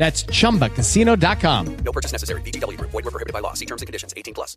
[0.00, 1.76] That's chumbacasino.com.
[1.84, 2.40] No purchase necessary.
[2.40, 2.90] VGW Group.
[2.90, 3.52] Void were prohibited by law.
[3.52, 4.14] See terms and conditions.
[4.16, 4.56] 18 plus.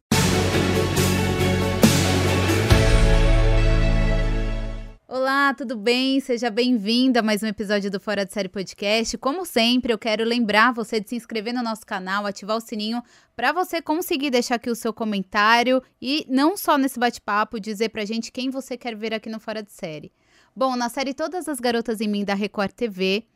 [5.05, 6.19] Olá, tudo bem?
[6.21, 9.17] Seja bem-vinda a mais um episódio do Fora de Série Podcast.
[9.17, 13.03] Como sempre, eu quero lembrar você de se inscrever no nosso canal, ativar o sininho
[13.35, 18.05] para você conseguir deixar aqui o seu comentário e não só nesse bate-papo dizer pra
[18.05, 20.11] gente quem você quer ver aqui no Fora de Série.
[20.55, 23.27] Bom, na série Todas as Garotas em Mim da Record TV,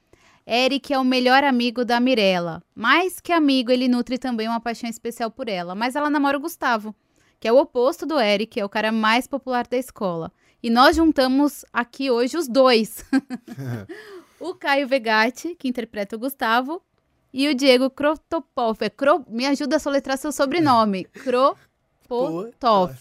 [0.49, 2.63] Eric é o melhor amigo da Mirella.
[2.73, 6.39] Mais que amigo, ele nutre também uma paixão especial por ela, mas ela namora o
[6.39, 6.95] Gustavo,
[7.37, 10.31] que é o oposto do Eric, é o cara mais popular da escola.
[10.63, 13.03] E nós juntamos aqui hoje os dois.
[14.39, 16.81] o Caio Vegatti, que interpreta o Gustavo,
[17.33, 18.77] e o Diego Krotopov.
[18.79, 19.25] É Cro...
[19.27, 21.05] Me ajuda a soletrar seu sobrenome.
[22.07, 22.95] Kropotov.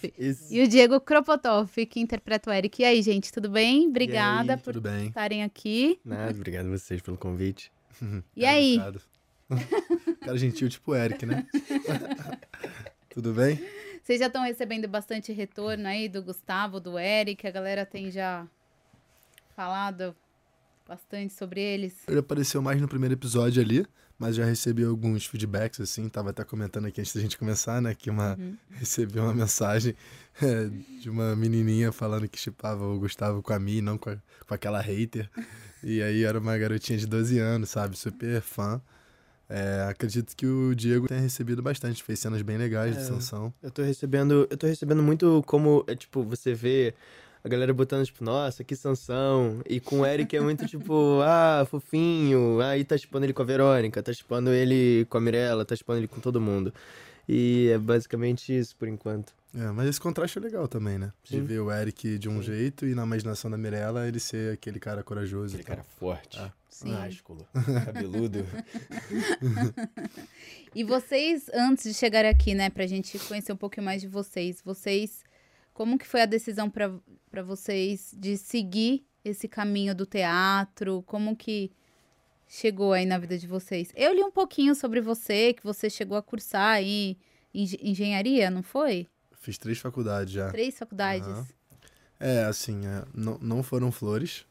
[0.50, 2.82] E o Diego Kropotov, que interpreta o Eric.
[2.82, 3.88] E aí, gente, tudo bem?
[3.88, 5.08] Obrigada aí, por bem?
[5.08, 5.98] estarem aqui.
[6.04, 7.70] Nada, obrigado a vocês pelo convite.
[8.34, 8.74] E aí?
[8.86, 9.00] Educado.
[10.20, 11.46] Cara gentil tipo o Eric, né?
[13.10, 13.60] tudo bem?
[14.02, 17.46] Vocês já estão recebendo bastante retorno aí do Gustavo, do Eric.
[17.46, 18.46] A galera tem já
[19.54, 20.14] falado
[20.86, 22.06] bastante sobre eles.
[22.06, 23.84] Ele apareceu mais no primeiro episódio ali,
[24.19, 26.09] mas já recebi alguns feedbacks, assim.
[26.09, 27.94] Tava até comentando aqui antes da gente começar, né?
[27.94, 28.38] Que uma,
[28.71, 29.94] recebi uma mensagem
[30.43, 30.69] é,
[31.00, 34.55] de uma menininha falando que chipava o Gustavo com a Mi, não com, a- com
[34.55, 35.28] aquela hater.
[35.82, 37.97] E aí era uma garotinha de 12 anos, sabe?
[37.97, 38.81] Super fã.
[39.49, 43.05] É, acredito que o Diego tenha recebido bastante, fez cenas bem legais de É.
[43.05, 43.55] sanção.
[43.62, 44.47] Eu tô recebendo.
[44.50, 45.84] Eu tô recebendo muito como.
[45.87, 46.94] É, tipo, você vê
[47.46, 49.60] a galera botando, tipo, nossa, que sanção.
[49.68, 52.60] E com o Eric é muito, tipo, ah, fofinho.
[52.60, 56.00] Aí tá chipando ele com a Verônica, tá chipando ele com a Mirella, tá chipando
[56.00, 56.74] ele com todo mundo.
[57.28, 59.32] E é basicamente isso por enquanto.
[59.54, 61.12] É, mas esse contraste é legal também, né?
[61.24, 61.44] De Sim.
[61.44, 62.42] ver o Eric de um Sim.
[62.42, 65.54] jeito e na imaginação da Mirella ele ser aquele cara corajoso.
[65.54, 66.52] Aquele cara forte, Ah.
[66.68, 66.90] Sim.
[66.92, 67.46] másculo,
[67.84, 68.44] cabeludo.
[70.74, 74.60] E vocês, antes de chegar aqui, né, pra gente conhecer um pouquinho mais de vocês,
[74.62, 75.24] vocês,
[75.76, 81.03] como que foi a decisão pra vocês de seguir esse caminho do teatro?
[81.03, 81.70] Como que
[82.48, 83.92] chegou aí na vida de vocês?
[83.94, 87.19] Eu li um pouquinho sobre você, que você chegou a cursar aí
[87.53, 89.06] engen- engenharia, não foi?
[89.34, 90.50] Fiz três faculdades já.
[90.50, 91.28] Três faculdades.
[91.28, 91.47] Aham.
[92.19, 94.47] É, assim, é, não, não foram flores.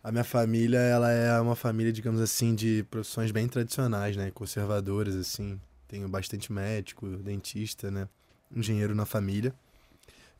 [0.00, 4.30] A minha família, ela é uma família, digamos assim, de profissões bem tradicionais, né?
[4.30, 5.60] Conservadoras, assim.
[5.88, 8.08] Tenho bastante médico, dentista, né?
[8.54, 9.52] Engenheiro na família.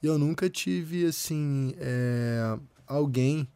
[0.02, 3.48] E eu nunca tive, assim, é, alguém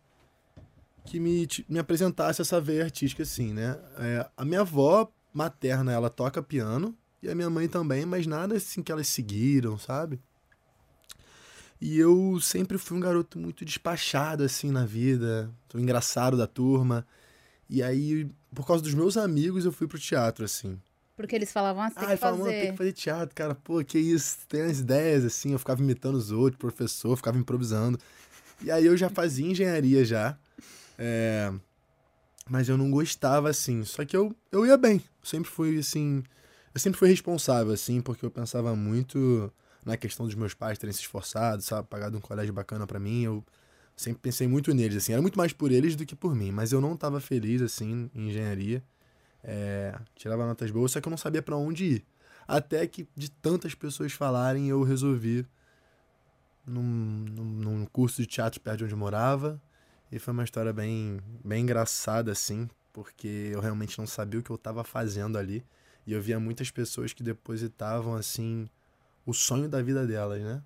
[1.04, 3.78] que me, me apresentasse essa veia artística, assim, né?
[3.98, 8.56] É, a minha avó materna, ela toca piano, e a minha mãe também, mas nada
[8.56, 10.18] assim que elas seguiram, sabe?
[11.80, 17.06] E eu sempre fui um garoto muito despachado, assim, na vida, engraçado da turma.
[17.68, 20.78] E aí, por causa dos meus amigos, eu fui pro teatro, assim.
[21.20, 22.62] Porque eles falavam, ah, você tem Ah, que falava, mano, fazer.
[22.62, 23.54] tem que fazer teatro, cara.
[23.54, 25.52] Pô, que isso, tem umas ideias, assim.
[25.52, 27.98] Eu ficava imitando os outros, professor, ficava improvisando.
[28.62, 30.36] E aí eu já fazia engenharia já.
[30.98, 31.52] É,
[32.48, 33.84] Mas eu não gostava, assim.
[33.84, 35.02] Só que eu, eu ia bem.
[35.22, 36.22] Sempre fui, assim...
[36.74, 39.52] Eu sempre fui responsável, assim, porque eu pensava muito
[39.84, 41.88] na questão dos meus pais terem se esforçado, sabe?
[41.88, 43.22] Pagado um colégio bacana pra mim.
[43.24, 43.44] Eu
[43.96, 45.12] sempre pensei muito neles, assim.
[45.12, 46.50] Era muito mais por eles do que por mim.
[46.52, 48.82] Mas eu não tava feliz, assim, em engenharia.
[49.42, 52.04] É, tirava notas boas, só que eu não sabia pra onde ir.
[52.46, 55.46] Até que, de tantas pessoas falarem, eu resolvi
[56.66, 59.60] num, num, num curso de teatro perto de onde eu morava.
[60.10, 64.50] E foi uma história bem, bem engraçada, assim, porque eu realmente não sabia o que
[64.50, 65.64] eu estava fazendo ali.
[66.06, 68.68] E eu via muitas pessoas que depositavam, assim,
[69.24, 70.62] o sonho da vida delas, né?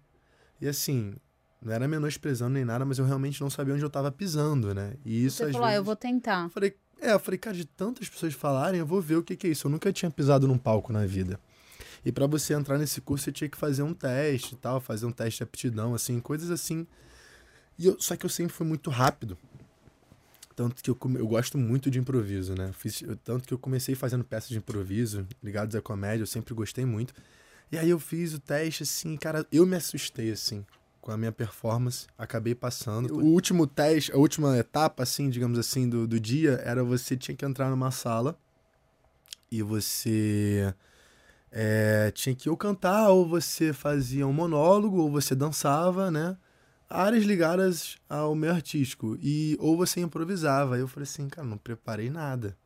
[0.60, 1.14] E assim,
[1.60, 4.94] não era menosprezando nem nada, mas eu realmente não sabia onde eu estava pisando, né?
[5.04, 5.78] E isso Você às falou, ah, vezes...
[5.78, 6.48] eu vou tentar.
[6.50, 9.46] Falei, é, eu falei, cara, de tantas pessoas falarem, eu vou ver o que, que
[9.46, 9.66] é isso.
[9.66, 11.38] Eu nunca tinha pisado num palco na vida.
[12.04, 15.06] E para você entrar nesse curso, você tinha que fazer um teste e tal, fazer
[15.06, 16.86] um teste de aptidão, assim, coisas assim.
[17.78, 19.36] E eu, só que eu sempre fui muito rápido.
[20.54, 22.70] Tanto que eu, eu gosto muito de improviso, né?
[22.72, 26.54] Fiz, eu- tanto que eu comecei fazendo peças de improviso ligados à comédia, eu sempre
[26.54, 27.12] gostei muito.
[27.72, 30.64] E aí eu fiz o teste, assim, cara, eu me assustei, assim,
[31.04, 33.14] com a minha performance, acabei passando.
[33.14, 37.36] O último teste, a última etapa, assim, digamos assim, do, do dia, era você tinha
[37.36, 38.38] que entrar numa sala
[39.50, 40.74] e você
[41.52, 46.38] é, tinha que ou cantar, ou você fazia um monólogo, ou você dançava, né?
[46.88, 49.18] Áreas ligadas ao meio artístico.
[49.20, 50.76] E, ou você improvisava.
[50.76, 52.56] Aí eu falei assim, cara, não preparei nada.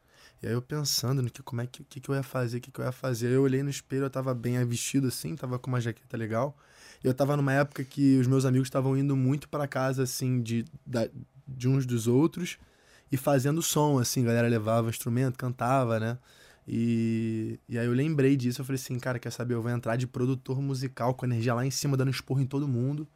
[0.41, 2.61] E aí eu pensando no que, como é que, que, que eu ia fazer, o
[2.61, 3.27] que, que eu ia fazer.
[3.27, 6.57] Aí eu olhei no espelho, eu tava bem vestido assim, tava com uma jaqueta legal.
[7.03, 10.65] Eu tava numa época que os meus amigos estavam indo muito para casa, assim, de,
[10.87, 11.09] da,
[11.47, 12.59] de uns dos outros
[13.11, 16.19] e fazendo som, assim, a galera levava instrumento, cantava, né?
[16.67, 19.97] E, e aí eu lembrei disso, eu falei assim, cara, quer saber, eu vou entrar
[19.97, 23.09] de produtor musical com energia lá em cima, dando esporro em todo mundo,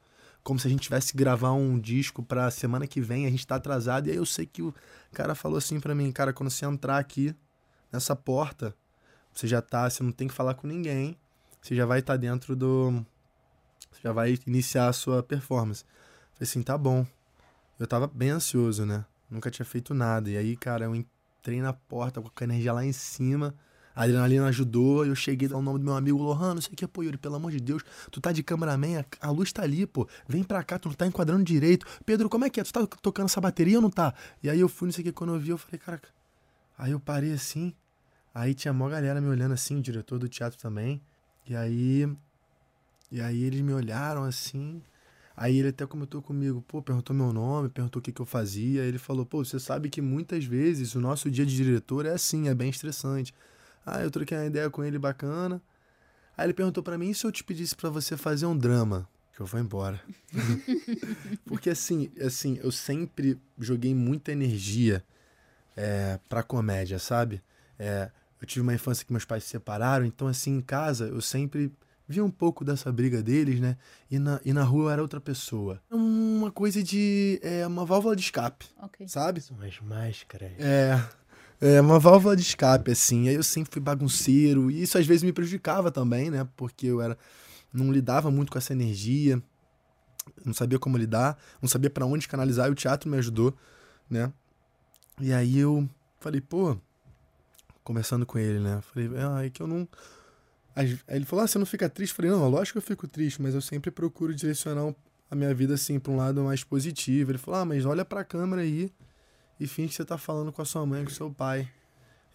[0.42, 3.56] como se a gente tivesse gravar um disco pra semana que vem, a gente tá
[3.56, 4.74] atrasado, e aí eu sei que o
[5.12, 7.34] cara falou assim pra mim, cara, quando você entrar aqui
[7.92, 8.74] nessa porta,
[9.34, 11.14] você já tá, você não tem que falar com ninguém,
[11.60, 13.04] você já vai estar dentro do...
[13.92, 15.84] Você já vai iniciar a sua performance.
[15.84, 17.06] Eu falei assim, tá bom.
[17.78, 19.04] Eu tava bem ansioso, né?
[19.30, 20.30] Nunca tinha feito nada.
[20.30, 23.54] E aí, cara, eu entrei na porta com a energia lá em cima.
[23.94, 25.04] A adrenalina ajudou.
[25.04, 27.36] Eu cheguei ao nome do meu amigo Lohan, não sei o que, pô, Yuri, pelo
[27.36, 27.82] amor de Deus.
[28.10, 30.08] Tu tá de cameraman, a, a luz tá ali, pô.
[30.26, 31.86] Vem pra cá, tu não tá enquadrando direito.
[32.04, 32.64] Pedro, como é que é?
[32.64, 34.14] Tu tá tocando essa bateria ou não tá?
[34.42, 36.08] E aí eu fui, não sei o que, quando eu vi, eu falei, caraca.
[36.78, 37.74] Aí eu parei assim.
[38.34, 41.02] Aí tinha mó galera me olhando assim, o diretor do teatro também.
[41.46, 42.08] E aí.
[43.12, 44.82] E aí eles me olharam assim.
[45.36, 48.82] Aí ele até comentou comigo, pô, perguntou meu nome, perguntou o que, que eu fazia.
[48.82, 52.48] Ele falou, pô, você sabe que muitas vezes o nosso dia de diretor é assim,
[52.48, 53.34] é bem estressante.
[53.84, 55.60] Ah, eu troquei uma ideia com ele bacana.
[56.38, 59.06] Aí ele perguntou pra mim, e se eu te pedisse pra você fazer um drama?
[59.34, 60.00] Que eu vou embora.
[61.44, 65.04] Porque assim, assim, eu sempre joguei muita energia
[65.76, 67.42] é, pra comédia, sabe?
[67.78, 68.10] É,
[68.40, 71.70] eu tive uma infância que meus pais se separaram, então assim, em casa eu sempre
[72.08, 73.76] vi um pouco dessa briga deles, né?
[74.10, 75.80] E na, e na rua eu era outra pessoa.
[75.90, 77.38] Uma coisa de.
[77.42, 79.06] É, uma válvula de escape, Ok.
[79.08, 79.40] sabe?
[79.40, 80.52] São as máscaras.
[80.58, 81.02] É.
[81.60, 83.28] É uma válvula de escape, assim.
[83.28, 84.68] Aí eu sempre fui bagunceiro.
[84.70, 86.46] E isso às vezes me prejudicava também, né?
[86.56, 87.16] Porque eu era.
[87.72, 89.40] Não lidava muito com essa energia.
[90.44, 91.38] Não sabia como lidar.
[91.60, 92.68] Não sabia pra onde canalizar.
[92.68, 93.54] E o teatro me ajudou,
[94.10, 94.32] né?
[95.20, 95.88] E aí eu
[96.18, 96.76] falei, pô.
[97.84, 98.80] Conversando com ele, né?
[98.92, 99.88] Falei, ah, é que eu não.
[100.74, 102.12] Aí ele falou, ah, você não fica triste?
[102.12, 104.94] Eu falei, não, lógico que eu fico triste, mas eu sempre procuro direcionar
[105.30, 107.30] a minha vida, assim, pra um lado mais positivo.
[107.30, 108.90] Ele falou, ah, mas olha pra câmera aí
[109.60, 111.68] e finge que você tá falando com a sua mãe, com o seu pai.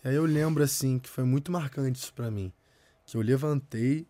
[0.03, 2.51] E aí eu lembro, assim, que foi muito marcante isso pra mim.
[3.05, 4.05] Que eu levantei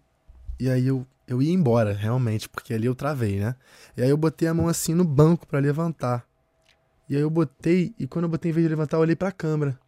[0.60, 3.56] e aí eu, eu ia embora, realmente, porque ali eu travei, né?
[3.96, 6.28] E aí eu botei a mão assim no banco pra levantar.
[7.08, 9.32] E aí eu botei, e quando eu botei, em vez de levantar, eu olhei pra
[9.32, 9.80] câmera.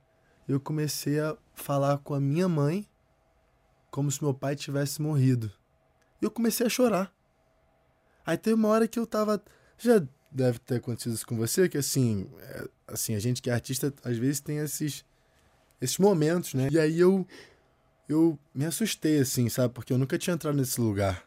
[0.47, 2.87] Eu comecei a falar com a minha mãe
[3.89, 5.51] como se meu pai tivesse morrido.
[6.21, 7.13] E eu comecei a chorar.
[8.25, 9.41] Aí teve uma hora que eu tava.
[9.77, 10.01] Já
[10.31, 13.93] deve ter acontecido isso com você, que assim, é, assim, a gente que é artista,
[14.03, 15.03] às vezes tem esses,
[15.81, 16.67] esses momentos, né?
[16.71, 17.25] E aí eu,
[18.07, 19.73] eu me assustei, assim, sabe?
[19.73, 21.23] Porque eu nunca tinha entrado nesse lugar.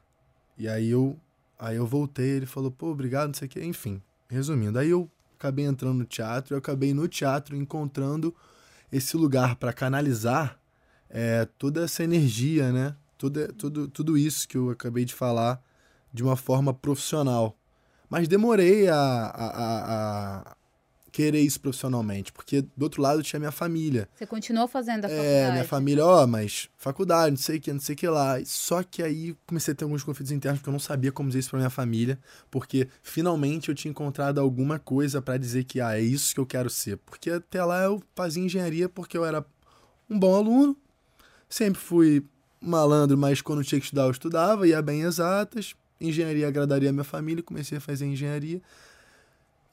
[0.57, 1.19] E aí eu,
[1.59, 3.65] aí eu voltei, ele falou, pô, obrigado, não sei o quê.
[3.65, 8.35] Enfim, resumindo, aí eu acabei entrando no teatro, eu acabei no teatro encontrando
[8.93, 10.62] esse lugar para canalizar
[11.13, 12.97] é, toda essa energia, né?
[13.19, 15.63] Tudo, tudo, tudo isso que eu acabei de falar
[16.13, 17.57] de uma forma profissional.
[18.11, 20.57] Mas demorei a, a, a, a
[21.11, 24.09] querer isso profissionalmente, porque do outro lado tinha minha família.
[24.15, 25.53] Você continuou fazendo a É, faculdade?
[25.53, 28.37] minha família, ó, mas faculdade, não sei o que, não sei o que lá.
[28.45, 31.41] Só que aí comecei a ter alguns conflitos internos, porque eu não sabia como dizer
[31.41, 32.19] isso pra minha família,
[32.51, 36.47] porque finalmente eu tinha encontrado alguma coisa pra dizer que, ah, é isso que eu
[36.47, 36.97] quero ser.
[36.99, 39.45] Porque até lá eu fazia engenharia porque eu era
[40.11, 40.77] um bom aluno,
[41.53, 42.25] sempre fui
[42.61, 47.05] malandro, mas quando tinha que estudar eu estudava, ia bem exatas, engenharia agradaria a minha
[47.05, 48.61] família, comecei a fazer engenharia.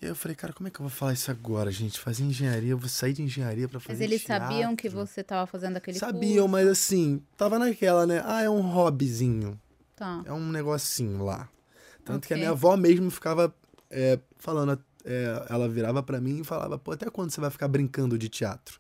[0.01, 2.00] E aí eu falei, cara, como é que eu vou falar isso agora, gente?
[2.00, 4.48] Fazer engenharia, eu vou sair de engenharia pra fazer Mas eles teatro.
[4.48, 6.50] sabiam que você tava fazendo aquele Sabiam, curso?
[6.50, 8.21] mas assim, tava naquela, né?
[8.25, 9.59] Ah, é um hobbyzinho.
[9.95, 10.21] Tá.
[10.25, 11.50] É um negocinho lá.
[12.03, 13.53] Tanto que a minha avó mesmo ficava
[13.89, 17.67] é, falando, é, ela virava pra mim e falava, pô, até quando você vai ficar
[17.67, 18.79] brincando de teatro?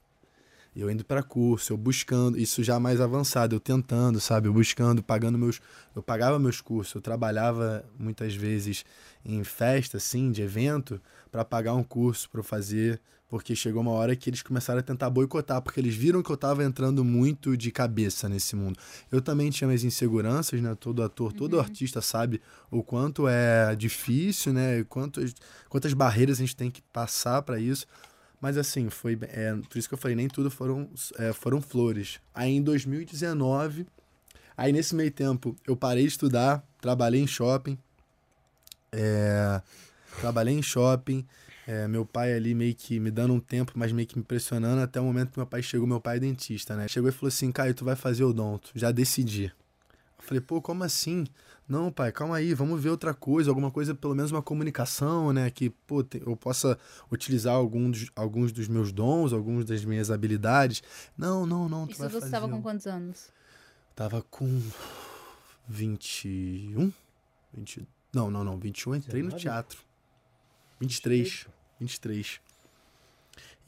[0.75, 4.47] Eu indo pra curso, eu buscando, isso já mais avançado, eu tentando, sabe?
[4.47, 5.59] Eu buscando, pagando meus.
[5.95, 8.85] Eu pagava meus cursos, eu trabalhava muitas vezes
[9.25, 14.15] em festa, assim, de evento, pra pagar um curso eu fazer, Porque chegou uma hora
[14.15, 17.71] que eles começaram a tentar boicotar, porque eles viram que eu tava entrando muito de
[17.71, 18.79] cabeça nesse mundo.
[19.11, 20.75] Eu também tinha minhas inseguranças, né?
[20.79, 24.83] Todo ator, todo artista sabe o quanto é difícil, né?
[24.85, 25.35] Quantas,
[25.69, 27.85] quantas barreiras a gente tem que passar para isso.
[28.41, 29.17] Mas assim, foi.
[29.21, 32.19] É, por isso que eu falei, nem tudo foram, é, foram flores.
[32.33, 33.85] Aí em 2019,
[34.55, 37.77] aí nesse meio tempo, eu parei de estudar, trabalhei em shopping.
[38.91, 39.61] É,
[40.19, 41.25] trabalhei em shopping.
[41.67, 44.81] É, meu pai ali meio que me dando um tempo, mas meio que me pressionando,
[44.81, 46.87] até o momento que meu pai chegou, meu pai é dentista, né?
[46.87, 49.53] Chegou e falou assim, Caio, tu vai fazer odonto, já decidi.
[50.17, 51.27] Eu falei, pô, como assim?
[51.69, 55.51] Não, pai, calma aí, vamos ver outra coisa, alguma coisa, pelo menos uma comunicação, né?
[55.51, 56.79] Que, pô, eu possa
[57.11, 60.81] utilizar alguns, alguns dos meus dons, algumas das minhas habilidades.
[61.15, 62.31] Não, não, não, tu Isso vai você fazer...
[62.31, 63.31] tava com quantos anos?
[63.95, 64.59] Tava com
[65.67, 66.91] 21?
[67.53, 67.87] 20...
[68.11, 68.57] Não, não, não.
[68.57, 69.39] 21 eu entrei no 19?
[69.43, 69.79] teatro.
[70.79, 71.45] 23.
[71.79, 72.41] 23.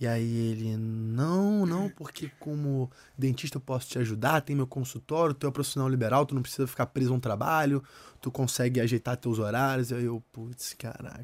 [0.01, 5.35] E aí ele, não, não, porque como dentista eu posso te ajudar, tem meu consultório,
[5.35, 7.83] tu é profissional liberal, tu não precisa ficar preso a um trabalho,
[8.19, 9.93] tu consegue ajeitar teus horários.
[9.93, 11.23] Aí eu, putz, caraca.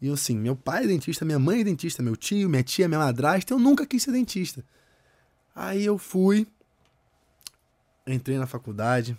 [0.00, 2.88] E eu assim, meu pai é dentista, minha mãe é dentista, meu tio, minha tia,
[2.88, 4.64] minha madrasta, eu nunca quis ser dentista.
[5.54, 6.46] Aí eu fui,
[8.06, 9.14] entrei na faculdade,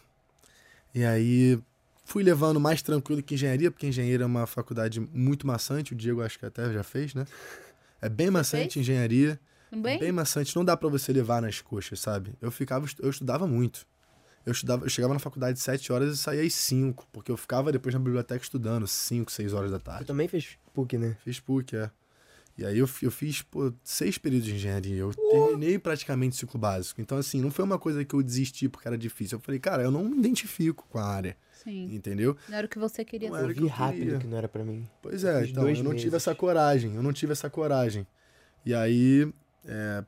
[0.95, 1.61] e aí
[2.05, 6.23] fui levando mais tranquilo que engenharia, porque engenharia é uma faculdade muito maçante, o Diego
[6.23, 7.27] acho que até já fez, né?
[8.01, 8.77] É bem maçante fez?
[8.77, 9.39] engenharia.
[9.69, 9.99] Tudo bem?
[9.99, 12.33] Bem maçante, não dá pra você levar nas coxas, sabe?
[12.41, 13.85] Eu ficava, eu estudava muito.
[14.45, 17.37] Eu estudava, eu chegava na faculdade às 7 horas e saía às 5, porque eu
[17.37, 20.05] ficava depois na biblioteca estudando, 5, 6 horas da tarde.
[20.05, 21.15] também fez PUC, né?
[21.23, 21.91] Fiz PUC, é.
[22.57, 24.97] E aí eu, eu fiz, pô, seis períodos de engenharia.
[24.97, 27.01] Eu terminei praticamente o ciclo básico.
[27.01, 29.37] Então, assim, não foi uma coisa que eu desisti porque era difícil.
[29.37, 31.93] Eu falei, cara, eu não me identifico com a área, Sim.
[31.93, 32.35] entendeu?
[32.49, 33.43] Não era o que você queria Não ser.
[33.43, 34.19] era Eu o que vi eu rápido queria.
[34.19, 34.87] que não era pra mim.
[35.01, 36.13] Pois Eu é, então, eu não tive meses.
[36.13, 36.95] essa coragem.
[36.95, 38.05] Eu não tive essa coragem.
[38.65, 39.31] E aí,
[39.65, 40.03] é,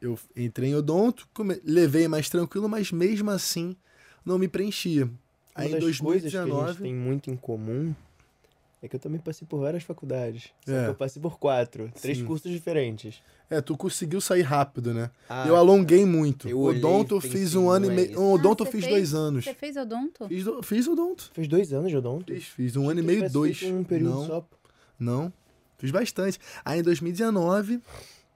[0.00, 3.76] eu entrei em odonto, come- levei mais tranquilo, mas mesmo assim,
[4.24, 5.08] não me preenchia.
[5.54, 6.82] Aí Uma em das coisas que a gente 2019...
[6.82, 7.94] tem muito em comum
[8.80, 10.52] é que eu também passei por várias faculdades.
[10.64, 10.84] Só É.
[10.84, 12.24] que eu passei por quatro, três Sim.
[12.24, 13.20] cursos diferentes.
[13.50, 15.10] É, tu conseguiu sair rápido, né?
[15.28, 16.46] Ah, eu alonguei muito.
[16.48, 18.20] eu odonto eu fiz um ano e é meio.
[18.20, 19.44] Um odonto Ah, eu fiz fez- dois anos.
[19.44, 20.28] Você fez odonto?
[20.28, 21.30] Fiz, do- fiz odonto.
[21.32, 22.30] Fez dois anos de odonto?
[22.32, 23.62] Fiz, fiz um ano e meio, dois.
[23.62, 24.46] Um período não, só.
[24.98, 25.32] não.
[25.78, 26.38] Fiz bastante.
[26.64, 27.80] Aí em 2019,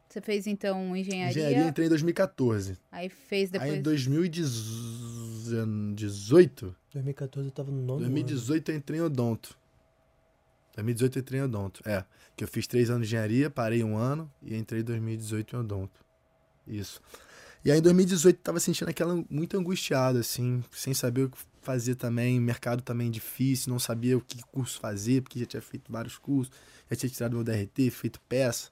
[0.08, 2.78] Você fez então engenharia, engenharia, entrei em 2014.
[2.90, 3.70] aí fez depois.
[3.70, 8.10] Aí em 2018, 2014 eu tava no nono ano.
[8.10, 9.56] 2018 eu entrei em odonto.
[10.74, 11.82] 2018 eu entrei em odonto.
[11.84, 12.02] É,
[12.36, 15.58] que eu fiz três anos de engenharia, parei um ano e entrei em 2018 em
[15.58, 16.00] odonto.
[16.66, 17.00] Isso.
[17.64, 21.38] E aí em 2018 eu tava sentindo aquela muito angustiado, assim, sem saber o que
[21.60, 25.90] fazer também, mercado também difícil, não sabia o que curso fazer, porque já tinha feito
[25.90, 26.52] vários cursos,
[26.90, 28.70] já tinha tirado meu DRT, feito peça.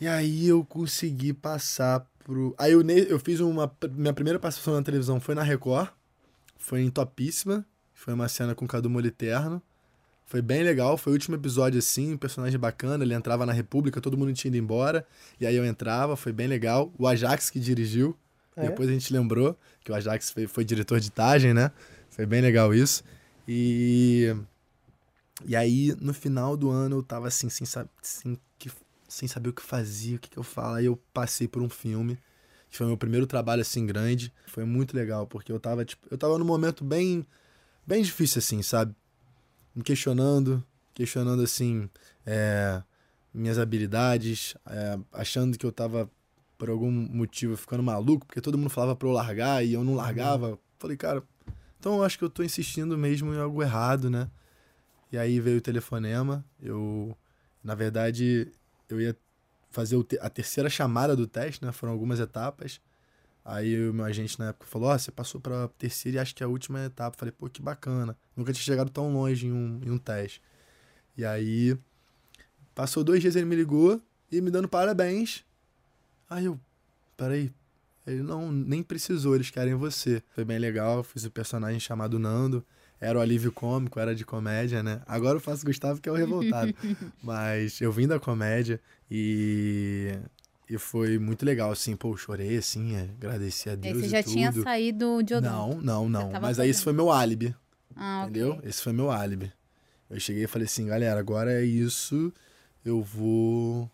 [0.00, 2.54] E aí eu consegui passar pro.
[2.58, 3.72] Aí eu, eu fiz uma.
[3.92, 5.90] Minha primeira participação na televisão foi na Record.
[6.58, 7.64] Foi em Topíssima.
[7.94, 9.62] Foi uma cena com o Cadu Moliterno.
[10.26, 10.96] Foi bem legal.
[10.96, 13.04] Foi o último episódio assim, um personagem bacana.
[13.04, 15.06] Ele entrava na República, todo mundo tinha ido embora.
[15.38, 16.92] E aí eu entrava, foi bem legal.
[16.98, 18.16] O Ajax que dirigiu.
[18.56, 18.68] É?
[18.68, 21.70] Depois a gente lembrou que o Ajax foi, foi diretor de Tagem, né?
[22.10, 23.02] Foi bem legal isso.
[23.46, 24.34] E.
[25.44, 28.70] E aí, no final do ano, eu tava assim, sem, sab- sem, que,
[29.08, 30.76] sem saber o que fazia, o que, que eu falo.
[30.76, 32.16] Aí eu passei por um filme,
[32.70, 34.32] que foi meu primeiro trabalho assim grande.
[34.46, 37.26] Foi muito legal, porque eu tava, tipo, eu tava num momento bem,
[37.84, 38.94] bem difícil, assim, sabe?
[39.74, 41.88] Me questionando, questionando, assim,
[42.24, 42.82] é,
[43.32, 46.08] minhas habilidades, é, achando que eu tava,
[46.56, 49.94] por algum motivo, ficando maluco, porque todo mundo falava pra eu largar e eu não
[49.94, 50.58] largava.
[50.78, 51.22] Falei, cara,
[51.78, 54.30] então eu acho que eu tô insistindo mesmo em algo errado, né?
[55.10, 56.44] E aí veio o telefonema.
[56.60, 57.16] Eu,
[57.62, 58.52] na verdade,
[58.88, 59.16] eu ia
[59.70, 61.72] fazer a terceira chamada do teste, né?
[61.72, 62.80] Foram algumas etapas.
[63.44, 66.42] Aí o meu agente na época falou: Ó, você passou pra terceira e acho que
[66.42, 67.16] é a última etapa.
[67.16, 68.16] Falei, pô, que bacana.
[68.34, 70.40] Nunca tinha chegado tão longe em um, em um teste.
[71.16, 71.76] E aí,
[72.74, 74.00] passou dois dias, ele me ligou
[74.32, 75.44] e me dando parabéns.
[76.28, 76.58] Aí eu,
[77.16, 77.52] peraí.
[78.06, 80.22] Ele não, nem precisou, eles querem você.
[80.34, 82.64] Foi bem legal, fiz o personagem chamado Nando.
[83.00, 85.02] Era o alívio cômico, era de comédia, né?
[85.06, 86.74] Agora eu faço Gustavo, que é o revoltado.
[87.22, 90.18] Mas eu vim da comédia e,
[90.68, 91.94] e foi muito legal, assim.
[91.96, 94.32] Pô, chorei, assim, é, agradeci a Deus você e já tudo.
[94.32, 95.82] tinha saído de odonto.
[95.82, 96.40] Não, não, não.
[96.40, 96.84] Mas aí esse fazendo.
[96.84, 97.54] foi meu álibi,
[97.94, 98.58] Ah, entendeu?
[98.64, 99.52] Esse foi meu álibi.
[100.10, 102.32] Eu cheguei e falei assim, galera, agora é isso,
[102.84, 103.90] eu vou...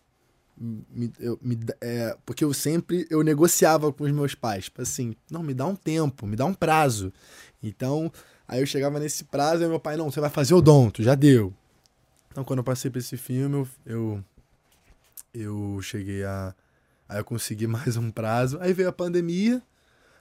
[0.57, 5.15] Me, eu, me, é, porque eu sempre eu negociava com os meus pais, tipo assim,
[5.31, 7.11] não, me dá um tempo, me dá um prazo.
[7.63, 8.11] Então,
[8.47, 11.51] aí eu chegava nesse prazo e meu pai, não, você vai fazer odonto, já deu.
[12.29, 14.23] Então, quando eu passei pra esse filme, eu, eu
[15.33, 16.53] eu cheguei a.
[17.07, 18.57] Aí eu consegui mais um prazo.
[18.61, 19.61] Aí veio a pandemia.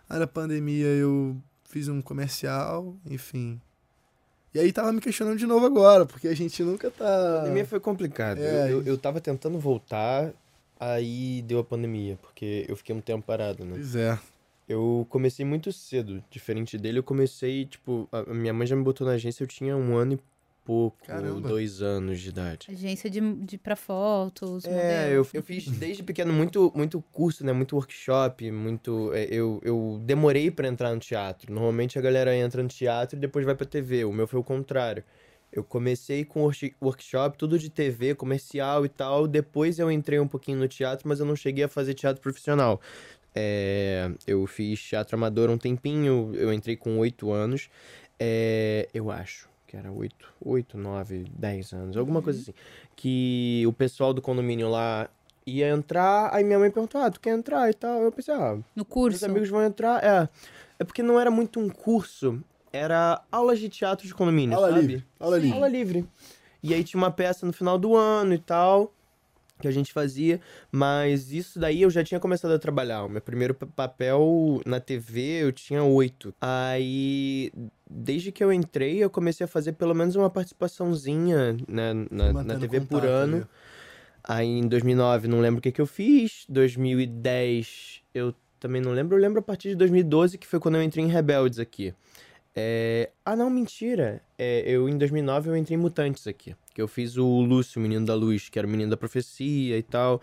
[0.09, 3.61] Aí na pandemia eu fiz um comercial, enfim.
[4.53, 7.37] E aí tava me questionando de novo agora, porque a gente nunca tá.
[7.37, 8.39] A pandemia foi complicado.
[8.39, 10.33] É, eu, eu, eu tava tentando voltar,
[10.79, 13.73] aí deu a pandemia, porque eu fiquei um tempo parado, né?
[13.75, 14.19] Pois é.
[14.69, 16.99] Eu comecei muito cedo, diferente dele.
[16.99, 20.15] Eu comecei, tipo, a minha mãe já me botou na agência, eu tinha um ano
[20.15, 20.21] e
[20.71, 21.49] pouco, Caramba.
[21.49, 22.69] dois anos de idade.
[22.71, 27.53] Agência de, de pra fotos, É, eu, eu fiz desde pequeno muito, muito curso, né?
[27.53, 29.11] Muito workshop, muito.
[29.13, 31.53] é, Eu, eu demorei pra entrar no teatro.
[31.53, 34.05] Normalmente a galera entra no teatro e depois vai pra TV.
[34.05, 35.03] O meu foi o contrário.
[35.53, 39.27] Eu comecei com work- workshop, tudo de TV, comercial e tal.
[39.27, 42.81] Depois eu entrei um pouquinho no teatro, mas eu não cheguei a fazer teatro profissional.
[43.35, 47.69] É, eu fiz teatro amador um tempinho, eu entrei com oito anos.
[48.21, 52.53] É, eu acho que era oito, oito, nove, dez anos, alguma coisa assim.
[52.97, 55.09] Que o pessoal do condomínio lá
[55.47, 58.03] ia entrar, aí minha mãe perguntou, ah, tu quer entrar e tal?
[58.03, 59.25] Eu pensei, ah, No curso.
[59.25, 60.03] amigos vão entrar.
[60.03, 60.29] É,
[60.77, 64.81] é porque não era muito um curso, era aulas de teatro de condomínio, Aula sabe?
[64.81, 65.07] livre.
[65.21, 65.53] Aula livre.
[65.55, 66.09] Aula livre.
[66.65, 68.93] E aí tinha uma peça no final do ano e tal,
[69.61, 70.41] que a gente fazia,
[70.73, 73.05] mas isso daí eu já tinha começado a trabalhar.
[73.05, 76.35] O meu primeiro pa- papel na TV eu tinha oito.
[76.41, 77.53] Aí,
[77.89, 82.59] desde que eu entrei, eu comecei a fazer pelo menos uma participaçãozinha né, na, na
[82.59, 83.37] TV por contato ano.
[83.37, 83.47] ali.
[84.23, 86.45] Aí em 2009 não lembro o que, que eu fiz.
[86.49, 89.17] 2010 eu também não lembro.
[89.17, 91.95] Eu lembro a partir de 2012 que foi quando eu entrei em Rebeldes aqui.
[92.55, 93.11] É...
[93.25, 94.21] Ah, não, mentira.
[94.39, 96.55] É, eu em 2009 eu entrei em Mutantes aqui.
[96.81, 99.83] Eu fiz o Lúcio, o menino da luz, que era o menino da profecia e
[99.83, 100.21] tal.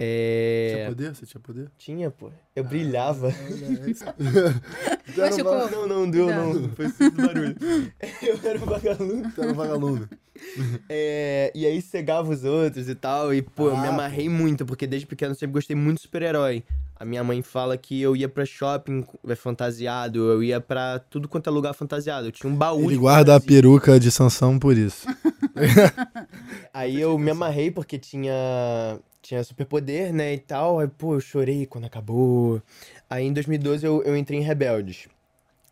[0.00, 0.70] É...
[0.74, 1.14] Tinha poder?
[1.14, 1.70] Você tinha poder?
[1.76, 2.30] Tinha, pô.
[2.54, 3.32] Eu brilhava.
[5.16, 5.70] Machucou?
[5.70, 6.54] Não, não deu, Não.
[6.54, 6.68] não.
[6.70, 7.56] Foi simples barulho.
[8.22, 9.32] Eu era um vagalume.
[9.32, 10.06] Tu era um vagalume.
[10.88, 13.32] É, e aí cegava os outros e tal.
[13.34, 13.90] E, pô, eu me Ah.
[13.90, 16.64] amarrei muito, porque desde pequeno eu sempre gostei muito de super-herói.
[16.96, 21.28] A minha mãe fala que eu ia pra shopping é, fantasiado, eu ia pra tudo
[21.28, 22.26] quanto é lugar fantasiado.
[22.26, 23.56] Eu tinha um baú Ele guarda a fantasia.
[23.62, 25.06] peruca de Sansão por isso.
[26.72, 30.80] Aí eu me amarrei porque tinha tinha superpoder, né, e tal.
[30.80, 32.62] Aí, pô, eu chorei quando acabou.
[33.10, 35.06] Aí em 2012 eu, eu entrei em Rebeldes.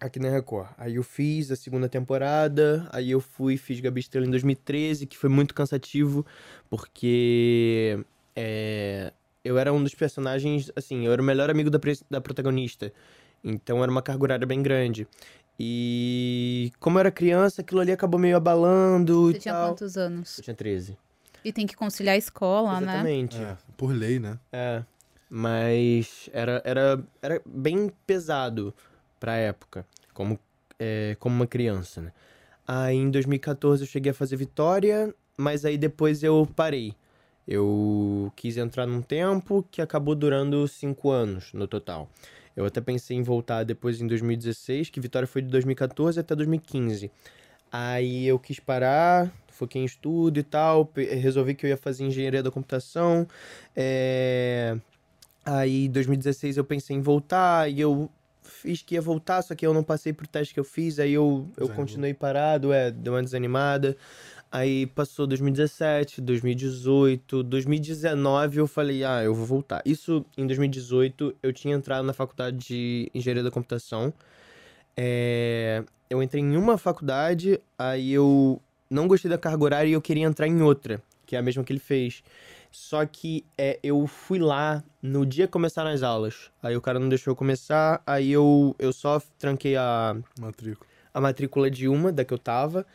[0.01, 0.69] Aqui na Record.
[0.77, 5.17] Aí eu fiz a segunda temporada, aí eu fui, fiz Gabi Estrela em 2013, que
[5.17, 6.25] foi muito cansativo,
[6.69, 8.05] porque
[8.35, 9.11] é,
[9.43, 11.81] eu era um dos personagens, assim, eu era o melhor amigo da,
[12.11, 12.93] da protagonista.
[13.43, 15.09] Então era uma carga horária bem grande.
[15.59, 19.69] E como eu era criança, aquilo ali acabou meio abalando Você e tinha tal.
[19.71, 20.37] quantos anos?
[20.37, 20.99] Eu tinha 13.
[21.43, 22.93] E tem que conciliar a escola, né?
[22.93, 23.43] Exatamente.
[23.43, 24.39] É, por lei, né?
[24.53, 24.83] É,
[25.31, 28.75] mas era, era, era bem pesado
[29.27, 29.85] pra época,
[30.15, 30.39] como,
[30.79, 32.12] é, como uma criança, né?
[32.65, 36.95] Aí em 2014 eu cheguei a fazer Vitória, mas aí depois eu parei.
[37.47, 42.09] Eu quis entrar num tempo que acabou durando cinco anos no total.
[42.55, 47.11] Eu até pensei em voltar depois em 2016, que Vitória foi de 2014 até 2015.
[47.73, 52.45] Aí eu quis parar, foquei em estudo e tal, resolvi que eu ia fazer engenharia
[52.45, 53.27] da computação.
[53.75, 54.77] É...
[55.45, 58.09] Aí em 2016 eu pensei em voltar e eu
[58.47, 61.13] fiz que ia voltar, só que eu não passei pro teste que eu fiz, aí
[61.13, 61.77] eu, eu Desanimou.
[61.77, 63.97] continuei parado, é, deu uma desanimada.
[64.51, 69.83] Aí passou 2017, 2018, 2019 eu falei, ah, eu vou voltar.
[69.85, 74.13] Isso em 2018 eu tinha entrado na faculdade de engenharia da computação.
[74.97, 80.01] É, eu entrei em uma faculdade, aí eu não gostei da carga horária e eu
[80.01, 82.23] queria entrar em outra, que é a mesma que ele fez.
[82.79, 86.53] Só que é, eu fui lá no dia que começaram as aulas.
[86.62, 90.87] Aí o cara não deixou eu começar, aí eu, eu só tranquei a, Matrícula.
[91.12, 92.87] a matrícula de uma, da que eu tava,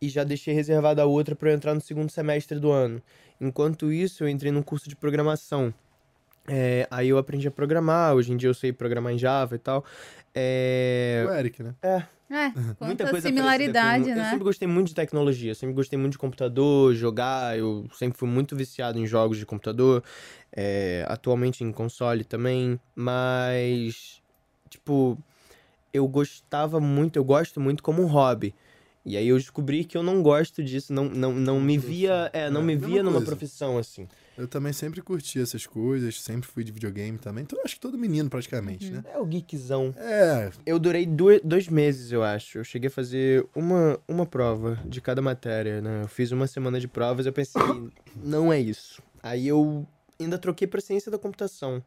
[0.00, 3.02] e já deixei reservada a outra para eu entrar no segundo semestre do ano.
[3.40, 5.74] Enquanto isso, eu entrei num curso de programação.
[6.46, 9.58] É, aí eu aprendi a programar, hoje em dia eu sei programar em Java e
[9.58, 9.84] tal.
[10.34, 11.74] É, O Eric, né?
[11.82, 14.24] é, É, muita quanta coisa similaridade, com- Eu né?
[14.30, 18.54] sempre gostei muito de tecnologia, sempre gostei muito de computador, jogar, eu sempre fui muito
[18.56, 20.02] viciado em jogos de computador,
[20.52, 24.20] é, atualmente em console também, mas,
[24.68, 25.16] tipo,
[25.92, 28.54] eu gostava muito, eu gosto muito como um hobby.
[29.06, 32.50] E aí eu descobri que eu não gosto disso, não, não, não me via, é,
[32.50, 33.26] não É, me via numa coisa.
[33.26, 34.08] profissão assim.
[34.36, 37.44] Eu também sempre curti essas coisas, sempre fui de videogame também.
[37.44, 39.04] Então, acho que todo menino, praticamente, né?
[39.12, 39.94] É o geekzão.
[39.96, 42.58] É, Eu durei dois, dois meses, eu acho.
[42.58, 46.02] Eu cheguei a fazer uma, uma prova de cada matéria, né?
[46.02, 47.62] Eu fiz uma semana de provas e eu pensei,
[48.16, 49.00] não é isso.
[49.22, 49.86] Aí eu
[50.18, 51.82] ainda troquei pra ciência da computação.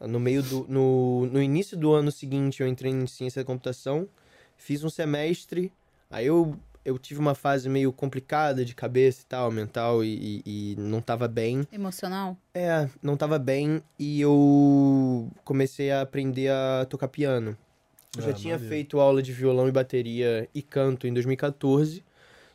[0.00, 0.66] No meio do.
[0.68, 4.08] No, no início do ano seguinte, eu entrei em ciência da computação,
[4.56, 5.72] fiz um semestre.
[6.10, 10.72] Aí eu eu tive uma fase meio complicada de cabeça e tal, mental, e, e,
[10.72, 11.66] e não tava bem.
[11.72, 12.36] Emocional?
[12.54, 17.56] É, não tava bem e eu comecei a aprender a tocar piano.
[18.14, 22.04] Eu já Ah, tinha feito aula de violão e bateria e canto em 2014,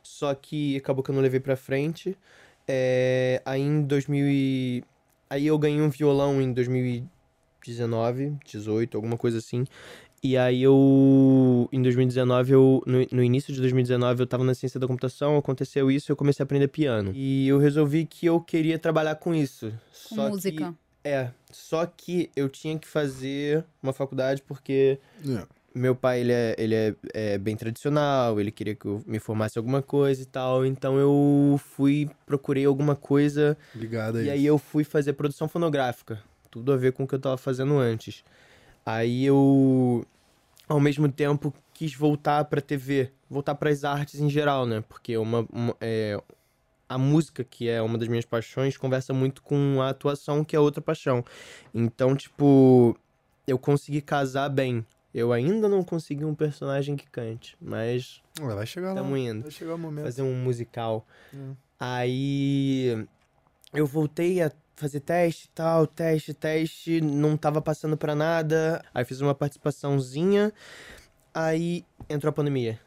[0.04, 2.16] só que acabou que eu não levei pra frente.
[2.68, 4.84] É, aí em 2000 e...
[5.30, 9.66] Aí eu ganhei um violão em 2019, 18, alguma coisa assim.
[10.24, 14.80] E aí eu, em 2019, eu, no, no início de 2019, eu tava na ciência
[14.80, 17.12] da computação, aconteceu isso e eu comecei a aprender piano.
[17.14, 19.72] E eu resolvi que eu queria trabalhar com isso.
[20.10, 20.74] Com só música.
[21.04, 25.46] Que, é, só que eu tinha que fazer uma faculdade porque É.
[25.74, 29.58] meu pai, ele é, ele é, é bem tradicional, ele queria que eu me formasse
[29.58, 34.30] alguma coisa e tal, então eu fui, procurei alguma coisa Ligado e aí.
[34.32, 36.20] aí eu fui fazer produção fonográfica.
[36.50, 38.24] Tudo a ver com o que eu tava fazendo antes.
[38.90, 40.06] Aí eu,
[40.66, 44.82] ao mesmo tempo, quis voltar pra TV, voltar pras artes em geral, né?
[44.88, 46.18] Porque uma, uma- é,
[46.88, 50.60] a música, que é uma das minhas paixões, conversa muito com a atuação, que é
[50.62, 51.22] outra paixão.
[51.76, 52.98] Então, tipo,
[53.46, 54.86] eu consegui casar bem.
[55.14, 59.02] Eu ainda não consegui um personagem que cante, mas vai chegar lá.
[59.02, 59.42] Tamo indo.
[59.42, 60.06] Vai chegar o momento.
[60.06, 61.06] fazer um musical.
[61.34, 61.56] Hum.
[61.78, 63.06] Aí
[63.74, 68.82] eu voltei a fazer teste e tal, teste, teste, não tava passando pra nada.
[68.94, 70.54] Aí fiz uma participaçãozinha,
[71.34, 72.80] aí entrou a pandemia.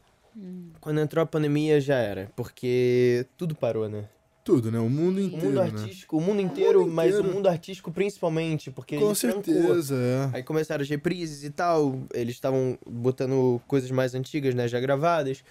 [0.81, 4.05] Quando entrou a pandemia já era, porque tudo parou, né?
[4.42, 4.79] Tudo, né?
[4.79, 5.62] O mundo O inteiro, mundo né?
[5.62, 7.35] artístico, o mundo inteiro, mas o inteiro.
[7.35, 10.37] mundo artístico principalmente, porque Com certeza, é.
[10.37, 15.44] Aí começaram as reprises e tal, eles estavam botando coisas mais antigas, né, já gravadas,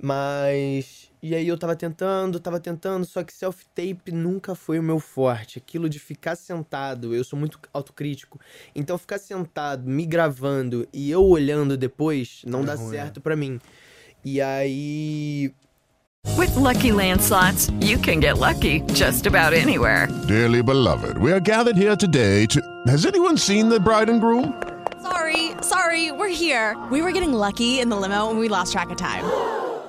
[0.00, 1.10] mas...
[1.28, 5.58] E aí eu tava tentando, tava tentando, só que self-tape nunca foi o meu forte.
[5.58, 8.38] Aquilo de ficar sentado, eu sou muito autocrítico,
[8.76, 13.34] então ficar sentado, me gravando e eu olhando depois, não É dá ruim, certo pra
[13.34, 13.58] mim.
[14.24, 15.52] E aí...
[16.38, 20.06] With Lucky Land slots, you can get lucky just about anywhere.
[20.28, 22.60] Dearly beloved, we are gathered here today to.
[22.86, 24.54] Has anyone seen the bride and groom?
[25.02, 26.76] Sorry, sorry, we're here.
[26.92, 29.24] We were getting lucky in the limo and we lost track of time.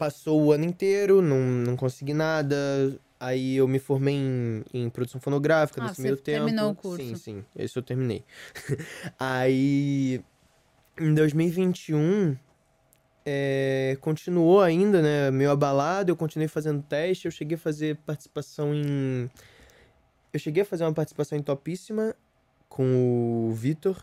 [0.00, 2.56] Passou o ano inteiro, não, não consegui nada.
[3.20, 6.46] Aí eu me formei em, em produção fonográfica Ah, nesse meio tempo.
[6.46, 7.04] terminou o curso.
[7.04, 7.44] Sim, sim.
[7.54, 8.24] Esse eu terminei.
[9.20, 10.22] Aí,
[10.98, 12.34] em 2021,
[13.26, 15.30] é, continuou ainda, né?
[15.30, 16.10] Meio abalado.
[16.10, 17.26] Eu continuei fazendo teste.
[17.26, 19.30] Eu cheguei a fazer participação em.
[20.32, 22.14] Eu cheguei a fazer uma participação em Topíssima
[22.70, 23.98] com o Vitor.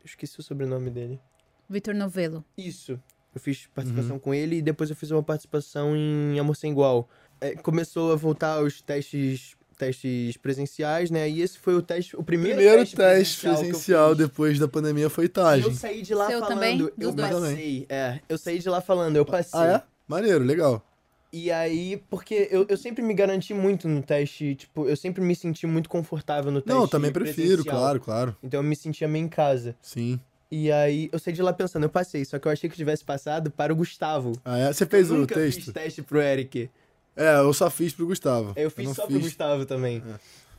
[0.00, 1.20] Eu esqueci o sobrenome dele.
[1.68, 2.42] Vitor Novelo.
[2.56, 2.98] Isso.
[3.34, 7.08] Eu fiz participação com ele e depois eu fiz uma participação em Amor Sem Igual.
[7.40, 11.28] É, começou a voltar os testes, testes presenciais, né?
[11.28, 15.08] E esse foi o teste, o primeiro, Primeiro teste, teste presencial, presencial depois da pandemia
[15.10, 15.64] foi E Tage.
[15.64, 16.78] eu saí de lá Seu falando, também?
[16.98, 17.86] eu Dos passei.
[17.88, 19.58] É, eu saí de lá falando, eu passei.
[19.60, 19.92] Ah, é?
[20.06, 20.86] Maneiro, legal.
[21.32, 25.34] E aí, porque eu, eu sempre me garanti muito no teste, tipo, eu sempre me
[25.34, 27.74] senti muito confortável no teste Não, também prefiro, presencial.
[27.76, 28.36] claro, claro.
[28.42, 29.74] Então eu me sentia meio em casa.
[29.80, 30.20] Sim.
[30.54, 32.76] E aí, eu saí de lá pensando, eu passei, só que eu achei que eu
[32.76, 34.32] tivesse passado para o Gustavo.
[34.44, 34.70] Ah, é?
[34.70, 35.64] Você fez eu o nunca texto?
[35.64, 36.68] fiz teste pro Eric.
[37.16, 38.52] É, eu só fiz pro Gustavo.
[38.54, 40.02] Eu fiz não só pro Gustavo também.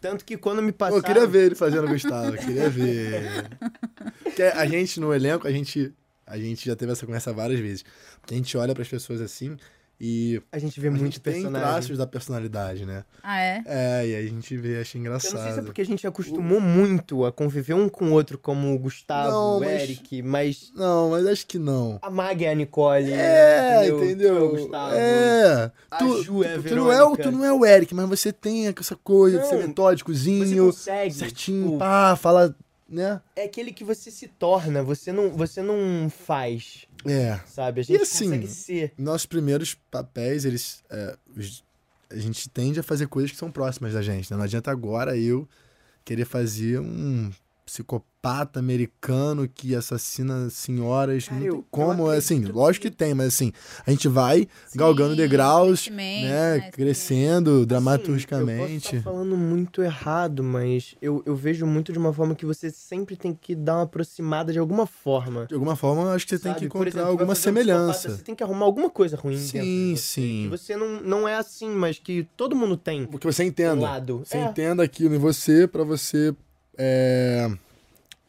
[0.02, 0.98] Tanto que quando me passaram...
[0.98, 3.48] eu queria ver ele fazendo Gustavo, queria ver.
[4.24, 5.94] Porque a gente no elenco, a gente,
[6.26, 7.86] a gente já teve essa conversa várias vezes.
[8.20, 9.56] Porque a gente olha pras pessoas assim
[10.06, 10.42] e.
[10.52, 11.68] A gente vê a muito gente tem personagem.
[11.68, 13.06] traços da personalidade, né?
[13.24, 13.64] Ah, é?
[13.66, 15.34] É, e aí a gente vê, acha Eu engraçado.
[15.36, 18.38] não sei se é porque a gente acostumou muito a conviver um com o outro,
[18.38, 22.00] como o Gustavo, Não, o mas- Eric, mas Não, mas acho que não.
[22.02, 23.12] a Mag é a Nicole.
[23.14, 24.46] É, é entendeu?
[24.46, 24.94] o Gustavo.
[24.96, 25.72] É.
[25.90, 27.96] A Tu, Ju é a tu, tu não é o, tu não é o Eric,
[27.96, 31.14] mas você tem essa coisa de ser Não, metódicozinho, Você consegue.
[31.14, 32.54] certinho, tipo, pá, fala,
[32.90, 33.22] né?
[33.36, 37.40] é aquele que você se torna, você não, você não faz, É.
[37.48, 37.82] sabe?
[37.82, 38.94] A gente assim, consegue ser.
[38.98, 40.84] Nossos primeiros papéis, eles.
[40.90, 41.18] é,
[42.10, 44.38] a gente tende a fazer coisas que são próximas da gente, né?
[44.38, 45.48] Não adianta agora eu
[46.06, 47.32] querer fazer um
[47.66, 51.28] psicopata americano que assassina senhoras.
[51.28, 53.52] Cara, eu- tem eu como, é assim, lógico que tem, mas assim,
[53.86, 56.22] a gente vai galgando degraus, né,
[56.60, 58.96] né, crescendo Eu posso dramaturgicamente.
[58.98, 63.16] estar falando muito errado, mas eu, eu vejo muito de uma forma que você sempre
[63.16, 65.46] tem que dar uma aproximada de alguma forma.
[65.46, 68.10] De alguma forma, eu acho que você tem que encontrar exemplo, alguma fazer um semelhança.
[68.10, 70.44] Você tem que arrumar alguma coisa ruim Sim, sim.
[70.44, 73.06] Que você não, não é assim, mas que todo mundo tem.
[73.06, 73.82] Que você entenda.
[73.82, 74.20] Lado.
[74.26, 74.46] Você É.
[74.46, 76.34] entenda aquilo em você pra você
[76.78, 77.50] é,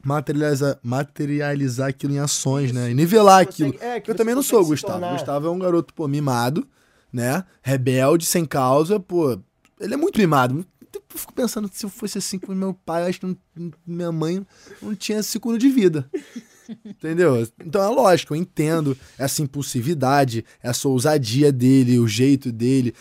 [0.04, 2.90] materializar, materializar aquilo em ações, né?
[2.90, 3.74] E nivelar aquilo.
[3.80, 4.94] é, que eu também não sou o Gustavo.
[4.94, 5.12] tornar.
[5.12, 6.66] Gustavo é um garoto, pô, mimado,
[7.12, 7.44] né?
[7.62, 9.38] Rebelde, sem causa, pô.
[9.80, 10.64] Ele é muito mimado.
[10.92, 14.46] Eu fico pensando, se eu fosse assim com meu pai, acho que não- minha mãe
[14.80, 16.08] não tinha segundo de vida.
[16.84, 17.46] Entendeu?
[17.64, 22.94] Então é lógico, eu entendo essa impulsividade, essa ousadia dele, o jeito dele.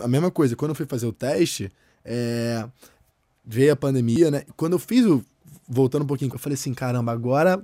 [0.00, 1.70] A mesma coisa, quando eu fui fazer o teste,
[2.04, 2.66] é,
[3.50, 4.44] veio a pandemia, né?
[4.56, 5.24] Quando eu fiz o.
[5.68, 7.62] Voltando um pouquinho, eu falei assim: caramba, agora.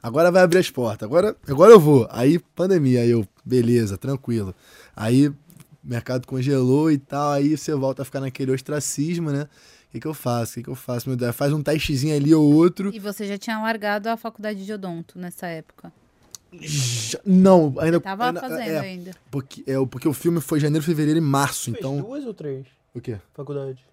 [0.00, 2.06] Agora vai abrir as portas, agora, agora eu vou.
[2.12, 4.54] Aí, pandemia, aí eu, beleza, tranquilo.
[4.94, 5.30] Aí,
[5.82, 9.42] mercado congelou e tal, aí você volta a ficar naquele ostracismo, né?
[9.88, 10.52] O que, que eu faço?
[10.52, 11.08] O que, que eu faço?
[11.08, 12.94] Meu Deus, faz um testezinho ali ou outro.
[12.94, 15.92] E você já tinha largado a faculdade de odonto nessa época.
[16.52, 17.98] Já- Não, ainda.
[18.00, 19.10] Tava ainda- fazendo é, ainda.
[19.32, 22.00] Porque, é, porque o filme foi janeiro, fevereiro e março, Fez então.
[22.00, 22.66] duas ou três?
[22.94, 23.18] O quê?
[23.34, 23.84] Faculdade.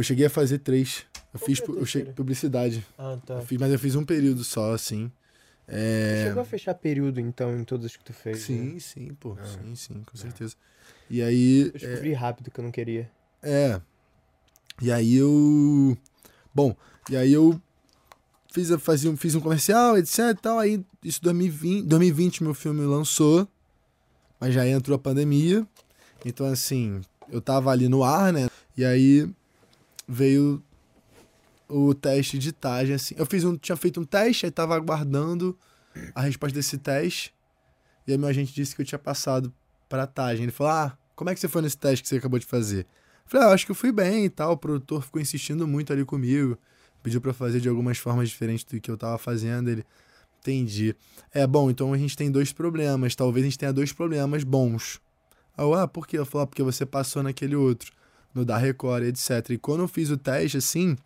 [0.00, 1.04] Eu cheguei a fazer três.
[1.34, 2.86] Eu Qual fiz eu cheguei, publicidade.
[2.96, 3.34] Ah, tá.
[3.34, 5.12] Eu fiz, mas eu fiz um período só, assim.
[5.68, 6.24] É...
[6.26, 8.38] Chegou a fechar período, então, em todas que tu fez.
[8.38, 8.80] Sim, né?
[8.80, 9.36] sim, pô.
[9.38, 9.44] Ah.
[9.44, 10.56] Sim, sim, com certeza.
[11.10, 11.66] E aí.
[11.66, 13.10] Eu descobri rápido que eu não queria.
[13.42, 13.78] É.
[14.80, 15.94] E aí eu.
[16.54, 16.74] Bom,
[17.10, 17.60] e aí eu
[18.54, 20.58] fiz, fazia, um- fiz um comercial, etc e tal.
[20.58, 23.46] Aí, isso 2020, 2020 meu filme lançou,
[24.40, 25.66] mas já entrou a pandemia.
[26.24, 28.48] Então, assim, eu tava ali no ar, né?
[28.74, 29.28] E aí
[30.10, 30.60] veio
[31.68, 33.14] o teste de TAG, assim.
[33.16, 35.56] Eu fiz um, tinha feito um teste, aí tava aguardando
[36.14, 37.32] a resposta desse teste.
[38.06, 39.52] E aí meu agente disse que eu tinha passado
[39.88, 40.42] pra TAG.
[40.42, 42.80] Ele falou: Ah, como é que você foi nesse teste que você acabou de fazer?
[42.80, 42.86] Eu
[43.26, 44.52] falei, ah, acho que eu fui bem e tal.
[44.52, 46.58] O produtor ficou insistindo muito ali comigo.
[47.02, 49.70] Pediu pra fazer de algumas formas diferentes do que eu tava fazendo.
[49.70, 49.84] Ele,
[50.40, 50.96] entendi.
[51.32, 53.14] É, bom, então a gente tem dois problemas.
[53.14, 55.00] Talvez a gente tenha dois problemas bons.
[55.56, 56.18] Ah, por quê?
[56.18, 57.92] Eu falei, ah, porque você passou naquele outro,
[58.34, 59.50] no da Record, etc.
[59.50, 60.96] E quando eu fiz o teste, assim,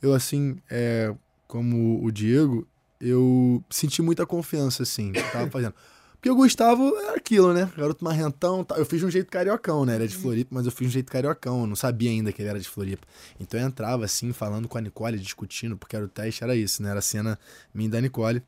[0.00, 1.14] eu, assim, é,
[1.46, 2.66] como o Diego,
[3.00, 5.74] eu senti muita confiança, assim, que eu tava fazendo.
[6.14, 7.68] Porque o Gustavo era aquilo, né?
[7.76, 8.62] Garoto marrentão.
[8.62, 8.76] tá?
[8.76, 9.96] Eu fiz de um jeito cariocão, né?
[9.96, 11.62] Ele é de Floripa, mas eu fiz de um jeito cariocão.
[11.62, 13.04] Eu não sabia ainda que ele era de Floripa.
[13.40, 16.80] Então eu entrava assim, falando com a Nicole, discutindo, porque era o teste, era isso,
[16.80, 16.90] né?
[16.90, 17.36] Era a cena
[17.74, 18.40] minha e da Nicole.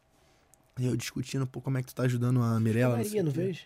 [0.78, 2.96] E eu discutindo, pô, como é que tu tá ajudando a Mirella?
[2.96, 3.40] Maria, não o quê.
[3.40, 3.60] fez?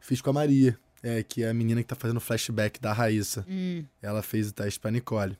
[0.00, 3.44] Fiz com a Maria, é, que é a menina que tá fazendo flashback da Raíssa.
[3.48, 3.84] Hum.
[4.02, 5.38] Ela fez o teste pra Nicole.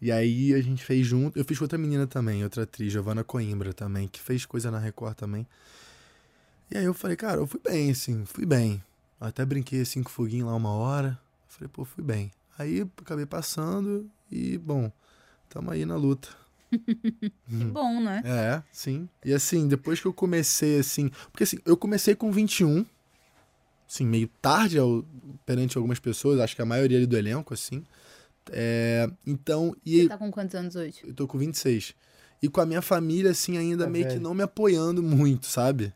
[0.00, 1.38] E aí a gente fez junto.
[1.38, 4.78] Eu fiz com outra menina também, outra atriz, Giovana Coimbra também, que fez coisa na
[4.78, 5.46] Record também.
[6.70, 8.82] E aí eu falei, cara, eu fui bem, assim, fui bem.
[9.20, 11.18] Eu até brinquei assim com o foguinho lá uma hora.
[11.48, 12.30] Falei, pô, fui bem.
[12.58, 14.92] Aí acabei passando e, bom,
[15.48, 16.28] tamo aí na luta.
[17.48, 18.22] Que bom, né?
[18.26, 19.08] É, sim.
[19.24, 21.10] E assim, depois que eu comecei, assim.
[21.32, 22.84] Porque assim, eu comecei com 21.
[23.88, 25.02] Assim, meio tarde ao,
[25.46, 27.82] perante algumas pessoas, acho que a maioria ali do elenco, assim.
[28.50, 31.00] É, então, e Você tá com quantos anos hoje?
[31.04, 31.94] eu tô com 26.
[32.42, 34.22] E com a minha família, assim, ainda Tá meio que velho.
[34.22, 35.92] não me apoiando muito, sabe?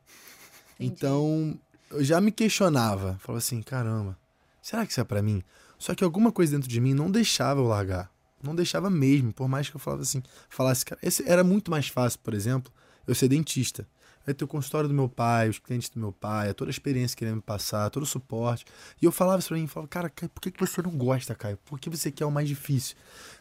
[0.81, 1.59] Então,
[1.91, 3.17] eu já me questionava.
[3.21, 4.19] Falava assim, caramba,
[4.61, 5.43] será que isso é pra mim?
[5.79, 8.11] Só que alguma coisa dentro de mim não deixava eu largar.
[8.43, 11.89] Não deixava mesmo, por mais que eu falava assim, falasse, cara, esse era muito mais
[11.89, 12.73] fácil, por exemplo,
[13.07, 13.87] eu ser dentista.
[14.27, 17.17] Aí ter o consultório do meu pai, os clientes do meu pai, toda a experiência
[17.17, 18.65] que ele ia me passar, todo o suporte.
[19.01, 21.35] E eu falava isso pra mim, falava, cara, Caio, por que, que você não gosta,
[21.35, 21.59] Caio?
[21.65, 22.97] Por que você quer o mais difícil?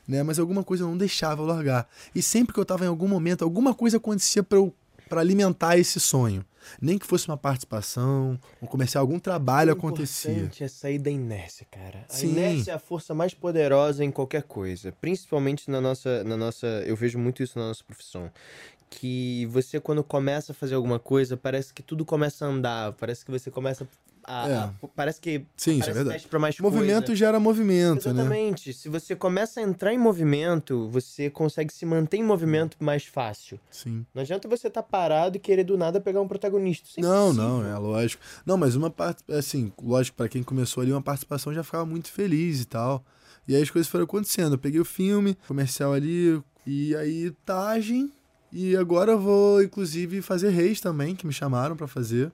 [0.07, 0.23] Né?
[0.23, 1.87] Mas alguma coisa não deixava eu largar.
[2.15, 4.73] E sempre que eu tava em algum momento, alguma coisa acontecia pra eu
[5.11, 6.45] para alimentar esse sonho.
[6.81, 10.31] Nem que fosse uma participação, um comercial, algum trabalho O acontecia.
[10.31, 12.05] importante é sair da inércia, cara.
[12.09, 12.29] A Sim.
[12.29, 14.93] inércia é a força mais poderosa em qualquer coisa.
[15.01, 16.65] Principalmente na nossa, na nossa.
[16.85, 18.31] Eu vejo muito isso na nossa profissão.
[18.93, 22.91] Que você, quando começa a fazer alguma coisa, parece que tudo começa a andar.
[22.93, 23.87] Parece que você começa
[24.23, 24.49] a.
[24.49, 24.53] É.
[24.57, 25.45] a- parece que.
[25.55, 26.27] Sim, é parece que verdade.
[26.27, 27.15] pra mais Movimento coisa.
[27.15, 28.21] gera movimento, né?
[28.21, 28.73] Exatamente.
[28.73, 33.57] Se você começa a entrar em movimento, você consegue se manter em movimento mais fácil.
[33.71, 34.05] Sim.
[34.13, 36.89] Não adianta você estar parado e querer do nada pegar um protagonista.
[36.89, 38.21] Isso é Não, não, é lógico.
[38.45, 42.11] Não, mas uma parte, assim, lógico, pra quem começou ali, uma participação já ficava muito
[42.11, 43.03] feliz e tal.
[43.47, 44.55] E aí as coisas foram acontecendo.
[44.55, 48.11] Eu peguei o filme, comercial ali, e aí Tagem.
[48.51, 52.31] E agora eu vou, inclusive, fazer Reis também, que me chamaram pra fazer.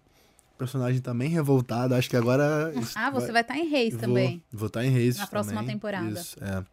[0.58, 1.94] Personagem também revoltado.
[1.94, 2.74] Acho que agora.
[2.96, 4.44] Ah, você vai estar em Reis vou- também.
[4.52, 5.18] Vou estar em Reis.
[5.18, 5.76] Na próxima também.
[5.76, 6.20] temporada.
[6.20, 6.64] Isso, é.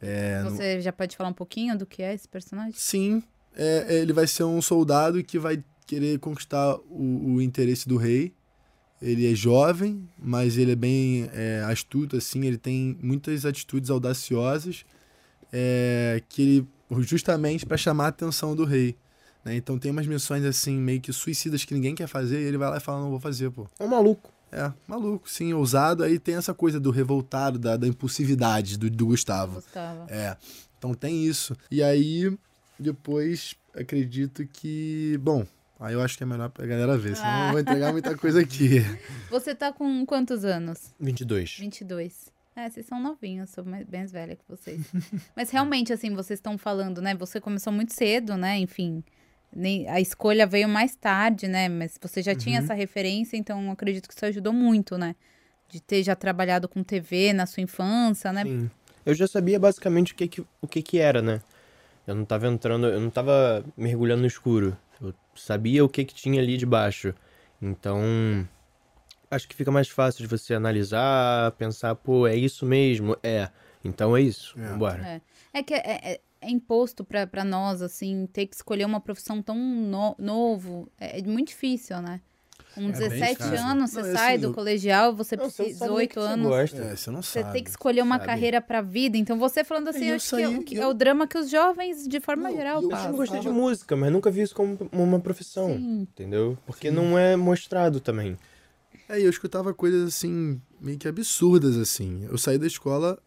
[0.00, 2.72] É, no- Você já pode falar um pouquinho do que é esse personagem?
[2.74, 3.22] Sim,
[3.54, 7.96] é, é, ele vai ser um soldado que vai querer conquistar o, o interesse do
[7.96, 8.32] rei.
[9.02, 14.84] Ele é jovem, mas ele é bem é, astuto, assim, ele tem muitas atitudes audaciosas
[15.52, 16.68] é, que ele
[17.00, 18.96] justamente para chamar a atenção do rei.
[19.44, 19.54] né?
[19.56, 22.70] Então tem umas missões assim meio que suicidas que ninguém quer fazer e ele vai
[22.70, 23.66] lá e fala não vou fazer, pô.
[23.78, 24.32] É um maluco.
[24.50, 26.02] É, maluco, sim, ousado.
[26.02, 29.56] Aí tem essa coisa do revoltado, da, da impulsividade do, do Gustavo.
[29.56, 30.06] Gustavo.
[30.08, 30.36] É,
[30.78, 31.54] então tem isso.
[31.70, 32.34] E aí,
[32.78, 35.18] depois, acredito que.
[35.20, 35.46] Bom,
[35.78, 38.40] aí eu acho que é melhor pra galera ver, senão eu vou entregar muita coisa
[38.40, 38.80] aqui.
[39.30, 40.94] Você tá com quantos anos?
[40.98, 41.56] 22.
[41.60, 42.37] 22.
[42.58, 44.80] É, vocês são novinhos, sou mais, bem mais velha que vocês.
[45.36, 47.14] Mas realmente, assim, vocês estão falando, né?
[47.14, 48.58] Você começou muito cedo, né?
[48.58, 49.04] Enfim,
[49.54, 51.68] nem, a escolha veio mais tarde, né?
[51.68, 52.64] Mas você já tinha Uhum.
[52.64, 55.14] essa referência, então acredito que isso ajudou muito, né?
[55.68, 58.42] De ter já trabalhado com TV na sua infância, né?
[58.42, 58.68] Sim.
[59.06, 61.40] Eu já sabia basicamente o que que, o que que era, né?
[62.08, 64.76] Eu não tava entrando, eu não tava mergulhando no escuro.
[65.00, 67.14] Eu sabia o que que tinha ali debaixo.
[67.62, 68.02] Então,
[69.30, 73.16] acho que fica mais fácil de você analisar, pensar, pô, é isso mesmo?
[73.22, 73.48] É.
[73.84, 74.54] Então é isso.
[74.56, 75.02] Vambora.
[75.54, 79.00] É, é que é, é- é imposto pra, pra nós, assim, ter que escolher uma
[79.00, 80.88] profissão tão no- novo.
[81.00, 82.20] É, é muito difícil, né?
[82.74, 83.58] Com bem 17 difícil.
[83.66, 85.96] anos, você Não, é sai assim, do eu- colegial, você Não, você precisa, sabe nem
[85.96, 86.46] o 18 que você anos.
[86.46, 86.76] gosta.
[86.82, 87.52] É, você não Você sabe.
[87.54, 88.26] tem que escolher uma sabe.
[88.26, 89.16] carreira pra vida.
[89.16, 91.26] Então, você falando assim, eu acho que, é, saí- o, que eu- é o drama
[91.26, 93.04] que os jovens, de forma Não, geral, eu Eu passam.
[93.06, 95.68] sempre gostei de música, mas nunca vi isso como uma profissão.
[95.76, 96.00] Sim.
[96.02, 96.56] Entendeu?
[96.66, 98.36] Porque não é mostrado também.
[99.08, 102.26] É, eu escutava coisas assim, meio que absurdas, assim.
[102.30, 103.18] Eu saí da escola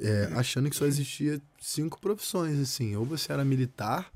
[0.00, 2.96] é, achando que só existia cinco profissões, assim.
[2.96, 4.10] Ou você era militar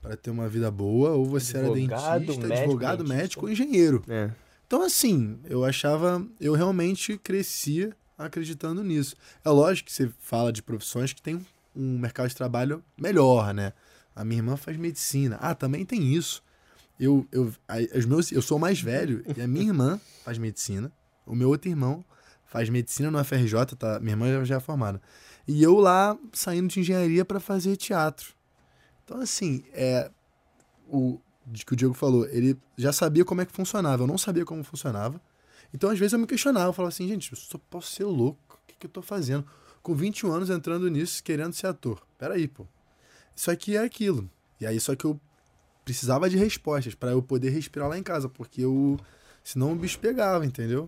[0.00, 3.16] para ter uma vida boa, ou você Advogado, era dentista, médico, advogado, dentista.
[3.16, 4.02] médico ou engenheiro.
[4.08, 4.30] É.
[4.66, 6.24] Então, assim, eu achava.
[6.40, 9.16] Eu realmente crescia acreditando nisso.
[9.44, 13.72] É lógico que você fala de profissões que tem um mercado de trabalho melhor, né?
[14.14, 15.36] A minha irmã faz medicina.
[15.40, 16.42] Ah, também tem isso.
[16.98, 17.52] Eu, eu,
[17.94, 20.90] os meus, eu sou mais velho e a minha irmã faz medicina.
[21.24, 22.04] O meu outro irmão
[22.46, 24.00] faz medicina no FRJ, tá?
[24.00, 25.00] Minha irmã já- é formada.
[25.46, 28.34] E eu lá saindo de engenharia para fazer teatro.
[29.04, 30.10] Então, assim, é,
[30.88, 31.18] o
[31.66, 34.62] que o Diego falou, ele já sabia como é que funcionava, eu não sabia como
[34.64, 35.20] funcionava.
[35.72, 38.38] Então, às vezes, eu me questionava, eu falava assim, gente, eu só posso ser louco,
[38.62, 39.46] o que, que eu tô fazendo?
[39.82, 42.02] Com 21 anos entrando nisso, querendo ser ator.
[42.18, 42.66] Peraí, pô.
[43.34, 44.28] Isso aqui é aquilo.
[44.60, 45.18] E aí, só que eu
[45.88, 49.00] precisava de respostas para eu poder respirar lá em casa, porque eu.
[49.42, 50.86] Senão o bicho pegava, entendeu?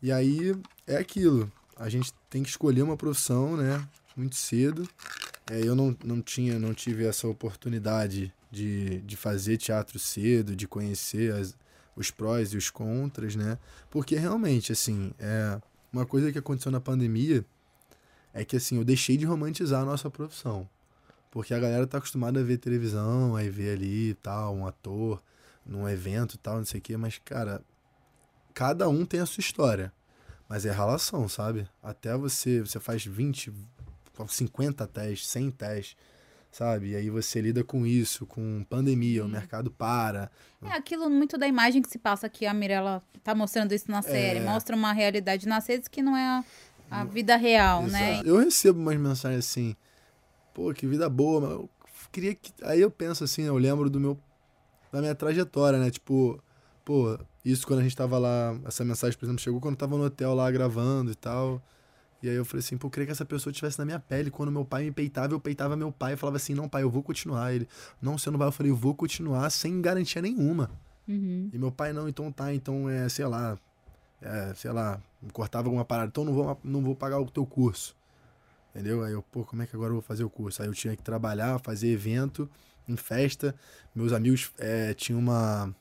[0.00, 0.56] E aí
[0.86, 1.52] é aquilo.
[1.76, 3.86] A gente tem que escolher uma profissão, né?
[4.16, 4.88] Muito cedo.
[5.50, 10.66] É, eu não, não tinha, não tive essa oportunidade de, de fazer teatro cedo, de
[10.66, 11.54] conhecer as,
[11.94, 13.58] os prós e os contras, né?
[13.90, 15.60] Porque realmente, assim, é,
[15.92, 17.44] uma coisa que aconteceu na pandemia
[18.32, 20.66] é que, assim, eu deixei de romantizar a nossa profissão.
[21.30, 25.22] Porque a galera tá acostumada a ver televisão, aí ver ali e tal, um ator
[25.64, 27.62] num evento e tal, não sei o quê, mas, cara,
[28.54, 29.92] cada um tem a sua história.
[30.48, 31.68] Mas é relação, sabe?
[31.82, 33.52] Até você, você faz 20,
[34.26, 35.96] 50 testes, 100 testes,
[36.50, 36.92] sabe?
[36.92, 40.30] E aí você lida com isso, com pandemia, o mercado para.
[40.62, 42.46] É aquilo muito da imagem que se passa aqui.
[42.46, 44.38] A Mirella tá mostrando isso na série.
[44.38, 44.42] É.
[44.42, 46.44] Mostra uma realidade nas redes que não é a,
[46.90, 48.14] a vida real, né?
[48.14, 48.28] Exato.
[48.28, 49.76] Eu recebo umas mensagens assim,
[50.58, 51.70] pô, que vida boa, mas eu
[52.10, 52.52] queria que.
[52.64, 54.18] Aí eu penso assim, eu lembro do meu.
[54.90, 55.88] da minha trajetória, né?
[55.88, 56.42] Tipo,
[56.84, 59.96] pô, isso quando a gente tava lá, essa mensagem, por exemplo, chegou quando eu tava
[59.96, 61.62] no hotel lá gravando e tal.
[62.20, 64.28] E aí eu falei assim, pô, eu queria que essa pessoa estivesse na minha pele.
[64.28, 66.90] Quando meu pai me peitava, eu peitava meu pai e falava assim, não, pai, eu
[66.90, 67.54] vou continuar.
[67.54, 67.68] Ele,
[68.02, 68.48] não, você não vai.
[68.48, 70.68] Eu falei, eu vou continuar sem garantia nenhuma.
[71.06, 71.48] Uhum.
[71.52, 73.56] E meu pai, não, então tá, então é, sei lá,
[74.20, 75.00] é, sei lá,
[75.32, 77.96] cortava alguma parada, então não vou, não vou pagar o teu curso.
[78.78, 79.02] Entendeu?
[79.02, 80.62] Aí eu, pô, como é que agora eu vou fazer o curso?
[80.62, 82.48] Aí eu tinha que trabalhar, fazer evento,
[82.88, 83.52] em festa.
[83.92, 85.74] Meus amigos é, tinham uma.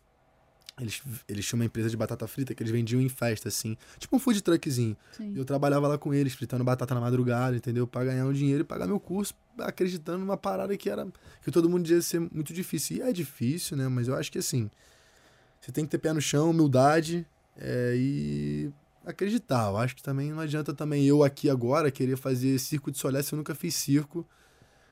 [0.79, 3.77] Eles, eles tinham uma empresa de batata frita que eles vendiam em festa, assim.
[3.99, 4.97] Tipo um food truckzinho.
[5.11, 5.33] Sim.
[5.33, 7.85] E eu trabalhava lá com eles, fritando batata na madrugada, entendeu?
[7.85, 11.07] Pra ganhar um dinheiro e pagar meu curso, acreditando numa parada que era.
[11.43, 12.97] que todo mundo dizia ser muito difícil.
[12.97, 13.87] E é difícil, né?
[13.87, 14.71] Mas eu acho que assim.
[15.61, 17.25] Você tem que ter pé no chão, humildade
[17.57, 18.71] é, e
[19.07, 19.69] acreditar.
[19.69, 23.21] Eu acho que também não adianta também eu aqui agora querer fazer circo de solé
[23.23, 24.27] se eu nunca fiz circo.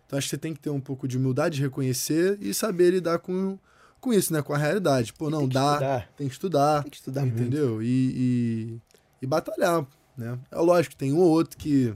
[0.06, 3.20] Então acho que você tem que ter um pouco de humildade, reconhecer e saber lidar
[3.20, 3.58] com,
[4.00, 4.42] com isso, né?
[4.42, 5.14] Com a realidade.
[5.14, 5.74] Pô, não, tem dá.
[5.74, 6.10] estudar.
[6.16, 6.82] Tem que estudar.
[6.84, 7.42] Tem que estudar muito.
[7.42, 7.82] Entendeu?
[7.82, 8.82] E, e,
[9.22, 9.86] e batalhar,
[10.18, 10.40] né?
[10.52, 11.94] É lógico, tem um ou outro que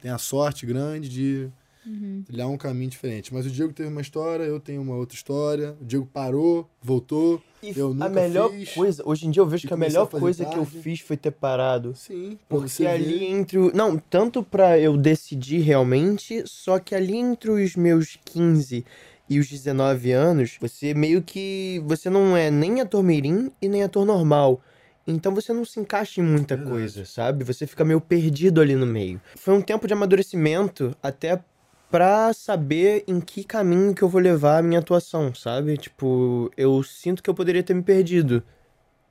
[0.00, 1.50] tem a sorte grande de,
[1.90, 2.22] Uhum.
[2.26, 3.34] Trilhar um caminho diferente.
[3.34, 5.74] Mas o Diego teve uma história, eu tenho uma outra história.
[5.80, 7.42] O Diego parou, voltou.
[7.62, 8.72] E eu nunca a melhor fiz.
[8.72, 10.80] coisa, hoje em dia eu vejo que a a melhor fazer coisa que eu tarde.
[10.80, 11.92] fiz foi ter parado.
[11.96, 13.24] Sim, Porque ali ver.
[13.32, 13.58] entre.
[13.58, 18.84] o- Não, tanto pra eu decidir realmente, só que ali entre os meus 15
[19.28, 21.82] e os 19 anos, você meio que.
[21.86, 24.62] Você não é nem ator mirim e nem ator normal.
[25.06, 27.42] Então você não se encaixa em muita coisa, sabe?
[27.42, 29.20] Você fica meio perdido ali no meio.
[29.34, 31.42] Foi um tempo de amadurecimento até
[31.90, 35.76] pra saber em que caminho que eu vou levar a minha atuação, sabe?
[35.76, 38.42] Tipo, eu sinto que eu poderia ter me perdido.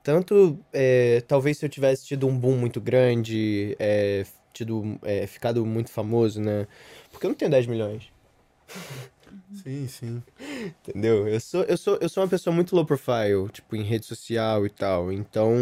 [0.04, 5.66] Tanto, é, talvez se eu tivesse tido um boom muito grande, é, tido, é, ficado
[5.66, 6.68] muito famoso, né?
[7.12, 8.12] Porque eu não tenho 10 milhões.
[9.64, 10.24] Sim, sim.
[10.88, 11.28] Entendeu?
[11.28, 14.66] Eu sou, eu, sou, eu sou uma pessoa muito low profile, tipo, em rede social
[14.66, 15.12] e tal.
[15.12, 15.56] Então.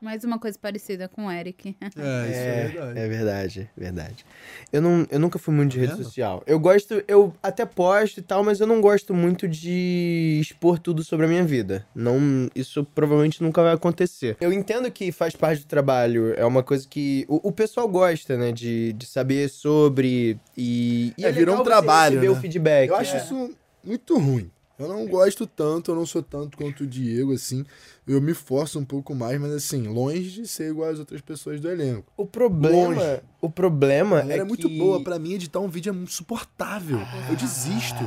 [0.00, 1.76] Mais uma coisa parecida com o Eric.
[1.80, 2.98] É, isso é, verdade.
[2.98, 4.26] É verdade, verdade.
[4.72, 6.04] Eu, não, eu nunca fui muito de Tá rede vendo?
[6.04, 6.42] social.
[6.46, 11.02] Eu gosto, eu até posto e tal, mas eu não gosto muito de expor tudo
[11.04, 11.86] sobre a minha vida.
[11.94, 12.18] Não,
[12.54, 14.36] isso provavelmente nunca vai acontecer.
[14.40, 18.36] Eu entendo que faz parte do trabalho, é uma coisa que o, o pessoal gosta,
[18.36, 22.38] né, de, de saber sobre e, e É, virou legal um trabalho, receber né?
[22.38, 22.89] o feedback.
[22.90, 23.18] Eu acho é.
[23.18, 24.50] isso muito ruim.
[24.78, 27.66] Eu não gosto tanto, eu não sou tanto quanto o Diego, assim.
[28.08, 31.60] Eu me forço um pouco mais, mas assim, longe de ser igual às outras pessoas
[31.60, 32.10] do elenco.
[32.16, 33.20] O problema, Longe.
[33.42, 35.04] o problema Ela é é muito que- boa.
[35.04, 36.98] Pra mim, editar um vídeo é insuportável.
[37.28, 38.02] Eu desisto.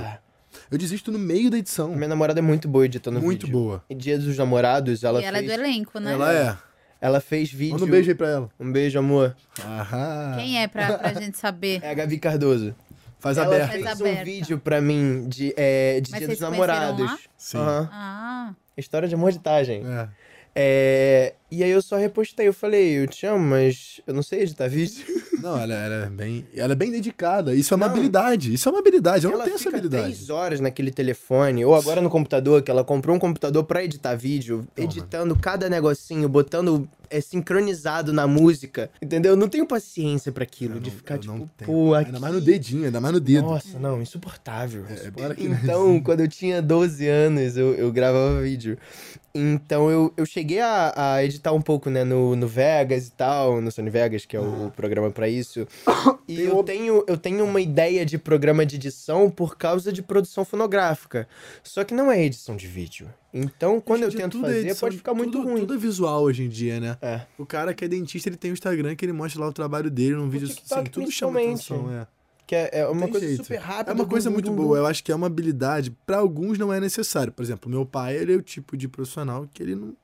[0.72, 1.96] Eu desisto no meio da edição.
[1.96, 3.54] Minha namorada é muito boa editando Muito vídeo.
[3.60, 3.84] boa.
[3.88, 5.52] Em Dia dos Namorados, ela e ela fez...
[5.52, 6.14] é do elenco, né?
[6.14, 6.58] Ela é.
[7.00, 7.74] Ela fez vídeo...
[7.74, 8.50] Manda um beijo aí pra ela.
[8.60, 9.36] Um beijo, amor.
[9.64, 10.38] Aham.
[10.38, 11.82] Quem é pra, pra gente saber?
[11.84, 12.74] É a Gabi Cardoso.
[13.24, 13.72] Faz ela aberto.
[13.72, 14.24] fez Faz um aberta.
[14.26, 17.06] vídeo pra mim de, é, de Mas Dia dos Namorados.
[17.06, 17.18] lá?
[17.38, 17.58] Sim.
[17.58, 17.90] Aham.
[17.92, 19.82] Ah, História de amor de Tagem.
[19.86, 20.10] É.
[20.56, 22.48] É, E aí eu só repostei.
[22.48, 25.04] Eu falei, eu te amo, mas eu não sei editar vídeo.
[25.44, 26.48] Não, ela, ela é bem.
[26.56, 27.54] Ela é bem dedicada.
[27.54, 28.54] Isso é uma habilidade.
[28.54, 29.26] Isso é uma habilidade.
[29.26, 30.04] Eu não tenho essa habilidade.
[30.04, 34.16] três horas naquele telefone, ou agora no computador, que ela comprou um computador pra editar
[34.16, 39.34] vídeo, editando cada negocinho, botando é, sincronizado na música, entendeu?
[39.34, 42.08] Eu não tenho paciência pra aquilo, de ficar tipo, pô, aqui...
[42.08, 43.44] Ainda mais no dedinho, ainda mais no dedo.
[43.44, 44.86] Nossa, não, insuportável.
[44.88, 48.78] É, não Então, quando eu tinha 12 anos, eu, eu gravava vídeo.
[49.36, 53.60] Então, eu, eu cheguei a, a editar um pouco, né, no, no Vegas e tal,
[53.60, 55.68] no Sony Vegas, que é o, o programa pra isso.
[56.26, 60.46] E eu tenho, eu tenho uma ideia de programa de edição por causa de produção
[60.46, 61.28] fonográfica.
[61.62, 63.14] Só que não é edição de vídeo.
[63.34, 65.60] Então, quando eu tento é fazer, edição, pode ficar muito tudo, ruim.
[65.60, 66.98] Tudo é visual hoje em dia, né?
[67.02, 67.22] É.
[67.38, 69.92] O cara que é dentista, ele tem o Instagram que ele mostra lá o trabalho
[69.92, 70.48] dele num vídeo.
[70.48, 72.08] TikTok, Assim, tudo chama atenção, é.
[72.46, 73.44] Que é, é uma coisa jeito.
[73.44, 73.92] super rápida.
[73.92, 74.78] É uma coisa dum, muito dum, boa.
[74.78, 74.84] dum.
[74.84, 75.92] Eu acho que é uma habilidade.
[76.06, 77.32] Pra alguns não é necessário.
[77.32, 79.96] Por exemplo, meu pai, ele é o tipo de profissional que ele não.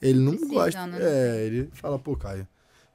[0.00, 0.86] Ele não Precisa, gosta.
[0.86, 0.98] né?
[1.00, 2.46] É, ele fala, pô, Caio.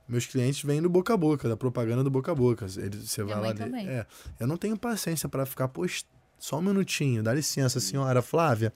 [0.07, 2.65] Meus clientes vêm do boca a boca, da propaganda do boca a boca.
[2.78, 3.53] Ele, você Minha vai lá.
[3.53, 3.88] de- também.
[3.89, 4.05] É,
[4.39, 6.07] eu não tenho paciência pra ficar post...
[6.39, 8.71] Só um minutinho, dá licença, senhora Flávia.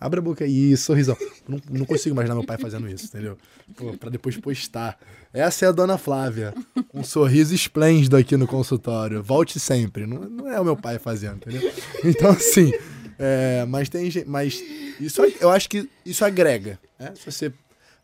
[0.00, 1.16] Abre a boca aí, sorrisão.
[1.48, 3.38] Não, não consigo imaginar meu pai fazendo isso, entendeu?
[3.76, 4.98] Pô, pra depois postar.
[5.32, 6.54] Essa é a dona Flávia.
[6.92, 9.22] Um sorriso esplêndido aqui no consultório.
[9.22, 10.06] Volte sempre.
[10.06, 11.72] Não, não é o meu pai fazendo, entendeu?
[12.04, 12.72] Então, assim.
[13.18, 14.28] é, mas tem gente.
[14.28, 14.62] Mas
[15.00, 16.78] isso, eu acho que isso agrega.
[16.98, 17.12] Né?
[17.14, 17.52] Se você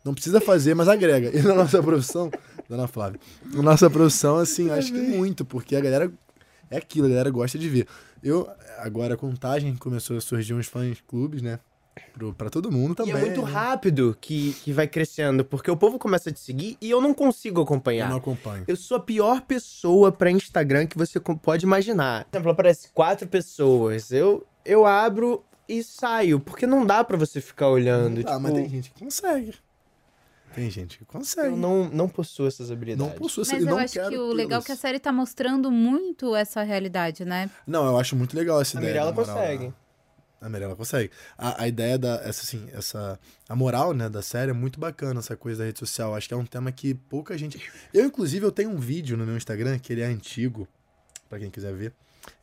[0.03, 1.31] não precisa fazer, mas agrega.
[1.33, 2.31] E na nossa profissão,
[2.69, 3.19] dona Flávia,
[3.53, 6.11] na nossa profissão, assim, eu acho que muito, porque a galera.
[6.69, 7.87] É aquilo, a galera gosta de ver.
[8.23, 8.49] Eu,
[8.79, 11.59] agora a contagem começou a surgir uns fãs clubes, né?
[12.11, 13.13] Pro, pra todo mundo E também.
[13.13, 13.51] é muito né?
[13.51, 17.13] rápido que, que vai crescendo, porque o povo começa a te seguir e eu não
[17.13, 18.05] consigo acompanhar.
[18.05, 18.63] Eu não acompanho.
[18.67, 22.25] Eu sou a pior pessoa pra Instagram que você pode imaginar.
[22.25, 24.11] Por exemplo, aparece quatro pessoas.
[24.11, 28.21] Eu, eu abro e saio, porque não dá pra você ficar olhando.
[28.21, 29.53] Ah, tipo, mas tem gente que consegue.
[30.53, 31.49] Tem gente que consegue.
[31.49, 33.11] Eu não, não possuo essas habilidades.
[33.11, 34.99] Não possuo essa mas eu não acho quero que o legal é que a série
[34.99, 37.49] tá mostrando muito essa realidade, né?
[37.65, 38.93] Não, eu acho muito legal essa A ideia.
[38.93, 39.67] Mirella moral, consegue.
[39.67, 39.73] né?
[40.41, 41.09] A Mirella consegue.
[41.37, 42.15] A, a ideia da.
[42.23, 43.19] Essa, assim, essa.
[43.47, 46.13] A moral, né, da série é muito bacana, essa coisa da rede social.
[46.13, 47.61] Acho que é um tema que pouca gente.
[47.93, 50.67] Eu, inclusive, eu tenho um vídeo no meu Instagram, que ele é antigo,
[51.29, 51.93] pra quem quiser ver.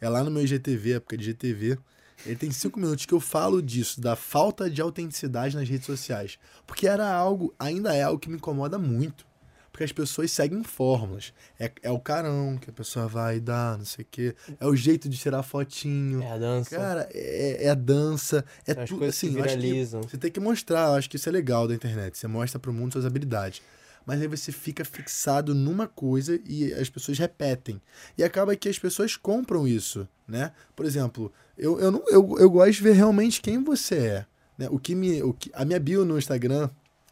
[0.01, 1.79] É lá no meu IGTV, época de GTV.
[2.27, 6.39] Ele tem cinco minutos que eu falo disso, da falta de autenticidade nas redes sociais.
[6.67, 9.29] Porque era algo, ainda é algo que me incomoda muito.
[9.73, 11.33] Porque as pessoas seguem fórmulas.
[11.59, 14.35] É, é o carão que a pessoa vai dar, não sei o quê.
[14.59, 16.23] É o jeito de tirar fotinho.
[16.23, 16.77] É a dança.
[16.77, 18.45] Cara, é, é a dança.
[18.67, 19.29] É tudo que assim.
[19.29, 20.03] acho viralizam.
[20.03, 22.19] você tem que mostrar, eu acho que isso é legal da internet.
[22.19, 23.63] Você mostra pro mundo suas habilidades.
[24.07, 27.81] Mas aí você fica fixado numa coisa e as pessoas repetem.
[28.17, 30.53] E acaba que as pessoas compram isso, né?
[30.75, 34.27] Por exemplo, eu, eu, não, eu, eu gosto de ver realmente quem você é.
[34.57, 34.69] Né?
[34.71, 36.71] O que me, o que, a minha bio no Instagram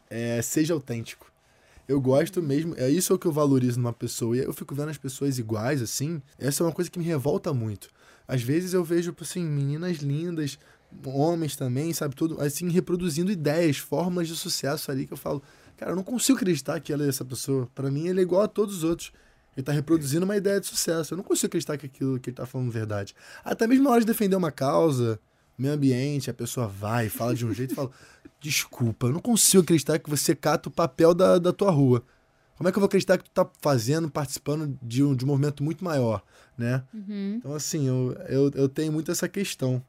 [0.09, 1.31] é seja autêntico.
[1.87, 4.37] Eu gosto mesmo, é isso que eu valorizo numa pessoa.
[4.37, 6.21] E eu fico vendo as pessoas iguais, assim.
[6.37, 7.89] Essa é uma coisa que me revolta muito.
[8.27, 10.59] Às vezes eu vejo, assim, meninas lindas,
[11.03, 15.41] homens também, sabe, tudo, assim, reproduzindo ideias, fórmulas de sucesso ali que eu falo,
[15.79, 17.69] cara, eu não consigo acreditar que ela é essa pessoa.
[17.73, 19.13] Para mim, ele é igual a todos os outros.
[19.55, 21.13] Ele tá reproduzindo uma ideia de sucesso.
[21.13, 23.15] Eu não consigo acreditar que aquilo que ele tá falando é verdade.
[23.43, 25.19] Até mesmo na hora de defender uma causa,
[25.57, 27.89] meio ambiente, a pessoa vai, fala de um jeito e fala:
[28.41, 32.03] Desculpa, eu não consigo acreditar que você cata o papel da, da tua rua.
[32.57, 35.27] Como é que eu vou acreditar que tu tá fazendo, participando de um, de um
[35.29, 36.21] movimento muito maior,
[36.57, 36.83] né?
[36.93, 37.35] Uhum.
[37.37, 39.81] Então, assim, eu, eu, eu tenho muito essa questão.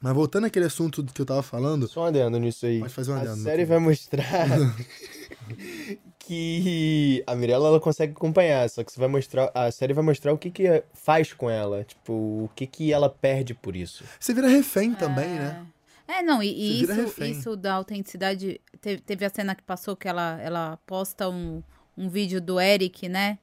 [0.00, 1.86] Mas voltando àquele assunto que eu tava falando.
[1.86, 2.80] Só um adendo nisso aí.
[2.80, 3.32] Pode fazer um adendo.
[3.32, 4.48] A série vai mostrar
[6.18, 10.32] que a Mirella ela consegue acompanhar, só que você vai mostrar, a série vai mostrar
[10.32, 14.04] o que que faz com ela, tipo, o que que ela perde por isso.
[14.18, 15.66] Você vira refém também, né?
[16.06, 18.60] É, não, e, e Você vira isso, isso da autenticidade.
[18.80, 21.62] Teve, teve a cena que passou que ela, ela posta um,
[21.96, 23.38] um vídeo do Eric, né?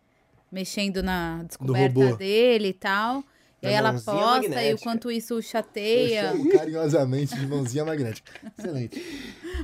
[0.51, 3.23] Mexendo na descoberta dele e tal.
[3.61, 4.83] E aí ela posta e o magnética.
[4.83, 6.29] quanto isso Eu chateia.
[6.31, 8.31] chamo carinhosamente de mãozinha magnética.
[8.57, 9.01] Excelente.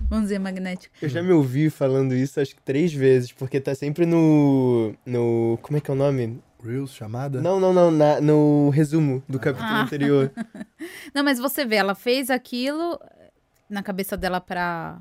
[0.09, 0.93] Mãozinha magnética.
[1.01, 5.59] Eu já me ouvi falando isso acho que três vezes, porque tá sempre no no
[5.61, 6.41] como é que é o nome?
[6.63, 7.41] Reels, chamada?
[7.41, 9.81] Não, não, não, na- no resumo do capítulo Ah.
[9.83, 10.31] anterior.
[11.13, 12.97] Não, mas você vê, ela fez aquilo
[13.69, 14.99] na cabeça dela pra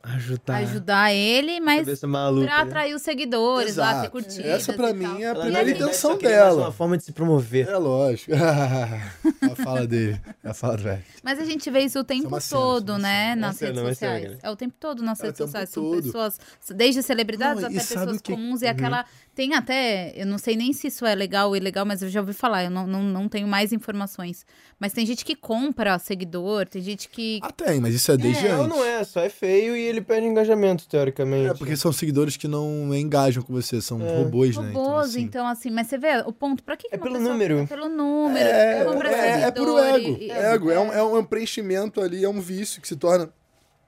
[0.00, 0.56] Ajudar.
[0.58, 2.62] ajudar ele, mas Cabeça maluca, pra né?
[2.62, 4.10] atrair os seguidores lá, ter Exato.
[4.12, 4.46] curtidas.
[4.46, 5.18] Essa pra mim tal.
[5.18, 6.62] é a primeira intenção dela.
[6.62, 7.68] uma forma de se promover.
[7.68, 8.32] É lógico.
[8.32, 8.38] é
[9.52, 10.20] a fala dele.
[10.42, 11.02] É a fala do velho.
[11.22, 13.34] Mas a gente vê isso o tempo cena, todo, é né?
[13.34, 14.32] Nas cena, redes uma cena, sociais.
[14.34, 14.38] né?
[14.42, 15.68] É o tempo todo nas É redes sociais.
[15.70, 16.02] São todo.
[16.02, 16.40] pessoas,
[16.74, 18.62] desde celebridades Não, até pessoas que- comuns.
[18.62, 18.70] E Uhum.
[18.70, 19.04] aquela.
[19.34, 20.12] Tem até.
[20.16, 22.64] Eu não sei nem se isso é legal ou ilegal, mas eu já ouvi falar.
[22.64, 24.46] Eu não, não, não tenho mais informações.
[24.80, 27.40] Mas tem gente que compra seguidor, tem gente que.
[27.42, 28.68] Ah, tem, mas isso é desde Não, antes.
[28.76, 31.50] não é, só é feio e ele perde engajamento, teoricamente.
[31.50, 34.16] É, porque são seguidores que não engajam com você, são É.
[34.22, 34.68] robôs, né?
[34.70, 37.02] Então, Robôs, assim, então assim, mas você vê o ponto, pra que, que É uma
[37.04, 37.62] pelo número.
[37.62, 38.80] fica Pelo número, É, é,
[39.42, 40.16] é puro seguidor ego.
[40.20, 40.70] e- ego.
[40.70, 43.28] É, um, é, um, é um preenchimento ali, é um vício que se torna.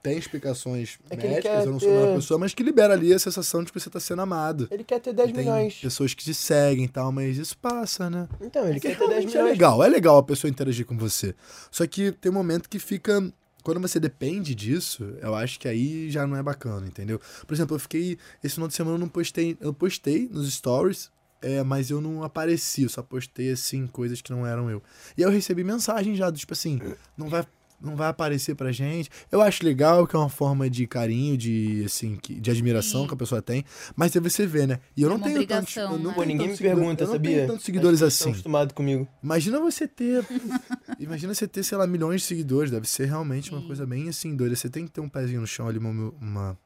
[0.03, 3.63] Tem explicações É médicas, eu não sou ter- pessoa, mas que libera ali a sensação
[3.63, 4.67] de que você tá sendo amado.
[4.71, 5.75] Ele quer ter 10 Tem milhões.
[5.75, 8.27] pessoas que te seguem e tal, mas isso passa, né?
[8.41, 9.51] Então, ele É que quer ter 10 realmente é milhões.
[9.51, 11.35] legal, é legal a pessoa interagir com você.
[11.69, 13.31] Só que tem um momento que fica.
[13.63, 17.21] Quando você depende disso, eu acho que aí já não é bacana, entendeu?
[17.45, 18.17] Por exemplo, eu fiquei.
[18.43, 19.55] Esse final de semana eu não postei.
[19.61, 21.11] Eu postei nos stories,
[21.43, 24.81] é, mas eu não apareci, eu só postei assim, coisas que não eram eu.
[25.15, 26.79] E aí eu recebi mensagem já, do tipo assim,
[27.15, 27.45] não vai.
[27.81, 29.09] Não vai aparecer pra gente.
[29.31, 33.07] Eu acho legal que é uma forma de carinho, de assim, de admiração Sim.
[33.07, 33.65] que a pessoa tem.
[33.95, 34.79] Mas aí você vê, né?
[34.95, 35.75] E eu É não tenho tantos.
[35.75, 36.03] Eu não né?
[36.13, 37.35] Pô, tenho ninguém me tantos seguidores- pergunta, eu não sabia?
[37.37, 38.15] tenho tantos seguidores assim.
[38.17, 39.07] Estão acostumados comigo.
[39.23, 40.23] Imagina você ter.
[40.99, 42.71] imagina você ter, sei lá, milhões de seguidores.
[42.71, 44.55] Deve ser realmente uma coisa bem assim, doida.
[44.55, 46.57] Você tem que ter um pezinho no chão ali, uma, uma,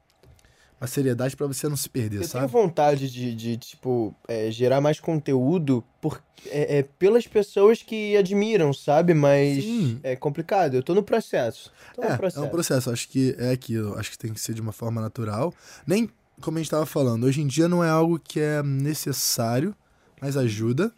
[0.80, 2.52] uma seriedade pra você não se perder, Eu tenho sabe?
[2.52, 8.74] vontade de, de tipo, é, gerar mais conteúdo por, é, é, pelas pessoas que admiram,
[8.74, 9.14] sabe?
[9.14, 10.00] Mas Sim.
[10.04, 10.74] é complicado.
[10.76, 11.72] Eu tô no processo.
[11.96, 12.44] Tô no É, processo.
[12.44, 12.92] é um processo.
[12.92, 13.98] Acho que é aquilo.
[13.98, 15.54] Acho que tem que ser de uma forma natural.
[15.88, 16.10] Nem,
[16.42, 19.74] como a gente tava falando, hoje em dia não é algo que é necessário,
[20.22, 20.92] mas ajuda.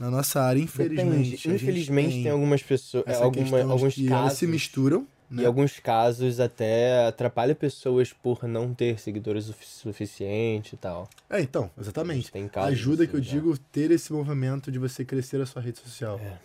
[0.00, 1.30] Na nossa área, infelizmente.
[1.36, 1.50] Depende.
[1.50, 4.38] a Infelizmente tem, algumas pessoas, essa alguma, alguns que casos.
[4.38, 5.06] se misturam.
[5.32, 5.42] Né?
[5.42, 11.08] Em alguns casos até atrapalha pessoas por não ter seguidores suficiente e tal.
[11.30, 12.30] É, então, exatamente.
[12.30, 15.62] Tem casos Ajuda que eu assim, digo ter esse movimento de você crescer a sua
[15.62, 16.20] rede social.
[16.22, 16.36] É.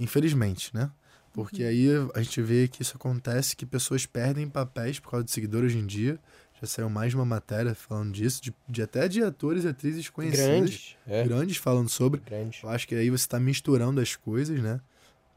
[0.00, 0.90] Infelizmente, né?
[1.32, 5.30] Porque aí a gente vê que isso acontece, que pessoas perdem papéis por causa de
[5.30, 6.18] seguidores hoje em dia.
[6.60, 10.46] Já saiu mais uma matéria falando disso, de, de até de atores e atrizes conhecidos.
[10.46, 11.24] Grandes, é.
[11.24, 12.20] Grandes falando sobre.
[12.20, 12.62] Grandes.
[12.62, 14.80] Eu acho que aí você tá misturando as coisas, né?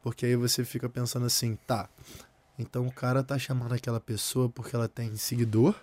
[0.02, 1.88] Porque aí você fica pensando assim, tá.
[2.58, 5.74] Então o cara tá chamando aquela pessoa porque ela tem seguidor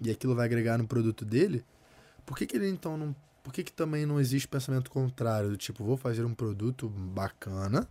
[0.00, 1.64] e aquilo vai agregar no produto dele.
[2.24, 3.14] Por que, que ele então não.
[3.42, 5.50] Por que, que também não existe pensamento contrário?
[5.50, 7.88] Do tipo, vou fazer um produto bacana.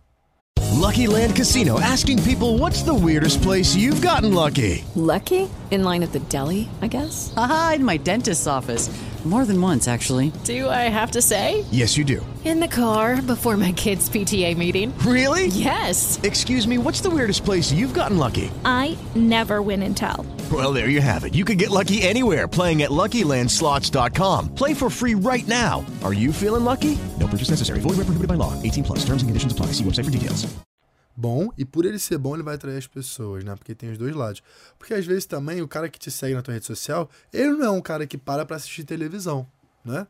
[0.74, 4.84] Lucky Land Casino asking people what's the weirdest place you've gotten lucky?
[4.94, 5.48] Lucky?
[5.70, 7.32] In line at the deli, I guess?
[7.34, 8.90] Haha, in my dentist's office.
[9.24, 10.30] More than once, actually.
[10.44, 11.64] Do I have to say?
[11.72, 12.24] Yes, you do.
[12.46, 14.96] In the car before my kids' PTA meeting.
[14.98, 15.48] Really?
[15.48, 16.20] Yes.
[16.22, 18.52] Excuse me, what's the weirdest place you've gotten lucky?
[18.64, 20.24] I never win and tell.
[20.52, 21.34] Well, there you have it.
[21.34, 24.54] You can get lucky anywhere playing at LuckyLandSlots.com.
[24.54, 25.84] Play for free right now.
[26.04, 26.96] Are you feeling lucky?
[27.18, 27.80] No purchase necessary.
[27.80, 28.54] Void where prohibited by law.
[28.62, 28.98] 18 plus.
[29.00, 29.72] Terms and conditions apply.
[29.72, 30.46] See website for details.
[31.16, 33.56] Bom, e por ele ser bom, ele vai atrair as pessoas, né?
[33.56, 34.40] Porque tem os dois lados.
[34.78, 37.64] Porque às vezes também o cara que te segue na tua rede social, ele não
[37.64, 39.44] é um cara que para pra assistir televisão,
[39.84, 40.06] né?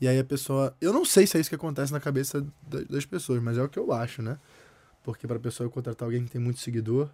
[0.00, 0.76] E aí a pessoa.
[0.80, 3.62] Eu não sei se é isso que acontece na cabeça da- das pessoas, mas é
[3.62, 4.38] o que eu acho, né?
[5.02, 7.08] Porque pra pessoa contratar alguém que tem muito seguidor,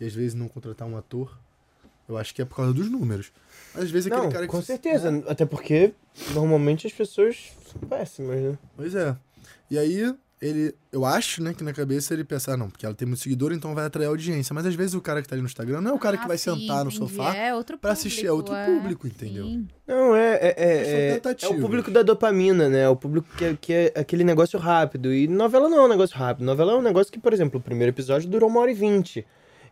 [0.00, 1.36] e às vezes não contratar um ator,
[2.08, 3.32] Eu acho que é por causa dos números.
[3.74, 4.52] Mas às vezes Não, aquele cara que.
[4.52, 5.24] com certeza.
[5.26, 5.92] Até porque,
[6.34, 8.56] normalmente, as pessoas são péssimas, né?
[8.76, 9.16] Pois é.
[9.68, 10.74] E aí, ele.
[10.92, 13.52] Eu acho, né, que na cabeça ele pensa, ah, não, porque ela tem muito seguidor,
[13.52, 14.54] então vai atrair audiência.
[14.54, 16.24] Mas às vezes o cara que tá ali no Instagram não é o cara que
[16.24, 16.96] Ah, vai sim, sentar no entendi.
[16.96, 18.80] sofá É outro pra assistir, é outro público, é.
[18.80, 19.44] público, entendeu?
[19.44, 19.68] Sim.
[19.86, 20.34] Não, é.
[20.34, 22.88] É, é, é, é o público da dopamina, né?
[22.88, 25.12] O público que é, que é aquele negócio rápido.
[25.12, 26.44] E novela não é um negócio rápido.
[26.44, 29.26] Novela é um negócio que, por exemplo, o primeiro episódio durou uma hora e vinte.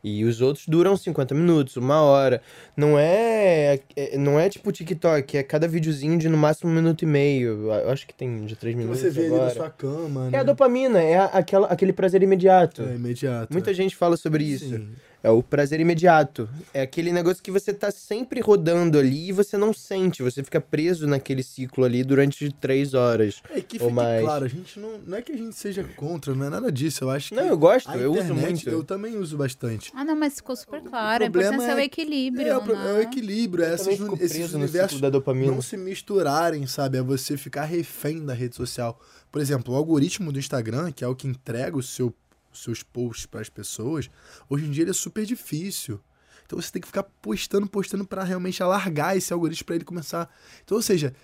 [0.04, 2.42] E os outros duram 50 minutos, uma hora.
[2.76, 7.02] Não é, é- Não é tipo TikTok, é cada videozinho de no máximo um minuto
[7.02, 7.72] e meio.
[7.72, 9.00] Eu acho que tem de três minutos.
[9.00, 9.44] você vê ali agora.
[9.46, 10.38] na sua cama, É né?
[10.38, 12.82] a dopamina, é aquela, aquele prazer imediato.
[12.82, 13.50] É imediato.
[13.50, 14.68] Muita gente fala sobre isso.
[14.68, 14.88] Sim.
[15.24, 16.46] É o prazer imediato.
[16.74, 20.22] É aquele negócio que você tá sempre rodando ali e você não sente.
[20.22, 23.40] Você fica preso naquele ciclo ali durante três horas.
[23.48, 24.20] É que ou fique mais.
[24.22, 27.04] claro, a gente não, não é que a gente seja contra, não é nada disso.
[27.04, 27.36] Eu acho que.
[27.36, 28.68] Não, eu gosto, a eu uso internet, muito.
[28.68, 29.90] Eu também uso bastante.
[29.94, 31.24] Ah, não, mas ficou super claro.
[31.24, 32.90] A problema importância é o é- equilíbrio, É, o, pro- né?
[32.90, 33.74] é o equilíbrio, é Eu
[34.20, 35.50] esses, universos da dopamina.
[35.52, 36.98] não se misturarem, sabe?
[36.98, 39.00] É você ficar refém da rede social.
[39.32, 42.14] Por exemplo, o algoritmo do Instagram, que é o que entrega o seu,
[42.54, 44.08] os seus posts para as pessoas,
[44.48, 46.00] hoje em dia ele é super difícil.
[46.46, 50.28] Então você tem que ficar postando, postando para realmente alargar esse algoritmo para ele começar.
[50.62, 51.14] Então, ou seja,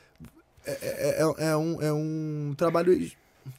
[0.65, 3.11] é, é- é- é um, é um trabalho,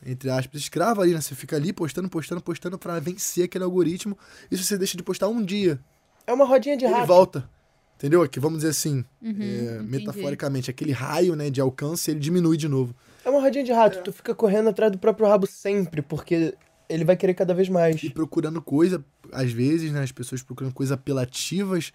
[0.06, 1.22] entre aspas, escravo ali, né?
[1.22, 4.18] Você fica ali postando, postando, postando para vencer aquele algoritmo.
[4.50, 5.80] E se você deixa de postar um dia,
[6.28, 7.08] É uma rodinha de ele rato.
[7.08, 7.50] volta.
[7.96, 8.24] Entendeu?
[8.24, 12.68] Aqui, vamos dizer assim, Uhum, é, metaforicamente, aquele raio né, de alcance, ele diminui de
[12.68, 12.96] novo.
[13.24, 14.02] É uma rodinha de rato.
[14.02, 16.56] Tu fica correndo atrás do próprio rabo sempre, porque
[16.92, 18.02] ele vai querer cada vez mais.
[18.04, 21.92] E procurando coisa, às vezes, né, as pessoas procurando coisas apelativas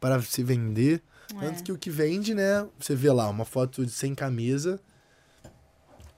[0.00, 1.02] para se vender.
[1.28, 1.62] Tanto É.
[1.62, 4.80] que o que vende, né, você vê lá, uma foto de sem camisa,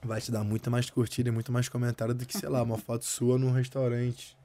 [0.03, 2.77] vai te dar muito mais curtida e muito mais comentário do que, sei lá, uma
[2.77, 4.37] foto sua num restaurante,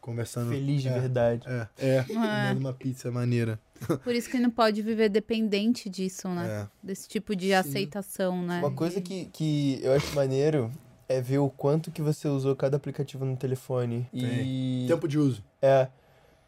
[0.00, 0.50] conversando...
[0.50, 1.46] Feliz de é, verdade.
[1.46, 3.60] É, é, comendo uma pizza maneira.
[4.02, 6.62] Por isso que não pode viver dependente disso, né?
[6.62, 6.68] É.
[6.82, 8.60] Desse tipo de aceitação, né?
[8.60, 10.72] Uma coisa que, que eu acho maneiro
[11.10, 14.08] é ver o quanto que você usou cada aplicativo no telefone.
[14.14, 14.84] E.
[14.86, 15.42] Tempo de uso.
[15.60, 15.88] É.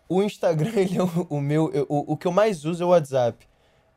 [0.08, 1.70] O Instagram, ele é o, o meu.
[1.72, 3.46] eu- o, o que eu mais uso é o WhatsApp.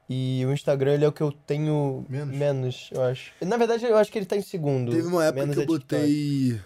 [0.09, 3.31] E o Instagram, ele é o que eu tenho menos, eu acho.
[3.41, 4.91] Na verdade, eu acho que ele tá em segundo.
[4.91, 6.61] Teve uma época Menos que eu é botei.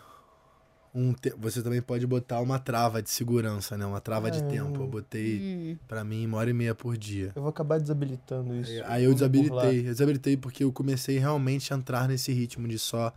[0.94, 3.86] Um te- Você também pode botar uma trava de segurança, né?
[3.86, 4.44] Uma trava de Ah.
[4.48, 4.82] tempo.
[4.82, 5.78] Eu botei, Hum.
[5.88, 7.32] pra mim, uma hora e meia por dia.
[7.36, 8.72] Eu vou acabar desabilitando isso.
[8.86, 9.28] Aí eu Por lá.
[9.30, 9.80] desabilitei.
[9.80, 13.14] Eu desabilitei porque eu comecei realmente a entrar nesse ritmo de só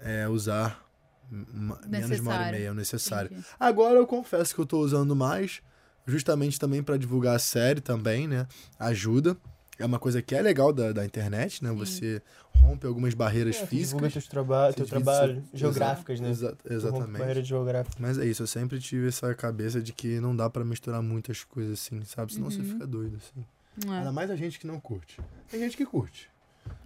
[0.00, 0.84] é, usar
[1.30, 2.52] menos de uma hora e Necessário.
[2.58, 3.30] meia, o necessário.
[3.32, 3.46] Entendi.
[3.58, 5.60] Agora eu confesso que eu tô usando mais,
[6.06, 8.46] justamente também pra divulgar a série também, né?
[8.78, 9.36] Ajuda.
[9.78, 11.72] É uma coisa que é legal da, da internet, né?
[11.72, 12.20] Você
[12.54, 13.88] rompe algumas barreiras É, físicas.
[13.88, 16.28] divulga teus traba teu Você trabalho, seu- geográficas, né?
[16.30, 17.18] Exa- Tu rompe exatamente.
[17.18, 17.96] barreiras geográficas.
[17.98, 21.44] Mas é isso, eu sempre tive essa cabeça de que não dá pra misturar muitas
[21.44, 22.34] coisas assim, sabe?
[22.34, 22.64] Senão você Uhum.
[22.72, 23.90] fica doido, assim.
[23.90, 23.98] É.
[23.98, 25.18] Ainda mais a gente que não curte.
[25.50, 26.28] Tem gente que curte.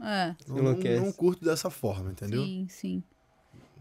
[0.01, 0.35] É.
[0.47, 2.43] Não, não, curto dessa forma, entendeu?
[2.43, 3.03] Sim, sim.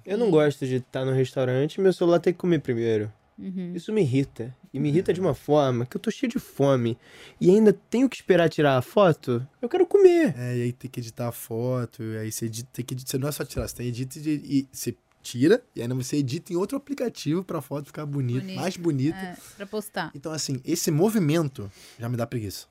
[0.06, 3.12] Eu não gosto de estar no restaurante e meu celular tem que comer primeiro.
[3.38, 3.74] Uhum.
[3.74, 4.56] Isso me irrita.
[4.74, 6.98] E me irrita de uma forma que eu tô cheio de fome.
[7.40, 9.46] E ainda tenho que esperar tirar a foto.
[9.62, 10.36] Eu quero comer.
[10.38, 13.12] É, e aí tem que editar a foto, e aí você edita, tem que editar,
[13.12, 16.18] você não é só tirar, você tem edita e, e você tira, e ainda você
[16.18, 18.60] edita em outro aplicativo pra foto ficar bonita, Bonito.
[18.60, 19.18] mais bonita.
[19.18, 20.12] É, pra postar.
[20.14, 22.68] Então, assim, esse movimento já me dá preguiça.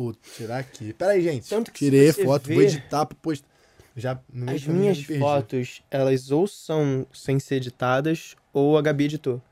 [0.00, 0.94] Pô, tirar aqui.
[0.94, 1.46] Pera aí, gente.
[1.46, 3.46] Tanto que Tirei você foto, vou ver- editar pra postar.
[3.94, 5.18] Já, As minhas já me perdi.
[5.20, 9.42] fotos, elas ou são sem ser editadas, ou a Gabi editou.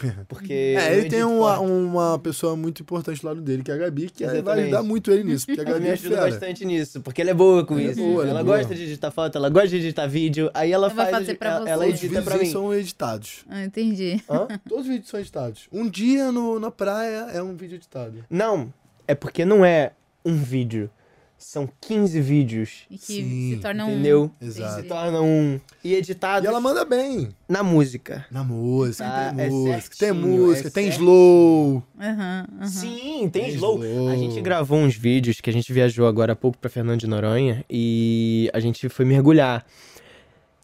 [0.26, 0.74] Porque.
[0.76, 4.08] É, ele tem uma, uma pessoa muito importante do lado dele, que é a Gabi,
[4.10, 4.62] que vai Exatamente.
[4.64, 6.30] ajudar muito ele nisso, porque a Ela Gabi me é ajuda fera.
[6.30, 8.00] bastante nisso, porque ela é boa com Ela é isso.
[8.00, 8.58] boa, ela ela é boa.
[8.58, 11.18] gosta de editar foto, ela gosta de editar vídeo, aí ela, Ela vai faz.
[11.18, 11.70] fazer pra ela, você.
[11.70, 12.50] ela Todos os edita vídeos pra mim.
[12.50, 13.44] são editados.
[13.48, 14.20] Ah, entendi.
[14.28, 14.48] Hã?
[14.68, 15.68] Todos os vídeos são editados.
[15.70, 18.24] Um dia no, na praia é um vídeo editado.
[18.30, 18.72] Não,
[19.06, 19.92] é porque não é
[20.24, 20.90] um vídeo.
[21.36, 22.70] São 15 vídeos.
[22.88, 23.90] E que Sim, se torna um.
[23.90, 24.30] Entendeu?
[24.40, 24.80] Exato.
[24.80, 25.58] Se torna um.
[25.82, 27.30] E editado E ela manda bem.
[27.48, 28.24] na música.
[28.30, 31.04] Na música, Tá, tem é música, tem certinho, música, é tem certinho.
[31.04, 31.82] slow.
[32.00, 32.66] Aham, aham.
[32.68, 33.84] Sim, tem, Tem slow.
[33.84, 34.08] slow.
[34.10, 37.08] A gente gravou uns vídeos que a gente viajou agora há pouco pra Fernando de
[37.08, 39.66] Noronha e a gente foi mergulhar.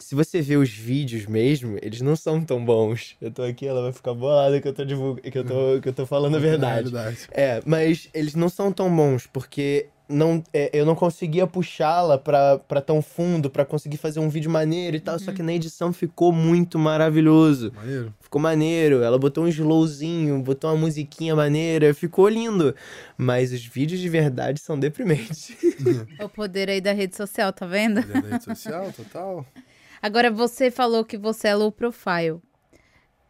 [0.09, 3.15] Se você vê os vídeos mesmo, eles não são tão bons.
[3.21, 5.21] Eu tô aqui, ela vai ficar bolada que eu tô divulg...
[5.21, 6.85] que eu tô, que eu tô falando a verdade.
[6.85, 7.29] verdade.
[7.31, 12.59] É, mas eles não são tão bons, porque não, é, eu não conseguia puxá-la pra,
[12.59, 15.93] pra tão fundo, pra conseguir fazer um vídeo maneiro e tal, só que na edição
[15.93, 17.71] ficou muito maravilhoso.
[17.77, 18.15] Maneiro.
[18.19, 22.75] Ficou maneiro, ela botou um slowzinho, botou uma musiquinha maneira, ficou lindo.
[23.19, 25.53] Mas os vídeos de verdade são deprimentes.
[26.19, 28.03] É o poder aí da rede social, tá vendo?
[28.05, 29.47] Da rede social, total.
[30.01, 32.41] Agora, você falou que você é low profile.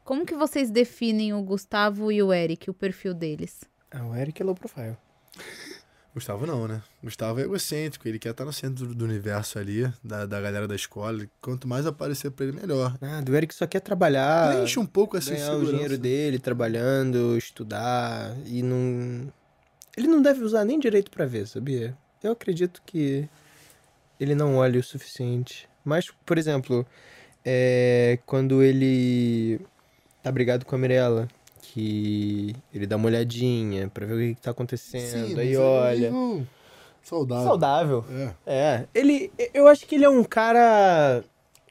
[0.05, 3.61] Como que vocês definem o Gustavo e o Eric, o perfil deles?
[3.91, 4.97] Ah, o Eric é low profile.
[6.14, 6.83] Gustavo não, né?
[7.03, 10.75] Gustavo é egocêntrico, ele quer estar no centro do universo ali, da, da galera da
[10.75, 11.29] escola.
[11.41, 12.97] Quanto mais aparecer pra ele, melhor.
[13.01, 14.53] Ah, do Eric só quer trabalhar.
[14.53, 19.33] Preenche um pouco essa ganhar o dinheiro dele, trabalhando, estudar e não.
[19.97, 21.97] Ele não deve usar nem direito pra ver, sabia?
[22.23, 23.29] Eu acredito que
[24.19, 25.68] ele não olha o suficiente.
[25.89, 26.86] Mas, por exemplo,
[27.45, 29.59] é, quando ele
[30.22, 31.26] tá brigado com a Mirella,
[31.62, 35.59] que ele dá uma olhadinha pra ver o que que tá acontecendo, Sim, aí é
[35.59, 36.12] olha.
[37.03, 37.45] Saudável.
[37.47, 38.05] Saudável.
[38.47, 38.53] É.
[38.55, 38.84] É.
[38.95, 39.32] Ele.
[39.55, 41.24] Eu acho que ele é um cara.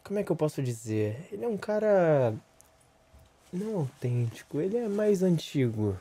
[0.04, 1.28] Como é que eu posso dizer?
[1.32, 2.34] Ele é um cara.
[3.54, 5.96] Não autêntico, ele é mais antigo.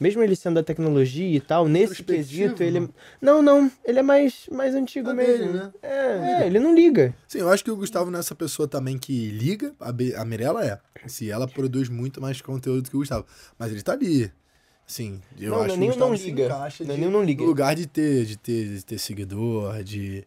[0.00, 2.80] Mesmo ele sendo da tecnologia e tal, nesse quesito, ele.
[2.80, 2.88] né?
[3.22, 5.46] Não, não, ele é mais, mais antigo A mesmo.
[5.46, 5.72] dele, né?
[5.82, 7.14] É, é, ele não liga.
[7.28, 9.72] Sim, eu acho que o Gustavo não é essa pessoa também que liga.
[9.78, 10.78] A, Be- a Mirella é.
[11.06, 13.24] Se ela produz muito mais conteúdo que o Gustavo.
[13.58, 14.30] Mas ele tá ali.
[14.86, 16.44] Sim, eu Não, acho não, que o Gustavo não se liga.
[16.46, 17.40] encaixa Não, de- não liga.
[17.42, 20.26] No lugar de ter, de ter, de ter seguidor, de,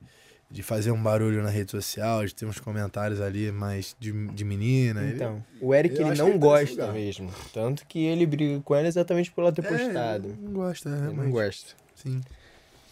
[0.50, 4.46] de fazer um barulho na rede social, de ter uns comentários ali mais de, de
[4.46, 5.02] menina.
[5.04, 7.32] ele- Então, o Eric ele não que tá gosta mesmo.
[7.54, 10.38] Tanto que ele briga com ela exatamente por ela ter É, postado.
[10.40, 11.32] Não gosta, é, Ele não realmente.
[11.34, 11.76] gosta.
[11.96, 12.22] Sim.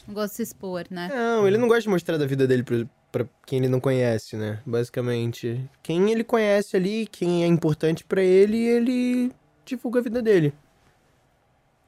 [0.08, 1.10] Não gosto de se expor, né?
[1.14, 4.36] Não, ele não gosta de mostrar da vida dele pra, pra quem ele não conhece,
[4.36, 4.60] né?
[4.66, 5.60] Basicamente.
[5.82, 9.32] Quem ele conhece ali, quem é importante pra ele, ele
[9.66, 10.54] divulga a vida dele.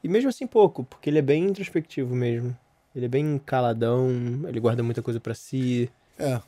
[0.04, 2.58] E mesmo assim pouco, porque ele é bem introspectivo mesmo.
[2.98, 4.10] Ele é bem caladão,
[4.48, 5.88] ele guarda muita coisa pra si.
[6.18, 6.42] É.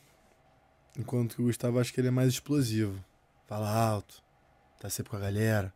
[0.97, 2.99] Enquanto que o Gustavo acho que ele é mais explosivo.
[3.45, 4.23] Fala alto,
[4.79, 5.71] tá sempre com a galera.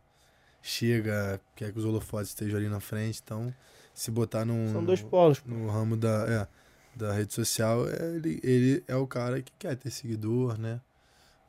[0.60, 3.54] Chega, quer que os holofotes estejam ali na frente, então
[3.94, 4.72] se botar num.
[4.72, 5.40] São dois polos.
[5.46, 6.48] No ramo da, é,
[6.96, 10.80] da rede social, ele, ele é o cara que quer ter seguidor, né?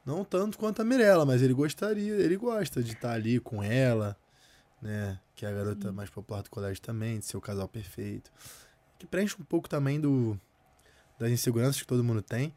[0.05, 4.15] Não tanto quanto a Mirella, mas ele gostaria, ele gosta de estar ali com ela,
[4.79, 5.19] né?
[5.33, 8.31] Que é a garota mais popular do colégio também, de ser o casal perfeito.
[9.05, 10.39] Que preenche um pouco também do
[11.19, 12.51] das inseguranças que todo mundo tem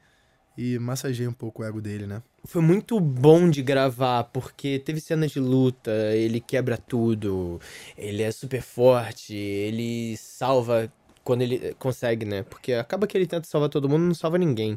[0.56, 2.22] e massageia um pouco o ego dele, né?
[2.44, 7.60] Foi muito bom de gravar, porque teve cena de luta, ele quebra tudo,
[7.96, 10.92] ele é super forte, ele salva
[11.22, 12.42] quando ele consegue, né?
[12.42, 14.76] Porque acaba que ele tenta salvar todo mundo, não salva ninguém.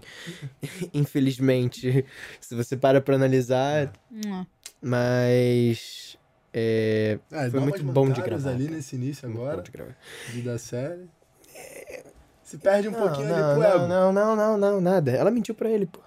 [0.93, 2.05] Infelizmente,
[2.39, 3.91] se você para pra analisar.
[4.11, 4.45] Hum.
[4.81, 6.17] Mas.
[6.53, 8.49] É, Ah, foi muito bom de gravar.
[8.49, 9.57] ali nesse início Muito agora.
[9.57, 9.95] bom de gravar.
[10.33, 11.09] de da série.
[12.43, 13.87] Se perde um Não, pouquinho não, ali pro não, ego.
[13.87, 15.11] não, não, não, não, nada.
[15.11, 15.99] Ela mentiu pra ele, pô.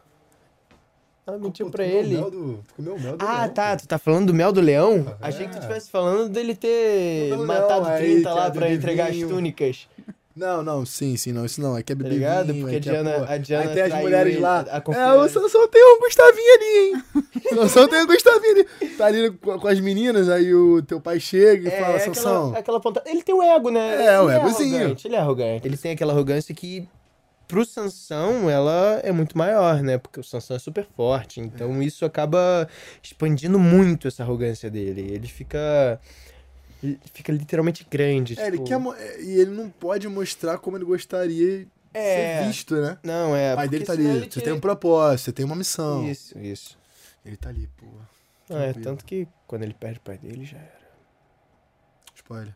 [1.27, 2.17] Ela mentiu Pô, pra ele.
[2.17, 3.71] Mel do, comeu mel do Ah, leão, tá.
[3.71, 3.77] pô.
[3.79, 5.17] Tu tá falando do mel do leão?
[5.23, 5.59] Ah, Achei que tu é.
[5.61, 9.27] estivesse falando dele ter matado aí, 30 que lá é pra entregar vinho.
[9.27, 9.89] as túnicas.
[10.37, 11.79] Não, não, sim, sim, não, isso não.
[11.79, 12.53] É que é Tá ligado?
[12.53, 14.61] vinho, Porque é a é, Diana, pô, a Diana Aí tem as mulheres ele, lá.
[14.61, 15.41] a- a é, o confiança.
[15.41, 17.03] Sansão tem um Gustavinho ali, hein?
[17.53, 18.89] O Sansão tem um Gustavinho ali.
[18.97, 21.99] Tá ali com, com as meninas, aí o teu pai chega e É, fala, é
[22.01, 22.47] Sansão.
[22.47, 23.03] aquela, aquela ponta...
[23.07, 24.07] Ele tem um ego, né?
[24.07, 24.77] É, o Ele egozinho.
[24.79, 25.69] arrogante, ele é arrogante.
[25.69, 26.89] Ele tem aquela arrogância que,
[27.47, 29.99] pro Sansão, ela é muito maior, né?
[29.99, 31.39] Porque o Sansão é super forte.
[31.39, 32.67] Então isso acaba
[33.01, 35.13] expandindo muito essa arrogância dele.
[35.13, 36.01] Ele fica...
[36.85, 38.39] Ele fica literalmente grande.
[38.39, 38.79] É, ele tipo- quer.
[38.79, 42.41] mo- é, E ele não pode mostrar como ele gostaria de É.
[42.43, 42.99] ser visto, né?
[43.03, 43.53] Não, é.
[43.55, 44.05] O pai dele tá ali.
[44.07, 46.09] ele Você te- tem um propósito, você tem uma missão.
[46.09, 46.79] Isso, isso.
[47.25, 47.87] Ele tá ali, pô.
[48.51, 50.85] Ah, é, tanto que quando ele perde o pai dele, já era.
[52.15, 52.55] Spoiler.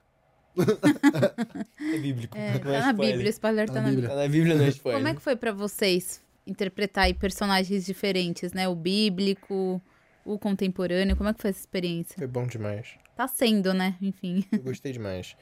[1.94, 2.36] É bíblico.
[2.36, 3.12] É, não tá é na spoiler.
[3.14, 4.08] Bíblia, spoiler tá, Tá na na Bíblia.
[4.08, 4.16] Bíblia.
[4.16, 5.00] Tá na Bíblia, não é spoiler.
[5.00, 8.68] Como é que foi pra vocês interpretar aí personagens diferentes, né?
[8.68, 9.80] O bíblico,
[10.24, 12.16] o contemporâneo, como é que foi essa experiência?
[12.18, 12.88] Foi bom demais.
[13.18, 13.96] Tá sendo, né?
[14.00, 14.44] Enfim.
[14.52, 15.36] Eu gostei demais.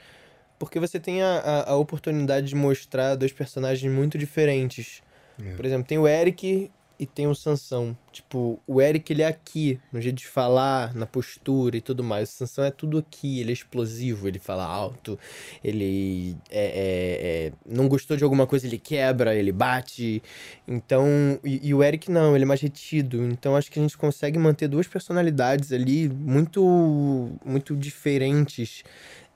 [0.59, 5.03] Porque você tem a, a, a oportunidade de mostrar dois personagens muito diferentes.
[5.39, 5.53] É.
[5.55, 7.97] Por exemplo, tem o Eric e tem o Sansão.
[8.11, 12.31] Tipo, o Eric, ele é aqui, no jeito de falar, na postura e tudo mais.
[12.31, 15.19] O Sansão é tudo aqui, ele é explosivo, ele fala alto,
[15.63, 20.23] ele é, é- é- não gostou de alguma coisa, ele quebra, ele bate.
[20.67, 21.07] Então,
[21.45, 23.23] e, e o Eric não, ele é mais retido.
[23.25, 28.83] Então, acho que a gente consegue manter duas personalidades ali muito, muito diferentes.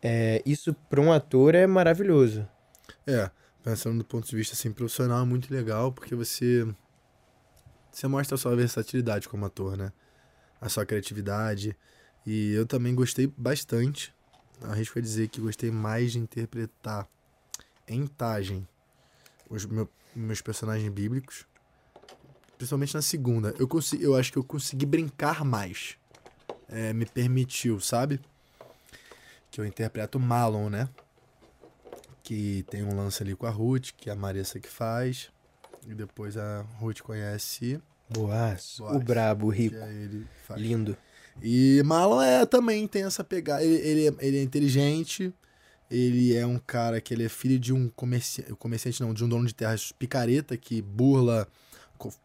[0.03, 2.47] É, isso para um ator é maravilhoso.
[3.07, 3.31] É,
[3.63, 6.67] pensando do ponto de vista assim, profissional, é muito legal, porque você.
[7.91, 9.93] Você mostra a sua versatilidade como ator, né?
[10.61, 11.77] A sua criatividade.
[12.27, 14.15] E eu também gostei bastante.
[14.63, 17.09] A dizer que gostei mais de interpretar
[17.89, 18.67] em Tagem
[19.49, 21.47] os meu- meus personagens bíblicos.
[22.57, 23.55] Principalmente na segunda.
[23.59, 25.97] Eu, consegui, eu acho que eu consegui brincar mais.
[26.69, 28.21] É, me permitiu, sabe?
[29.51, 30.89] Que eu interpreto Malon, né?
[32.31, 35.33] que tem um lance ali com a Ruth, que é a Marissa que faz.
[35.87, 37.81] E depois a Ruth conhece.
[38.09, 40.27] Boas, Boaz, o brabo, o rico, aí ele
[40.57, 40.97] lindo.
[41.41, 43.63] E Marlon é, também tem essa pegada.
[43.65, 45.33] Ele, ele, é- ele é inteligente,
[45.91, 49.29] Ele é um cara que ele é filho de um comerciante, comerciante não, de um
[49.29, 51.49] dono de terras picareta que burla,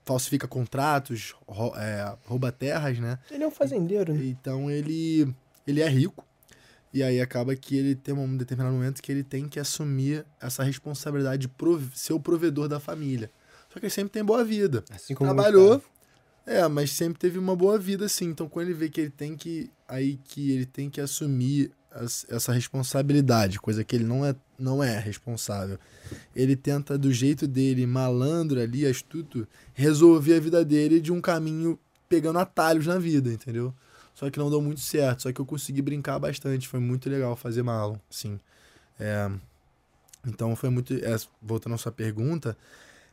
[0.05, 3.17] falsifica contratos, rou- é, rouba terras, né?
[3.31, 4.23] Ele é um fazendeiro, né?
[4.25, 5.33] Então ele,
[5.65, 6.23] ele é rico.
[6.93, 10.63] E aí acaba que ele tem um determinado momento que ele tem que assumir essa
[10.63, 13.29] responsabilidade de ser o provedor da família.
[13.75, 14.85] Só que ele sempre tem boa vida.
[14.89, 15.83] Assim como Trabalhou.
[16.45, 18.27] É, mas sempre teve uma boa vida, assim.
[18.27, 19.69] Então, quando ele vê que ele tem que.
[19.85, 24.81] Aí que ele tem que assumir as- essa responsabilidade, coisa que ele não é, não
[24.81, 25.77] é responsável.
[26.33, 31.77] Ele tenta, do jeito dele, malandro ali, astuto, resolver a vida dele de um caminho
[32.07, 33.73] pegando atalhos na vida, entendeu?
[34.13, 35.23] Só que não deu muito certo.
[35.23, 36.65] Só que eu consegui brincar bastante.
[36.69, 38.39] Foi muito legal fazer Marlon, sim.
[38.97, 39.29] É,
[40.25, 40.93] então foi muito.
[40.93, 42.57] é, voltando à sua pergunta,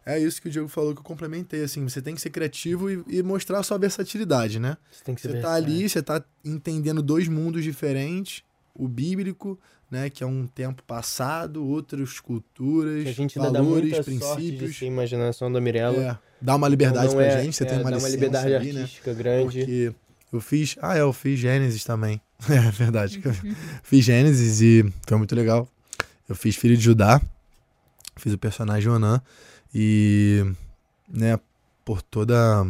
[0.05, 1.63] é isso que o Diego falou que eu complementei.
[1.63, 4.77] Assim, você tem que ser criativo e, e mostrar a sua versatilidade, né?
[4.91, 8.43] Você tem que ser Você tá ali, você tá entendendo dois mundos diferentes,
[8.75, 9.59] o bíblico,
[9.91, 14.19] né, que é um tempo passado, outras culturas, Que a gente dá valores, sorte de
[14.19, 14.83] princípios.
[14.83, 16.03] a imaginação da Mirella.
[16.03, 18.55] É, dá uma liberdade Não pra é- gente, você é, tem uma dá uma liberdade
[18.55, 18.81] ali, né?
[18.83, 19.59] artística grande.
[19.59, 19.93] Porque
[20.33, 22.21] eu fiz, ah, é, eu fiz Gênesis também.
[22.49, 23.23] É verdade.
[23.85, 25.69] fiz Gênesis e foi muito legal.
[26.29, 27.21] Eu fiz Filho de Judá,
[28.17, 29.21] fiz o personagem Onan
[29.75, 30.45] e,
[31.09, 31.39] né,
[31.85, 32.67] por toda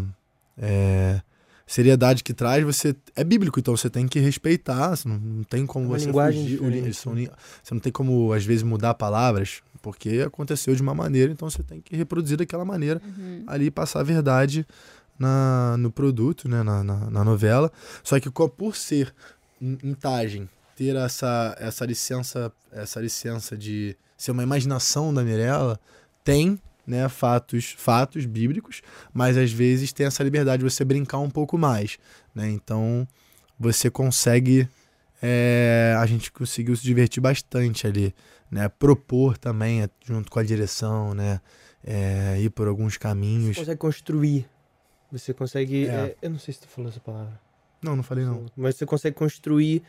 [0.56, 1.20] é,
[1.66, 5.66] seriedade que traz, você é bíblico, então você tem que respeitar, você não, não tem
[5.66, 7.30] como É uma você linguagem fugir, diferente, eles são li-
[7.62, 11.62] você não tem como às vezes mudar palavras, porque aconteceu de uma maneira, então você
[11.62, 13.00] tem que reproduzir daquela maneira
[13.46, 14.66] ali e passar a verdade
[15.18, 17.70] na, no produto, né, na, na, na novela.
[18.02, 19.12] Só que por ser
[19.60, 25.78] em em Tagem, ter essa, essa licença essa licença de ser uma imaginação da Mirella,
[26.24, 26.60] tem
[26.92, 28.82] né, fatos, fatos bíblicos,
[29.12, 31.98] mas às vezes tem essa liberdade de você brincar um pouco mais.
[32.34, 32.50] Né?
[32.50, 33.08] Então
[33.58, 34.68] você consegue.
[35.22, 38.14] é, a gente conseguiu se divertir bastante ali.
[38.50, 38.68] Né?
[38.68, 41.40] Propor também, é, junto com a direção, né?
[41.84, 43.56] é, ir por alguns caminhos.
[43.56, 44.48] Você consegue construir.
[45.10, 45.86] Você consegue.
[45.86, 45.90] É.
[45.90, 47.40] é, eu não sei se tu falou essa palavra.
[47.82, 48.46] Não, não falei não.
[48.56, 49.82] Mas você consegue construir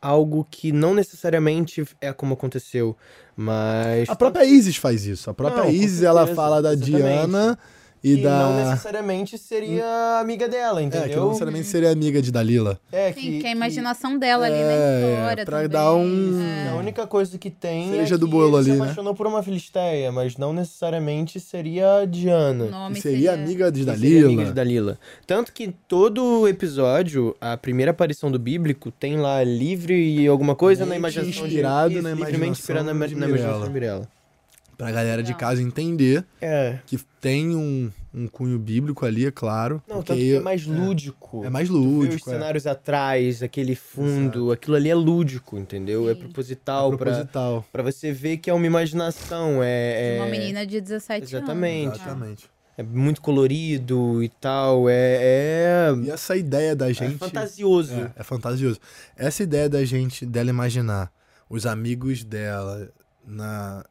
[0.00, 2.96] algo que não necessariamente é como aconteceu,
[3.36, 4.08] mas.
[4.08, 5.30] A própria Isis faz isso.
[5.30, 7.02] A própria Não, Isis, ela certeza, fala da exatamente.
[7.02, 7.58] Diana
[8.02, 8.38] e que da...
[8.38, 11.06] não necessariamente seria amiga dela, entendeu?
[11.06, 12.78] É, que não necessariamente seria amiga de Dalila.
[12.92, 15.68] É, Sim, que, é a imaginação dela ali na É, história pra também.
[15.70, 16.68] dar um- É.
[16.70, 18.82] A única coisa que tem Cereja é do que bolo ali, se né?
[18.84, 22.64] apaixonou por uma filisteia, mas não necessariamente seria a Diana.
[22.64, 24.26] O nome E seria amiga de E seria Dalila.
[24.28, 24.98] amiga de Dalila.
[25.26, 30.84] Tanto que todo episódio, a primeira aparição do bíblico, tem lá livre e alguma coisa
[30.84, 34.08] na Mente imaginação inspirado de, na imaginação inspirado na, na imaginação de Mirella.
[34.78, 36.78] Pra galera de casa entender É.
[36.86, 39.82] que tem um, um cunho bíblico ali, é claro.
[39.88, 41.44] Não, porque tanto que é mais lúdico.
[41.44, 42.30] É mais Tu vê os lúdico.
[42.30, 42.32] é.
[42.32, 46.08] cenários atrás, aquele fundo, aquilo ali é lúdico, entendeu?
[46.08, 47.62] É proposital, É proposital.
[47.72, 50.12] Pra, pra você ver que é uma imaginação, é...
[50.14, 51.86] De uma é- menina de 17 Exatamente.
[51.88, 51.96] anos.
[52.00, 52.50] Exatamente.
[52.76, 54.94] É muito colorido e tal, é...
[55.20, 55.94] é...
[56.04, 57.18] E essa ideia da gente.
[57.18, 57.94] fantasioso.
[57.94, 58.78] É, é fantasioso.
[59.16, 61.10] Essa ideia da gente, dela imaginar
[61.50, 62.88] os amigos dela
[63.26, 63.84] na,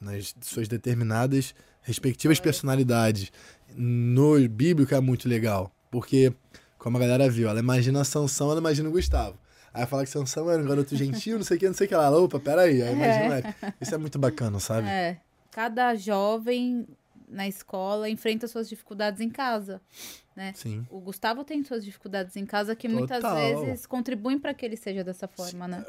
[0.00, 3.30] nas suas determinadas respectivas personalidades
[3.76, 5.70] no bíblico é muito legal.
[5.90, 6.32] Porque,
[6.78, 9.38] como a galera viu, ela imagina a Sansão, ela imagina o Gustavo.
[9.72, 11.88] Aí fala que Sansão era um garoto gentil, não sei o que, não sei o
[11.88, 12.10] que lá.
[12.10, 12.82] Opa, peraí.
[12.82, 13.54] Aí imagina Eric.
[13.80, 14.88] Isso é muito bacana, sabe?
[14.88, 15.20] É.
[15.52, 16.86] Cada jovem
[17.28, 19.80] na escola enfrenta suas dificuldades em casa,
[20.34, 20.52] né?
[20.56, 20.84] Sim.
[20.90, 23.36] O Gustavo tem suas dificuldades em casa que muitas Total.
[23.36, 25.84] vezes contribuem para que ele seja dessa forma, né?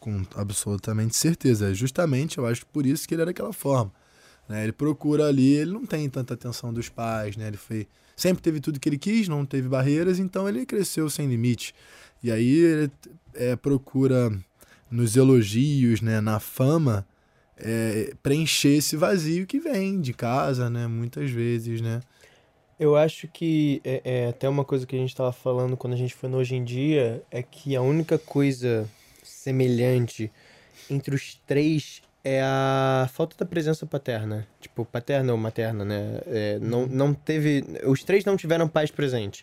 [0.00, 1.70] Com absolutamente certeza.
[1.70, 3.92] É Justamente, eu acho por isso que ele era daquela forma.
[4.48, 4.64] Né?
[4.64, 7.46] Ele procura ali, ele não tem tanta atenção dos pais, né?
[7.46, 7.86] Ele foi
[8.16, 11.74] sempre teve tudo que ele quis, não teve barreiras, então ele cresceu sem limite.
[12.22, 12.90] E aí ele
[13.34, 14.30] é, procura
[14.90, 17.06] nos elogios, né, na fama,
[17.56, 20.86] é, preencher esse vazio que vem de casa, né?
[20.86, 22.00] Muitas vezes, né?
[22.78, 25.96] Eu acho que é, é até uma coisa que a gente tava falando quando a
[25.96, 28.88] gente foi no Hoje em Dia, é que a única coisa
[29.44, 30.30] semelhante
[30.90, 34.46] entre os três é a falta da presença paterna.
[34.60, 36.20] Tipo, paterna ou materna, né?
[36.26, 37.64] É, não, não teve...
[37.86, 39.42] Os três não tiveram pais presentes.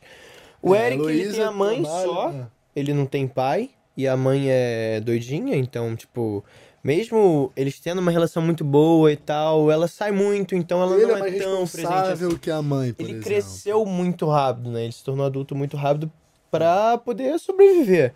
[0.61, 2.45] O É, Eric, ele tem a mãe trabalha- só, é.
[2.75, 6.43] ele não tem pai, e a mãe é doidinha, então, tipo...
[6.83, 11.07] Mesmo eles tendo uma relação muito boa e tal, ela sai muito, então ela ele
[11.07, 12.37] não é mais é tão presente assim.
[12.37, 13.27] que a mãe, por Ele exemplo.
[13.27, 14.83] cresceu muito rápido, né?
[14.83, 16.09] Ele se tornou adulto muito rápido
[16.49, 18.13] pra poder sobreviver.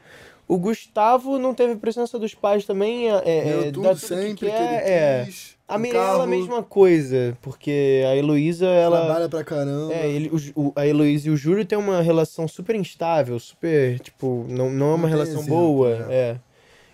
[0.52, 3.10] O Gustavo não teve presença dos pais também.
[3.10, 5.24] É, é, tudo sempre que, quer, ele é.
[5.26, 5.56] quis.
[5.66, 9.06] A Mirella, a carro, mesma coisa, porque a Heloísa, ela.
[9.06, 9.94] Trabalha pra caramba.
[9.94, 14.46] É, ele, o a Heloísa e o Júlio têm uma relação super instável, super, tipo,
[14.50, 16.14] não, não é uma tem relação exemplo, boa, né?
[16.14, 16.40] é.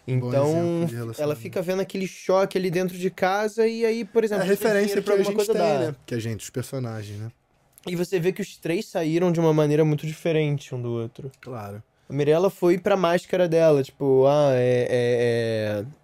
[0.08, 0.88] Então,
[1.18, 4.47] ela fica vendo aquele choque ali dentro de casa e aí, por É exemplo, a
[4.47, 5.80] não tem referência que pra a alguma gente coisa tem, dar.
[5.80, 5.95] né?
[6.05, 7.32] Que a gente, os personagens, né?
[7.88, 11.32] E você vê que os três saíram de uma maneira muito diferente um do outro.
[11.41, 11.82] Claro.
[12.10, 14.88] A Mirella foi pra máscara dela, tipo, ah, é.
[14.89, 15.97] é- é-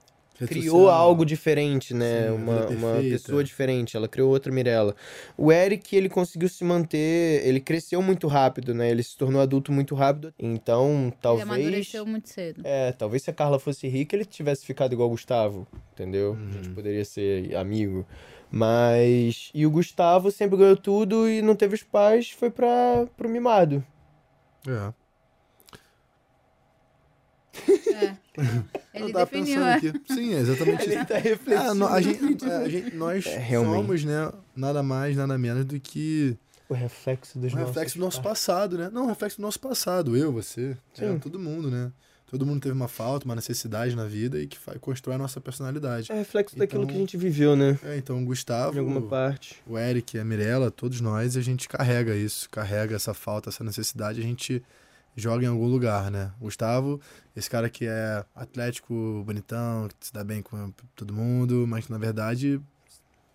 [0.47, 0.89] Criou social.
[0.89, 2.23] algo diferente, né?
[2.23, 3.95] Sim, a uma, vida uma pessoa diferente.
[3.95, 4.93] Ela criou outra Mirella.
[5.37, 7.47] O Eric, ele conseguiu se manter.
[7.47, 8.89] Ele cresceu muito rápido, né?
[8.91, 10.33] Ele se tornou adulto muito rápido.
[10.37, 11.47] Então, Ele talvez.
[11.47, 12.61] amadureceu muito cedo.
[12.65, 16.33] É, talvez se a Carla fosse rica, ele tivesse ficado igual o Gustavo, entendeu?
[16.33, 16.51] A Uhum.
[16.51, 18.05] gente poderia ser amigo.
[18.51, 19.49] Mas.
[19.53, 23.81] E o Gustavo sempre ganhou tudo e não teve os pais, foi pra, pro mimado.
[24.67, 24.91] É.
[28.93, 29.73] Ele Eu tava definiu, pensando é.
[29.75, 29.93] aqui.
[30.13, 31.05] Sim, é exatamente Ele isso.
[31.05, 31.69] tá reflexivo.
[31.69, 35.65] É, no- a gente, é, a gente- nós É, somos, né, nada mais, nada menos
[35.65, 36.35] do que
[36.69, 38.39] O reflexo dos um nossos reflexo do nosso pais.
[38.39, 38.89] passado, né?
[38.91, 40.17] Não, um reflexo do nosso passado.
[40.17, 41.91] Eu, você, é, todo mundo, né?
[42.25, 45.39] Todo mundo teve uma falta, uma necessidade na vida e que fa- constrói a nossa
[45.39, 46.11] personalidade.
[46.11, 47.77] É reflexo daquilo Então- que a gente viveu, né?
[47.83, 49.61] É, então o Gustavo, Em alguma parte.
[49.67, 54.19] o Eric, a Mirella, todos nós, a gente carrega isso, carrega essa falta, essa necessidade,
[54.19, 54.63] a gente
[55.15, 56.31] joga em algum lugar, né?
[56.39, 56.99] Gustavo,
[57.35, 61.97] esse cara que é atlético, bonitão, que se dá bem com todo mundo, mas na
[61.97, 62.59] verdade,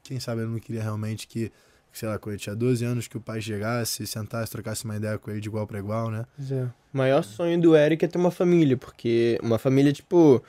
[0.02, 1.52] quem sabe ele não queria realmente que,
[1.92, 5.18] sei lá, quando ele tinha 12 anos, que o pai chegasse, sentasse, trocasse uma ideia
[5.18, 6.24] com ele de igual para igual, né?
[6.50, 6.64] É.
[6.92, 10.42] O maior sonho do Eric é ter uma família, porque uma família, tipo,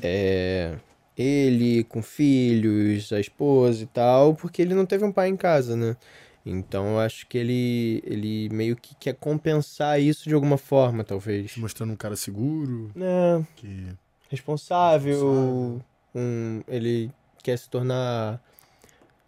[0.00, 0.76] é,
[1.16, 5.76] ele com filhos, a esposa e tal, porque ele não teve um pai em casa,
[5.76, 5.96] né?
[6.44, 11.56] Então eu acho que ele, ele meio que quer compensar isso de alguma forma, talvez.
[11.56, 13.88] Mostrando um cara seguro, É, que
[14.30, 15.82] responsável,
[16.14, 17.10] um, ele
[17.42, 18.42] quer se tornar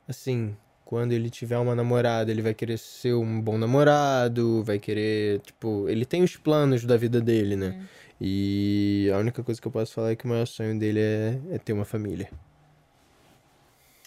[0.09, 5.41] assim, quando ele tiver uma namorada, ele vai querer ser um bom namorado, vai querer,
[5.41, 7.87] tipo, ele tem os planos da vida dele, né?
[8.21, 11.41] E a única coisa que eu posso falar é que o maior sonho dele é,
[11.53, 12.29] é ter uma família.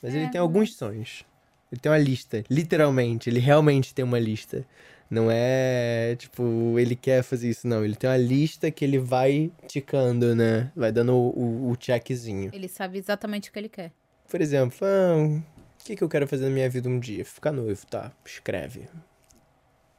[0.03, 1.25] Mas ele tem alguns sonhos.
[1.73, 4.63] Ele tem uma lista, literalmente, ele realmente tem uma lista.
[5.09, 7.83] Não é, tipo, ele quer fazer isso, não.
[7.83, 10.71] Ele tem uma lista que ele vai ticando, né?
[10.75, 12.51] Vai dando o, o, o checkzinho.
[12.53, 13.91] Ele sabe exatamente o que ele quer.
[14.29, 15.41] Por exemplo, ah,
[15.81, 17.25] o que, que eu quero fazer na minha vida um dia?
[17.25, 18.11] Ficar noivo, tá?
[18.23, 18.87] Escreve.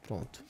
[0.07, 0.45] Pronto.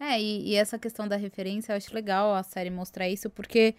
[0.00, 3.76] É, e, e essa questão da referência, eu acho legal a série mostrar isso, porque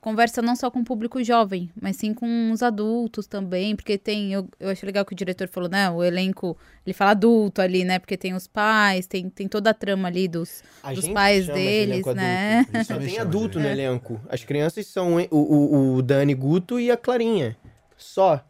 [0.00, 4.32] conversa não só com o público jovem, mas sim com os adultos também, porque tem,
[4.32, 7.84] eu, eu acho legal que o diretor falou, né, o elenco, ele fala adulto ali,
[7.84, 11.14] né, porque tem os pais, tem, tem toda a trama ali dos, A dos gente
[11.14, 12.60] pais de deles, elenco né?
[12.68, 12.84] adulto.
[12.86, 13.72] Só tem adulto no É.
[13.72, 14.20] elenco.
[14.28, 17.56] As crianças são o, o, o Dani Guto e a Clarinha.
[18.02, 18.42] Só.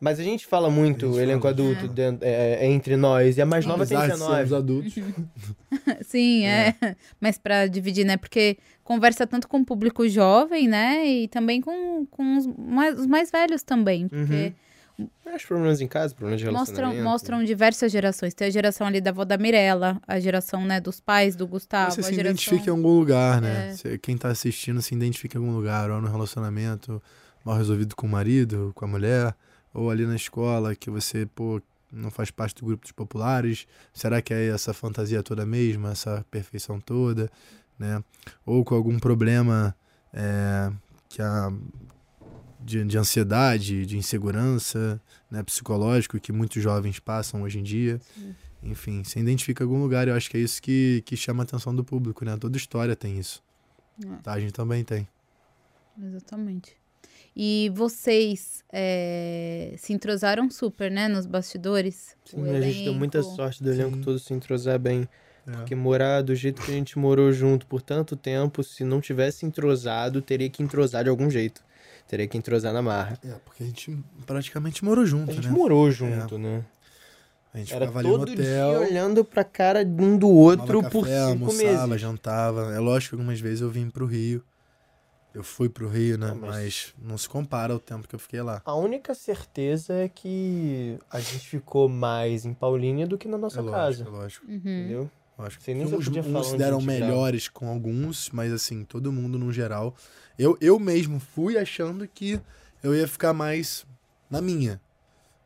[0.00, 3.36] Mas a gente fala muito elenco adulto dentro- é, é, entre nós.
[3.36, 4.36] E a mais nova tem apesar de 19.
[4.36, 4.94] sermos adultos,
[6.06, 6.74] Sim, é.
[7.20, 8.16] Mas pra dividir, né?
[8.16, 11.06] Porque conversa tanto com o público jovem, né?
[11.06, 14.08] E também com, com os, mais, os mais velhos também.
[14.08, 14.54] Porque
[15.34, 17.04] Os problemas em casa, problemas de mostram, relacionamento.
[17.04, 18.34] mostram diversas gerações.
[18.34, 21.92] Tem a geração ali da avó da Mirella, a geração, né, dos pais do Gustavo,
[21.92, 22.30] Você a se geração...
[22.32, 23.74] identifica em algum lugar, né?
[23.84, 23.98] É.
[23.98, 27.02] Quem tá assistindo se identifica em algum lugar, ou no relacionamento
[27.44, 29.34] mal resolvido com o marido, com a mulher,
[29.74, 31.60] ou ali na escola que você, pô,
[31.90, 33.66] não faz parte do grupo dos populares.
[33.92, 37.30] Será que é essa fantasia toda mesmo, essa perfeição toda,
[37.78, 38.02] né?
[38.44, 39.74] Ou com algum problema
[40.12, 40.72] é,
[41.08, 41.52] que a
[42.64, 45.00] de, de ansiedade, de insegurança,
[45.30, 48.00] né, psicológico que muitos jovens passam hoje em dia.
[48.62, 51.44] Enfim, você identifica em algum lugar, eu acho que é isso que, que chama a
[51.44, 52.36] atenção do público, né?
[52.36, 53.42] Toda história tem isso.
[54.04, 54.16] É.
[54.22, 55.08] Tá, a gente também tem.
[56.00, 56.76] Exatamente.
[57.34, 62.16] E vocês é, se entrosaram super, né, nos bastidores?
[62.24, 65.08] Sim, O a gente deu muita sorte do elenco todo se entrosar bem.
[65.46, 65.52] É.
[65.52, 69.44] Porque morar do jeito que a gente morou junto por tanto tempo, se não tivesse
[69.44, 71.62] entrosado, teria que entrosar de algum jeito.
[72.06, 73.18] Teria que entrosar na marra.
[73.24, 75.52] É, porque a gente praticamente morou junto, A gente né?
[75.52, 76.38] morou junto, É.
[76.38, 76.64] né?
[77.54, 78.44] A gente Era ficava ali no todo hotel.
[78.44, 82.00] dia olhando pra cara um do outro tomava por café, cinco almoçava, meses.
[82.00, 82.74] jantava.
[82.74, 84.42] É lógico que algumas vezes eu vim pro Rio.
[85.34, 86.28] Eu fui pro Rio, né?
[86.28, 86.94] Não, mas- mas...
[87.02, 88.60] não se compara ao tempo que eu fiquei lá.
[88.64, 93.58] A única certeza é que a gente ficou mais em Paulínia do que na nossa
[93.58, 94.04] É lógico, casa.
[94.04, 94.46] é lógico.
[94.46, 94.56] Uhum.
[94.58, 95.10] Entendeu?
[95.38, 95.62] Lógico.
[95.62, 99.52] Você nem se uns, uns onde deram melhores com alguns, mas assim, todo mundo no
[99.52, 99.94] geral.
[100.38, 102.40] Eu, eu mesmo fui achando que
[102.82, 103.86] eu ia ficar mais
[104.30, 104.80] na minha,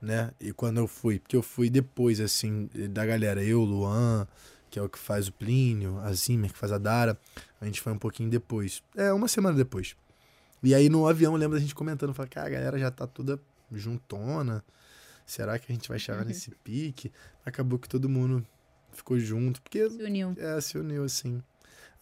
[0.01, 0.33] né?
[0.41, 4.27] E quando eu fui, porque eu fui depois, assim, da galera, eu, Luan,
[4.71, 7.19] que é o que faz o Plínio, a Zimmer, que faz a Dara,
[7.61, 8.83] a gente foi um pouquinho depois.
[8.95, 9.97] É, uma semana depois.
[10.63, 13.07] E aí no avião eu lembro da gente comentando, falando, cara, a galera já tá
[13.07, 13.41] toda
[13.73, 14.65] juntona.
[15.25, 17.13] Será que a gente vai chegar nesse pique?
[17.45, 18.47] Acabou que todo mundo
[18.97, 20.35] ficou junto, porque Se uniu.
[20.39, 21.43] é, se uniu assim.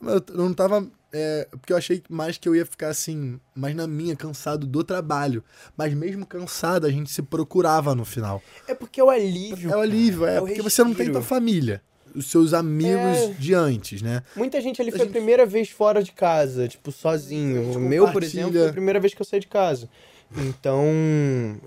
[0.00, 0.86] Mas Eu não tava.
[1.12, 4.82] é, porque eu achei mais que eu ia ficar assim, mais na minha, cansado do
[4.84, 5.42] trabalho.
[5.76, 8.42] Mas mesmo cansado, a gente se procurava no final.
[8.66, 9.70] É porque é o alívio.
[9.72, 11.12] É o alívio, é, É o porque você não tem respiro.
[11.14, 11.80] tua família.
[12.14, 13.28] Os seus amigos É.
[13.38, 14.22] de antes, né?
[14.36, 17.72] Muita gente ali foi a primeira vez fora de casa, tipo, sozinho.
[17.72, 19.88] O meu, por exemplo, foi a primeira vez que eu saí de casa.
[20.36, 20.86] Então,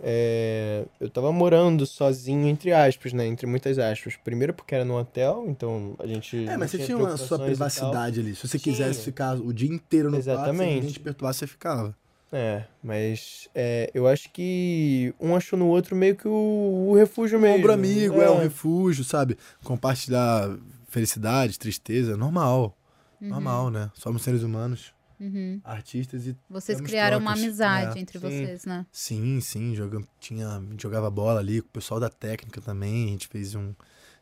[0.03, 3.26] é, eu tava morando sozinho, entre aspas, né?
[3.26, 4.15] Entre muitas aspas.
[4.18, 6.47] Primeiro porque era no hotel, então a gente.
[6.47, 8.36] É, mas você tinha a sua privacidade ali.
[8.36, 8.76] Se você Tinha.
[8.76, 10.76] quisesse ficar o dia inteiro no quarto, se Exatamente.
[10.76, 11.95] ninguém te perturbasse, você ficava.
[12.32, 17.39] É, mas é, eu acho que um achou no outro meio que o, o refúgio
[17.39, 17.57] mesmo.
[17.57, 18.30] Ombro amigo, é.
[18.30, 19.38] um refúgio, sabe?
[19.63, 20.57] Compartilhar
[20.89, 22.78] felicidade, tristeza, normal.
[23.22, 23.30] Uhum.
[23.30, 23.89] Normal, né?
[23.93, 25.59] Somos seres humanos, Uhum.
[25.63, 26.36] artistas e.
[26.49, 27.43] Vocês criaram uma trocas.
[27.43, 28.01] amizade É.
[28.01, 28.26] entre Sim.
[28.28, 28.86] vocês, né?
[28.91, 29.76] Sim, sim.
[29.76, 33.05] Joga, tinha, a gente jogava bola ali com o pessoal da técnica também.
[33.05, 33.74] A gente fez um.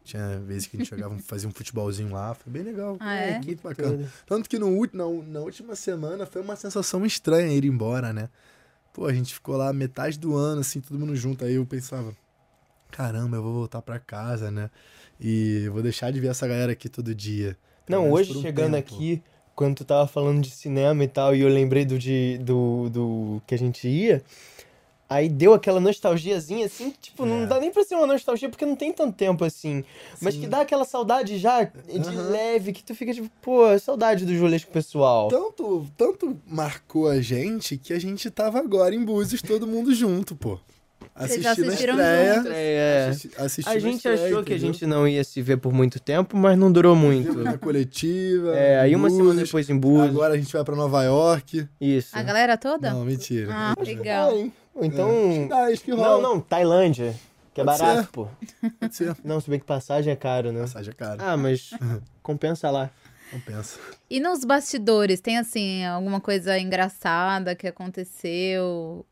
[0.04, 2.34] Tinha vezes que a gente jogava, fazia um futebolzinho lá.
[2.34, 2.96] Foi bem legal.
[3.00, 3.40] Ah, é?
[3.40, 4.12] Muito bacana.
[4.26, 8.30] Tanto que no, na, na última semana foi uma sensação estranha ir embora, né?
[8.94, 11.44] Pô, a gente ficou lá metade do ano, assim, todo mundo junto.
[11.44, 12.16] Aí eu pensava,
[12.92, 14.70] caramba, eu vou voltar pra casa, né?
[15.20, 17.58] E vou deixar de ver essa galera aqui todo dia.
[17.90, 18.96] Não, hoje um chegando tempo.
[18.96, 19.22] aqui,
[19.56, 23.42] quando tu tava falando de cinema e tal, e eu lembrei do, de, do, do
[23.48, 24.22] que a gente ia,
[25.08, 27.26] aí deu aquela nostalgiazinha assim, que, tipo, É.
[27.28, 29.84] não dá nem pra ser uma nostalgia porque não tem tanto tempo assim.
[30.22, 34.36] Mas que dá aquela saudade já de leve, que tu fica tipo, pô, saudade do
[34.36, 35.30] Julesco pessoal.
[35.30, 40.36] Tanto, tanto marcou a gente que a gente tava agora em Búzios, todo mundo junto,
[40.36, 40.60] pô.
[41.18, 42.34] Vocês assistiram estreia.
[42.36, 42.52] juntos?
[42.54, 43.08] É.
[43.10, 46.00] assisti- assistindo A gente estreia, achou que a gente não ia se ver por muito
[46.00, 47.38] tempo, mas não durou muito.
[47.42, 48.54] Na coletiva.
[48.56, 50.10] É, aí uma semana depois em Búzios.
[50.10, 51.68] Agora a gente vai pra Nova York.
[51.80, 52.18] Isso.
[52.18, 52.92] A galera toda?
[52.92, 53.48] Não, mentira.
[53.52, 54.34] Ah, legal.
[54.82, 55.10] Então.
[55.54, 56.22] Ah, isso que Não, rola.
[56.22, 57.16] não, Tailândia.
[57.54, 58.08] Que é Pode barato, ser.
[58.12, 58.28] pô.
[58.82, 59.16] Pode ser.
[59.24, 60.60] Não, se bem que passagem é caro, né?
[60.60, 61.16] Passagem é cara.
[61.24, 61.70] Ah, mas
[62.22, 62.90] compensa lá.
[63.32, 63.80] Compensa.
[64.10, 69.06] E nos bastidores, tem assim, alguma coisa engraçada que aconteceu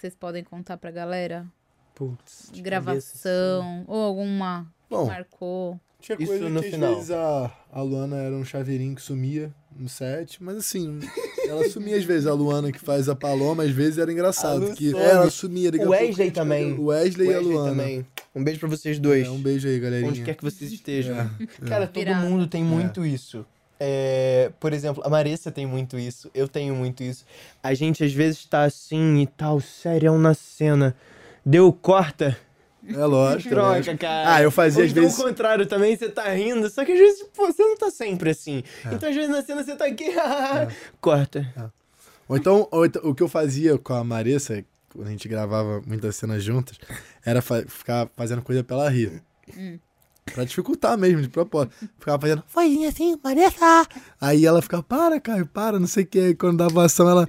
[0.00, 1.46] que vocês podem contar pra galera?
[1.94, 2.48] Putz.
[2.50, 5.78] de Gravação, ou alguma que Bom, marcou.
[6.00, 6.90] Tinha Isso coisa no que final.
[6.92, 10.98] às vezes a, a Luana era um chaveirinho que sumia no set, mas assim,
[11.46, 12.26] ela sumia às vezes.
[12.26, 14.68] A Luana que faz a Paloma, às vezes era engraçado.
[14.74, 14.94] Some.
[14.98, 15.70] ela sumia.
[15.70, 16.72] O Wesley também.
[16.72, 17.70] O Wesley, e a Wesley Luana.
[17.70, 18.06] também.
[18.34, 19.26] Um beijo pra vocês dois.
[19.26, 20.08] É, um beijo aí, galerinha.
[20.10, 21.18] Onde quer que vocês estejam.
[21.18, 21.28] É,
[21.68, 21.86] Cara, é.
[21.86, 23.44] todo mundo tem muito isso.
[23.82, 27.24] É, por exemplo, a Marissa tem muito isso, eu tenho muito isso.
[27.62, 30.94] A gente às vezes tá assim e tal, sério, na cena.
[31.46, 32.36] Deu corta.
[32.86, 33.48] É lógico.
[33.54, 33.98] Troca, lógico.
[33.98, 34.34] cara.
[34.34, 35.18] Ah, eu fazia Ou às então vezes.
[35.18, 38.30] o contrário também, você tá rindo, só que às vezes, pô, você não tá sempre
[38.30, 38.62] assim.
[38.84, 38.94] É.
[38.94, 40.10] Então às vezes na cena você tá aqui,
[41.00, 41.72] corta.
[42.28, 44.62] Ou então, ou então, o que eu fazia com a Marissa,
[44.94, 46.76] quando a gente gravava muitas cenas juntas,
[47.24, 49.22] era fa- ficar fazendo coisa pra ela rir.
[50.26, 51.74] Pra dificultar mesmo, de propósito.
[51.98, 53.86] Ficava fazendo, vozinha assim, Marissa!
[54.20, 56.34] Aí ela ficava, para, Caio, para, não sei o que.
[56.34, 57.28] Quando dava ação, ela.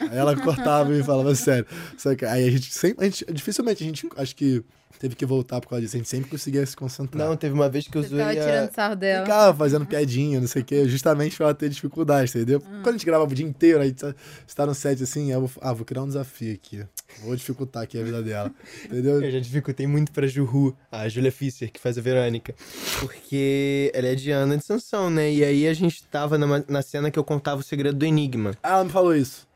[0.00, 1.66] Aí ela cortava e falava sério.
[1.96, 3.04] Só que aí a gente sempre.
[3.04, 4.62] A gente, dificilmente a gente acho que
[4.98, 5.96] teve que voltar por causa disso.
[5.96, 7.26] A gente sempre conseguia se concentrar.
[7.26, 8.44] Não, teve uma vez que eu Você zoei ficava a...
[8.44, 9.24] tirando sarro dela.
[9.24, 12.60] Ficava fazendo piadinha, não sei o quê, justamente pra ela ter dificuldade, entendeu?
[12.60, 14.14] Quando a gente gravava o dia inteiro, aí você
[14.54, 16.84] tá no set assim, eu vou, ah, vou criar um desafio aqui.
[17.22, 18.52] Vou dificultar aqui a vida dela.
[18.84, 19.20] Entendeu?
[19.24, 22.54] Eu já dificultei muito pra Juhu, a Julia Fischer, que faz a Verônica.
[23.00, 25.32] Porque ela é de Ana de Sansão, né?
[25.32, 28.56] E aí a gente tava na cena que eu contava o segredo do Enigma.
[28.62, 29.46] Ah, ela me falou isso.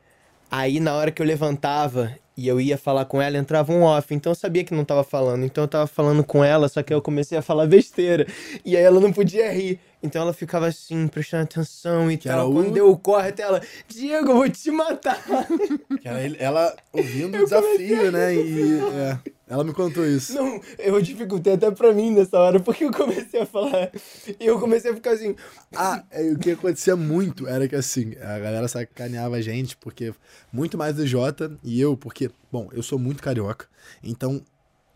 [0.49, 4.13] Aí na hora que eu levantava e eu ia falar com ela, entrava um off.
[4.13, 5.43] Então eu sabia que não tava falando.
[5.43, 8.25] Então eu tava falando com ela, só que eu comecei a falar besteira.
[8.65, 9.79] E aí ela não podia rir.
[10.03, 12.49] Então ela ficava assim, prestando atenção e Que tal.
[12.49, 15.21] o- Quando deu o corte, ela, Diego, eu vou te matar.
[16.23, 18.33] Ele- ela ouvindo o desafio, né?
[18.35, 19.17] E é,
[19.51, 20.33] ela me contou isso.
[20.33, 23.91] Não, eu dificultei até pra mim nessa hora, porque eu comecei a falar.
[24.39, 25.35] E eu comecei a ficar assim.
[25.75, 30.13] Ah, é, o que acontecia muito era que assim, a galera sacaneava a gente, porque
[30.53, 33.67] muito mais do Jota e eu, porque, bom, eu sou muito carioca,
[34.01, 34.41] então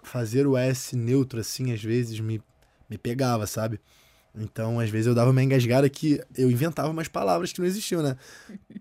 [0.02, 2.42] fazer o S neutro assim, às vezes me,
[2.90, 3.82] me pegava, sabe?
[4.34, 8.02] Então, às vezes eu dava uma engasgada que eu inventava umas palavras que não existiam,
[8.02, 8.16] né?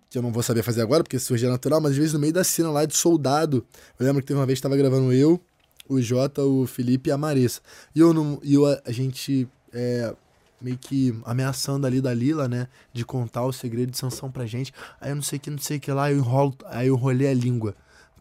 [0.08, 2.32] Que eu não vou saber fazer agora, porque surgia natural, mas às vezes no meio
[2.32, 3.66] da cena lá de soldado,
[3.98, 5.40] eu lembro que teve uma vez que tava gravando eu,
[5.88, 7.60] o Jota, o Felipe e a Marissa.
[7.94, 8.38] E eu não.
[8.42, 9.48] E eu, a, a gente.
[9.72, 10.14] é,
[10.60, 12.68] meio que ameaçando ali da Lila, né?
[12.92, 14.72] De contar o segredo de Sansão pra gente.
[14.98, 16.54] Aí eu não sei o que, não sei o que lá, eu enrolo.
[16.66, 17.74] Aí eu enrolei a língua.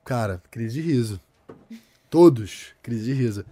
[0.03, 1.22] Cara, crise de riso.
[2.10, 3.45] Todos, crise de riso.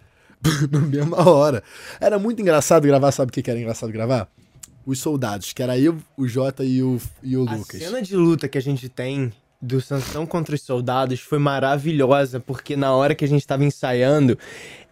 [0.70, 1.64] Na mesma hora.
[2.00, 4.30] Era muito engraçado gravar, sabe o que era engraçado gravar?
[4.86, 7.80] Os soldados, que era eu, o Jota e o, e o A Lucas.
[7.80, 9.32] cena de luta que a gente tem
[9.62, 14.38] do Sansão contra os soldados foi maravilhosa, porque na hora que a gente tava ensaiando,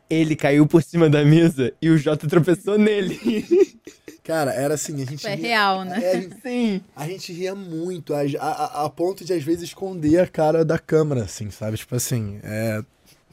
[0.10, 3.20] ele caiu por cima da mesa e o Jota tropeçou nele.
[4.24, 5.26] Cara, era assim, a gente.
[5.26, 6.00] É ria- real, né?
[6.04, 6.82] É, a gente- Sim.
[6.96, 10.78] A gente ria muito, a, a, a ponto de às vezes esconder a cara da
[10.78, 11.78] câmera, assim, sabe?
[11.78, 12.84] Tipo assim, é.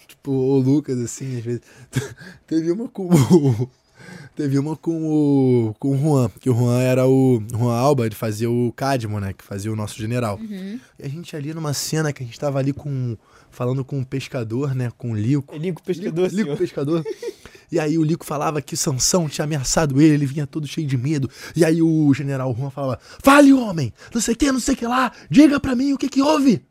[0.08, 1.60] Tipo, o Lucas, assim, às vezes.
[2.46, 3.10] Teve uma com.
[4.34, 5.74] Teve uma com o.
[5.78, 7.42] com o Juan, que o Juan era o.
[7.50, 9.32] Juan Alba, ele fazia o Cadmo, né?
[9.32, 10.38] Que fazia o nosso general.
[10.38, 10.78] Uhum.
[10.98, 13.16] E a gente ali numa cena que a gente tava ali com.
[13.50, 14.92] falando com um pescador, né?
[14.98, 15.54] Com o Lico.
[15.54, 16.56] É Lico pescador, Lico, senhor.
[16.58, 17.04] pescador.
[17.72, 20.96] E aí o Lico falava que Sansão tinha ameaçado ele, ele vinha todo cheio de
[20.96, 21.28] medo.
[21.54, 23.92] E aí o general Juan falava: Fale, homem!
[24.14, 25.10] Não sei o que, não sei o que lá!
[25.30, 26.62] Diga pra mim o que que houve!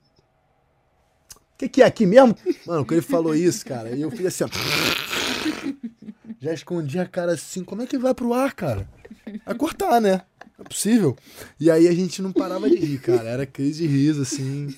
[1.56, 2.36] O que que é aqui mesmo?
[2.68, 4.48] Mano, quando ele falou isso, cara, eu fiz assim, ó.
[6.40, 8.88] Já escondi a cara assim, como é que vai pro ar, cara?
[9.46, 10.22] Vai cortar, né?
[10.58, 11.16] Não é possível.
[11.60, 13.28] E aí a gente não parava de rir, cara.
[13.28, 14.74] Era crise de riso, assim.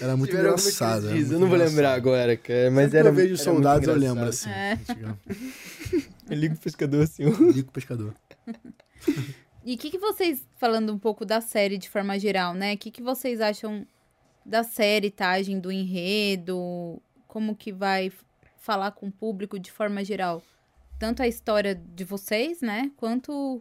[0.00, 1.06] Era muito Tiveram engraçado.
[1.08, 1.70] era muito Eu não vou engraçado.
[1.76, 4.50] lembrar agora, cara, mas Sempre era eu vejo era soldados, muito eu lembro assim.
[4.50, 4.78] É.
[6.34, 7.40] Ligo pescador, senhor.
[7.52, 8.14] Lico pescador.
[9.62, 12.72] E o que, que vocês, falando um pouco da série de forma geral, né?
[12.74, 13.86] O que, que vocês acham
[14.44, 17.00] da série, Tagem, do enredo?
[17.28, 18.10] Como que vai
[18.60, 20.42] falar com o público de forma geral?
[20.98, 22.92] Tanto a história de vocês, né?
[22.96, 23.60] Quanto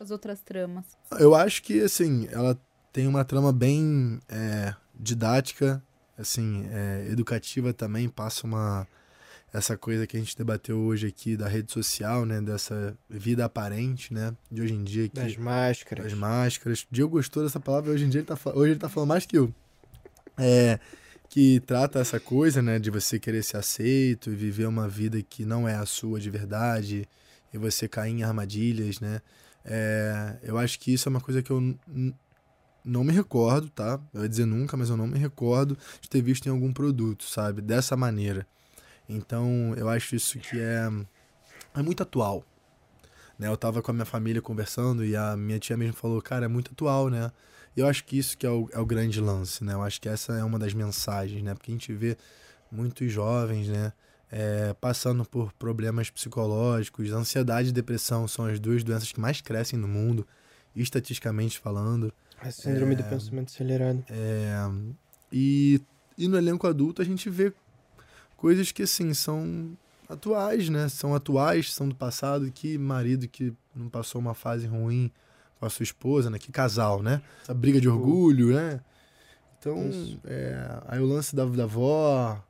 [0.00, 0.86] as outras tramas.
[1.18, 2.58] Eu acho que, assim, ela
[2.92, 5.82] tem uma trama bem é, didática,
[6.16, 8.86] assim, é, educativa também, passa uma...
[9.50, 12.38] Essa coisa que a gente debateu hoje aqui da rede social, né?
[12.38, 14.36] Dessa vida aparente, né?
[14.50, 15.08] De hoje em dia.
[15.08, 16.04] Que, Das máscaras.
[16.04, 16.82] Das máscaras.
[16.82, 19.24] O Diego gostou dessa palavra, hoje em dia ele tá, hoje ele tá falando mais
[19.24, 19.52] que eu.
[20.36, 20.78] É,
[21.28, 22.78] que trata essa coisa, né?
[22.78, 26.30] De você querer ser aceito e viver uma vida que não é a sua de
[26.30, 27.08] verdade
[27.52, 29.20] e você cair em armadilhas, né?
[29.64, 31.76] É, eu acho que isso é uma coisa que eu
[32.84, 34.00] não me recordo, tá?
[34.14, 37.24] Eu ia dizer nunca, mas eu não me recordo de ter visto em algum produto,
[37.24, 37.60] sabe?
[37.60, 38.46] Dessa maneira.
[39.08, 40.90] Então, eu acho isso que é,
[41.74, 42.44] é muito atual.
[43.38, 43.48] Né?
[43.48, 46.48] Eu tava com a minha família conversando e a minha tia mesmo falou, cara, é
[46.48, 47.30] muito atual, né?
[47.78, 49.74] Eu acho que isso que é o, é o grande lance, né?
[49.74, 51.54] Eu acho que essa é uma das mensagens, né?
[51.54, 52.16] Porque a gente vê
[52.70, 53.92] muitos jovens, né?
[54.30, 59.78] é, passando por problemas psicológicos, ansiedade e depressão são as duas doenças que mais crescem
[59.78, 60.26] no mundo,
[60.76, 62.12] estatisticamente falando.
[62.40, 64.04] A síndrome do É, pensamento acelerado.
[64.10, 64.54] é,
[65.32, 65.80] e,
[66.16, 67.52] e no elenco adulto a gente vê
[68.36, 69.76] coisas que, assim, são
[70.08, 70.88] atuais, né?
[70.88, 72.50] São atuais, são do passado.
[72.52, 75.10] Que marido que não passou uma fase ruim
[75.58, 76.38] com a sua esposa, né?
[76.38, 77.20] Que casal, né?
[77.42, 78.80] Essa briga de orgulho, né?
[79.58, 79.76] Então,
[80.24, 82.40] é, aí o lance da, da avó,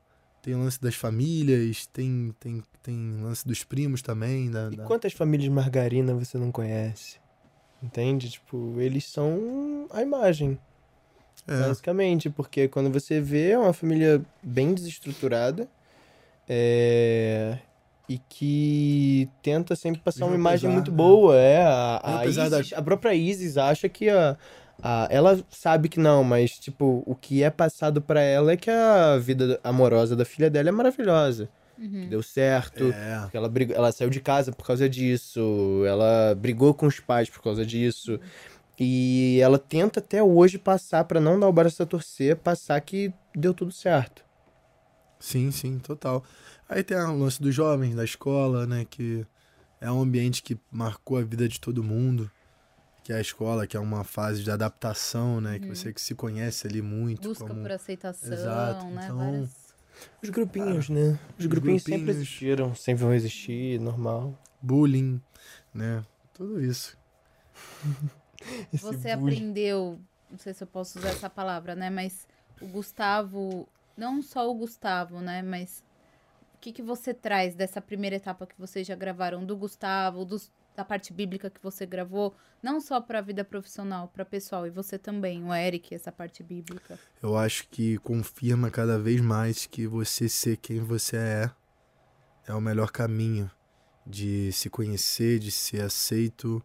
[0.43, 4.49] tem o lance das famílias, tem, tem, tem lance dos primos também.
[4.51, 7.17] Da, E da- quantas famílias de margarina você não conhece?
[7.81, 8.29] Entende?
[8.29, 10.59] Tipo, eles são a imagem.
[11.47, 11.59] É.
[11.61, 15.67] Basicamente, porque quando você vê é uma família bem desestruturada
[16.47, 17.57] é,
[18.09, 20.97] e que tenta sempre passar Mesmo uma imagem apesar, muito né?
[20.97, 21.35] boa.
[21.37, 24.35] É, a, a, apesar da- Isis- a própria Isis acha que a,
[24.81, 28.71] a- ela sabe que não, mas tipo, o que é passado pra ela é que
[28.71, 31.47] a vida amorosa da filha dela é maravilhosa.
[31.79, 33.27] Que deu certo, É.
[33.31, 37.29] que ela, brigou, ela saiu de casa por causa disso, ela brigou com os pais
[37.29, 38.19] por causa disso.
[38.77, 43.13] E ela tenta até hoje passar, pra não dar o braço a torcer, passar que
[43.35, 44.25] deu tudo certo.
[45.19, 46.23] Sim, sim, total.
[46.69, 48.85] Aí tem o lance dos jovens, da escola, né?
[48.87, 49.25] Que
[49.81, 52.29] é um ambiente que marcou a vida de todo mundo.
[53.03, 55.57] Que é a escola, que é uma fase de adaptação, né?
[55.57, 55.73] Que Uhum.
[55.75, 57.27] você que se conhece ali muito.
[57.27, 57.61] Busca como...
[57.61, 59.01] por aceitação, Exato, né?
[59.05, 59.69] então- Várias...
[60.23, 61.19] Os grupinhos, né?
[61.37, 62.17] Os grupinhos, sempre grupinhos.
[62.17, 64.37] existiram, sempre vão existir, normal.
[64.61, 65.19] Bullying,
[65.73, 66.05] né?
[66.33, 66.95] Tudo isso.
[68.71, 69.33] Você bullying.
[69.35, 69.99] aprendeu,
[70.31, 71.89] não sei se eu posso usar essa palavra, né?
[71.89, 72.27] Mas
[72.61, 73.67] o Gustavo,
[73.97, 75.41] não só o Gustavo, né?
[75.41, 75.83] Mas
[76.59, 80.85] que, que você traz dessa primeira etapa que vocês já gravaram do Gustavo, dos- da
[80.85, 82.33] parte bíblica que você gravou,
[82.63, 86.41] não só para a vida profissional, para pessoal, e você também, o Eric, essa parte
[86.43, 86.97] bíblica.
[87.21, 91.51] Eu acho que confirma cada vez mais que você ser quem você é
[92.47, 93.49] é o melhor caminho
[94.07, 96.63] de se conhecer, de ser aceito,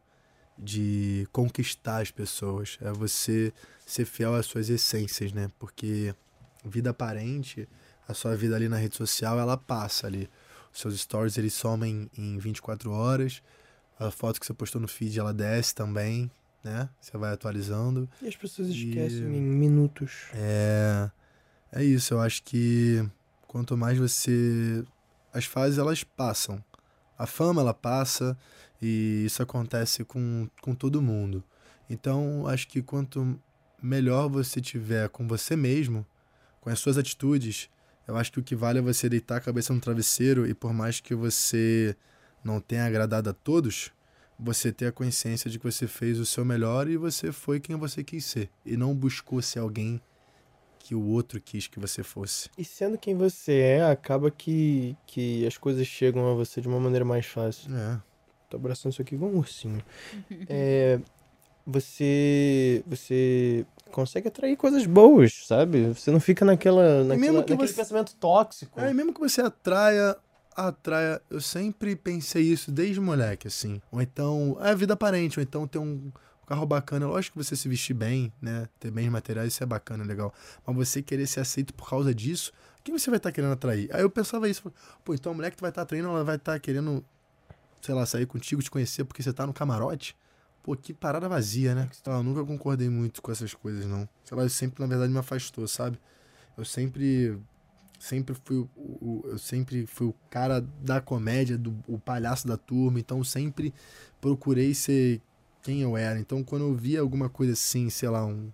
[0.57, 2.79] de conquistar as pessoas.
[2.81, 3.53] É você
[3.85, 5.51] ser fiel às suas essências, né?
[5.59, 6.15] Porque
[6.65, 7.69] vida aparente,
[8.09, 10.29] a sua vida ali na rede social, ela passa ali.
[10.73, 13.43] Os seus stories, eles somem em 24 horas.
[13.99, 16.31] A foto que você postou no feed, ela desce também,
[16.63, 16.89] né?
[17.01, 18.09] Você vai atualizando.
[18.21, 20.27] E as pessoas E- esquecem em minutos.
[20.35, 21.11] É,
[21.73, 23.09] é isso, eu acho que
[23.47, 24.85] quanto mais você.
[25.33, 26.63] As fases elas passam.
[27.17, 28.37] A fama ela passa
[28.83, 31.43] e isso acontece com, com todo mundo.
[31.89, 33.39] Então, acho que quanto
[33.81, 36.05] melhor você tiver com você mesmo,
[36.61, 37.69] com as suas atitudes,
[38.07, 40.73] eu acho que o que vale é você deitar a cabeça no travesseiro e por
[40.73, 41.97] mais que você
[42.43, 43.91] não tenha agradado a todos,
[44.39, 47.77] você ter a consciência de que você fez o seu melhor e você foi quem
[47.77, 48.51] você quis ser.
[48.65, 50.01] E não buscou ser alguém
[50.79, 52.51] que o outro quis que você fosse.
[52.59, 56.79] E sendo quem você é, acaba que, que as coisas chegam a você de uma
[56.79, 57.75] maneira mais fácil.
[57.75, 58.01] É.
[58.51, 59.83] Tô abraçando isso aqui igual um ursinho.
[60.47, 61.01] é,
[61.67, 65.93] você, você consegue atrair coisas boas, sabe?
[65.95, 68.81] Você não fica naquela, naquela mesmo que naquele você- pensamento tóxico.
[68.81, 70.17] É, mesmo que você atraia,
[70.57, 71.21] atraia.
[71.31, 73.81] Eu sempre pensei isso desde moleque, assim.
[73.91, 76.11] Ou então, é vida aparente, ou então ter um
[76.47, 77.07] carro bacana.
[77.07, 78.69] Lógico que você se vestir bem, né?
[78.79, 80.33] Ter bens materiais, isso é bacana, legal.
[80.67, 83.89] Mas você querer ser aceito por causa disso, quem você vai estar querendo atrair?
[83.93, 84.71] Aí eu pensava isso.
[85.05, 87.03] Pô, então a mulher que tu vai estar atraindo, ela vai estar querendo,
[87.81, 90.15] sei lá, sair contigo, te conhecer porque você tá no camarote.
[90.65, 91.89] Pô, que parada vazia, né?
[92.01, 94.09] Então, eu nunca concordei muito com essas coisas, não.
[94.25, 96.01] Sei lá, eu sempre, na verdade, me afastou, sabe?
[96.57, 97.39] Eu sempre
[97.99, 102.57] sempre fui o, o- eu sempre fui o cara da comédia, do o palhaço da
[102.57, 103.73] turma, então sempre
[104.21, 105.23] procurei ser
[105.63, 106.19] quem eu era.
[106.21, 108.51] Então quando eu via alguma coisa assim, sei lá, um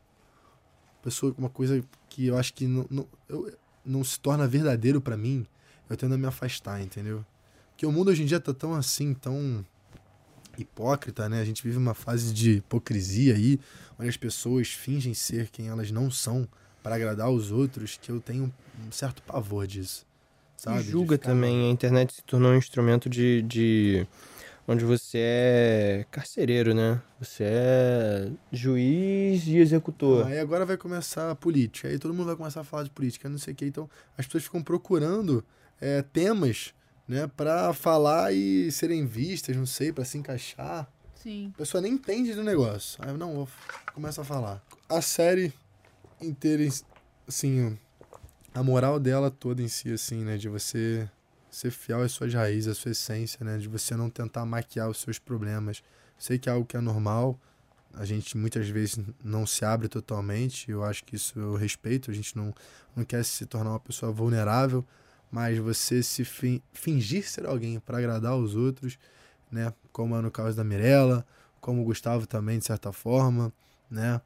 [1.03, 3.53] pessoa uma coisa que eu acho que não, não, eu-
[3.85, 5.47] não se torna verdadeiro pra mim,
[5.89, 7.25] eu tendo a me afastar, entendeu?
[7.71, 9.65] Porque o mundo hoje em dia tá tão assim, tão
[10.63, 11.41] hipócrita, né?
[11.41, 13.59] A gente vive uma fase de hipocrisia aí,
[13.99, 16.47] onde as pessoas fingem ser quem elas não são
[16.83, 18.53] para agradar os outros, que eu tenho
[18.87, 20.07] um certo pavor disso.
[20.57, 20.81] Sabe?
[20.81, 21.69] E julga ficar- também.
[21.69, 24.07] A internet se tornou um instrumento de, de.
[24.69, 27.01] onde você é carcereiro, né?
[27.19, 30.27] Você é juiz e executor.
[30.27, 31.89] Aí agora vai começar a política.
[31.89, 33.65] Aí todo mundo vai começar a falar de política, não sei o que.
[33.67, 35.45] Então as pessoas ficam procurando
[35.81, 36.75] é, temas,
[37.11, 40.89] né, para falar e serem vistas, não sei, para se encaixar.
[41.17, 41.51] Sim.
[41.57, 43.03] A pessoa nem entende do negócio.
[43.03, 43.49] Aí eu não vou
[43.93, 44.63] começa a falar.
[44.89, 45.53] A série
[46.21, 46.63] inteira,
[47.27, 47.77] assim,
[48.55, 51.11] a moral dela toda em si, assim, né, de você
[51.51, 55.01] ser fiel às suas raízes, à sua essência, né, de você não tentar maquiar os
[55.01, 55.83] seus problemas.
[56.17, 57.37] Sei que é algo que é normal.
[57.93, 60.71] A gente muitas vezes não se abre totalmente.
[60.71, 62.09] Eu acho que isso eu respeito.
[62.09, 62.55] A gente não,
[62.95, 64.87] não quer se tornar uma pessoa vulnerável,
[65.31, 68.99] mas você se fin- fingir ser alguém para agradar os outros,
[69.51, 69.73] né?
[69.93, 71.25] Como é no caso da Mirella,
[71.61, 73.53] como o Gustavo também, de certa forma,
[73.91, 74.21] né?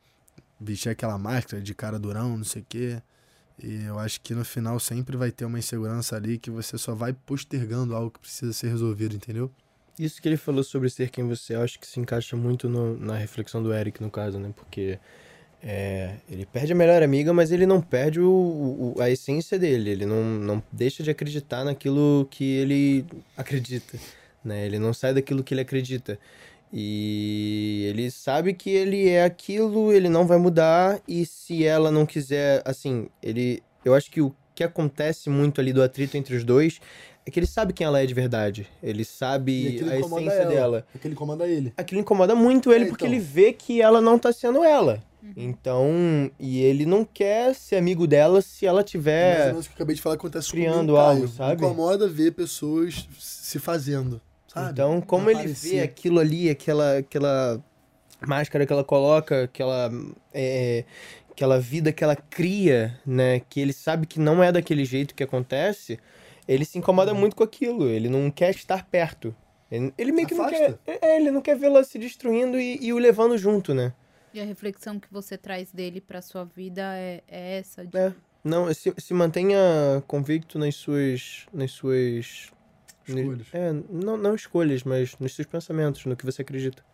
[0.60, 3.02] Vestir aquela máscara de cara durão, não sei o quê.
[3.62, 6.94] E eu acho que no final sempre vai ter uma insegurança ali que você só
[6.94, 9.50] vai postergando algo que precisa ser resolvido, entendeu?
[9.98, 12.68] Isso que ele falou sobre ser quem você é, eu acho que se encaixa muito
[12.68, 14.52] no- na reflexão do Eric, no caso, né?
[14.56, 14.98] Porque
[15.66, 19.90] é, ele perde a melhor amiga, mas ele não perde o, o- a essência dele.
[19.90, 23.04] Ele não, não deixa de acreditar naquilo que ele
[23.36, 23.98] acredita,
[24.44, 24.66] né?
[24.66, 26.18] Ele não sai daquilo que ele acredita.
[26.76, 32.04] E ele sabe que ele é aquilo, ele não vai mudar, e se ela não
[32.04, 33.62] quiser, assim, ele.
[33.84, 36.80] Eu acho que o que acontece muito ali do atrito entre os dois
[37.24, 38.66] é que ele sabe quem ela é de verdade.
[38.82, 40.86] Ele sabe a essência dela.
[40.94, 41.72] Aquele incomoda ele.
[41.76, 43.14] Aquilo incomoda muito ele É, porque então.
[43.16, 45.02] ele vê que ela não tá sendo ela.
[45.36, 49.72] Então, e ele não quer ser amigo dela se ela É tiver menos o que
[49.72, 51.64] eu acabei de falar acontece criando algo, sabe?
[51.64, 54.70] Incomoda ver pessoas se fazendo, sabe?
[54.72, 57.62] Então, como ele vê aquilo ali, aquela, aquela
[58.26, 59.90] máscara que ela coloca, aquela,
[60.32, 60.84] é,
[61.30, 63.40] aquela vida que ela cria, né?
[63.48, 65.98] Que ele sabe que não é daquele jeito que acontece,
[66.46, 67.20] ele se incomoda Uhum.
[67.20, 67.88] muito com aquilo.
[67.88, 69.34] Ele não quer estar perto.
[69.70, 70.78] Ele, ele meio que não Afasta.
[70.84, 70.98] quer.
[71.02, 73.92] É, ele não quer vê-la se destruindo e, e o levando junto, né?
[74.34, 77.86] E a reflexão que você traz dele pra sua vida é, é essa?
[77.86, 77.96] De...
[77.96, 78.12] É.
[78.42, 79.58] Não, se, se mantenha
[80.06, 81.46] convicto nas suas.
[81.52, 82.50] nas suas.
[83.06, 83.46] Escolhas.
[83.52, 86.84] É, não, não escolhas, mas nos seus pensamentos, no que você acredita.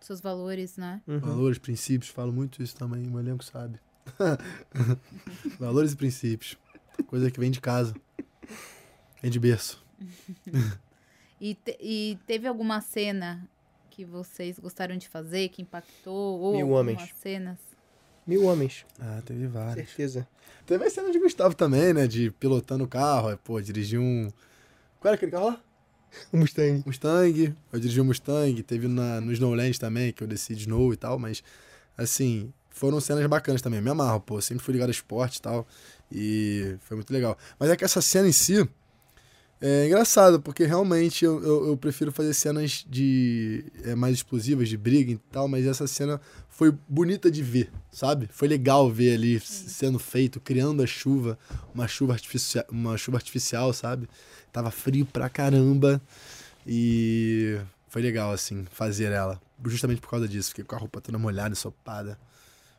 [0.00, 1.00] Seus valores, né?
[1.06, 1.18] Uhum.
[1.20, 3.80] Valores, princípios, falo muito isso também, o elenco sabe.
[5.58, 6.56] Valores e princípios.
[7.06, 7.94] Coisa que vem de casa.
[9.22, 9.84] Vem de berço.
[11.40, 13.48] E, te- e teve alguma cena
[13.98, 16.38] que vocês gostaram de fazer, que impactou?
[16.38, 17.14] Ou Mil algumas homens.
[17.20, 17.58] cenas?
[18.24, 18.86] Mil homens.
[19.00, 19.88] Ah, teve várias.
[19.88, 20.28] Certeza.
[20.64, 22.06] Teve a cena de Gustavo também, né?
[22.06, 24.30] De pilotando o carro, aí, pô, dirigir um.
[25.00, 25.60] Qual era aquele carro lá?
[26.32, 26.84] Um Mustang.
[26.86, 27.56] Mustang.
[27.72, 28.62] Eu dirigi um Mustang.
[28.62, 31.42] Teve na, no Snowland também, que eu desci de Snow e tal, mas,
[31.96, 33.80] assim, foram cenas bacanas também.
[33.80, 34.40] Me amarro, pô.
[34.40, 35.66] Sempre fui ligado ao esporte e tal.
[36.12, 37.36] E foi muito legal.
[37.58, 38.64] Mas é que essa cena em si.
[39.60, 44.76] É engraçado, porque realmente eu, eu, eu prefiro fazer cenas de é, mais explosivas, de
[44.76, 48.28] briga e tal, mas essa cena foi bonita de ver, sabe?
[48.32, 51.36] Foi legal ver ali sendo feito, criando a chuva,
[51.74, 54.08] uma chuva artificial, uma chuva artificial, sabe?
[54.52, 56.00] Tava frio pra caramba
[56.64, 57.58] e
[57.88, 59.40] foi legal, assim, fazer ela.
[59.66, 62.16] Justamente por causa disso, fiquei com a roupa toda molhada, ensopada.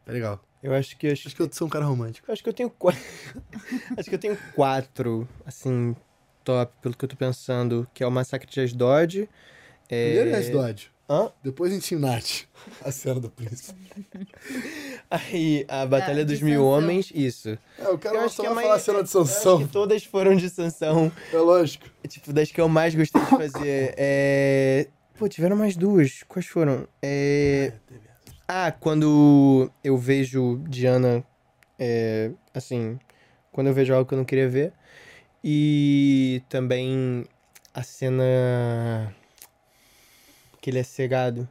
[0.05, 0.41] Foi legal.
[0.63, 1.07] Eu acho que.
[1.07, 2.29] Acho, Acho que eu sou um cara romântico.
[2.29, 3.01] eu acho que eu tenho quatro.
[3.97, 5.95] acho que eu tenho quatro, assim,
[6.43, 7.87] top, pelo que eu tô pensando.
[7.93, 9.29] Que é o Massacre de Asdod.
[9.89, 10.05] É...
[10.15, 10.91] Primeiro é Asdod.
[11.11, 11.31] Hã?
[11.43, 12.43] Depois a gente Nath,
[12.85, 13.79] a cena do príncipe.
[15.09, 16.67] Aí, a Batalha de dos Mil Sansão.
[16.71, 17.57] Homens, isso.
[17.79, 19.21] É, o cara Eu só acho que vai é mais- falar a cena de Eu
[19.21, 19.57] acho Sansão.
[19.59, 21.11] que todas foram de Sansão.
[21.33, 21.87] É lógico.
[22.07, 23.95] Tipo, das que eu mais gostei de fazer.
[23.97, 24.87] É...
[25.17, 26.23] Pô, tiveram mais duas.
[26.27, 26.87] Quais foram?
[27.01, 27.73] É...
[28.47, 31.23] Ah, quando eu vejo Diana.
[31.79, 32.29] É...
[32.53, 32.99] Assim.
[33.51, 34.73] Quando eu vejo algo que eu não queria ver.
[35.43, 37.25] E também
[37.73, 39.13] a cena.
[40.61, 41.47] Que ele é cegado.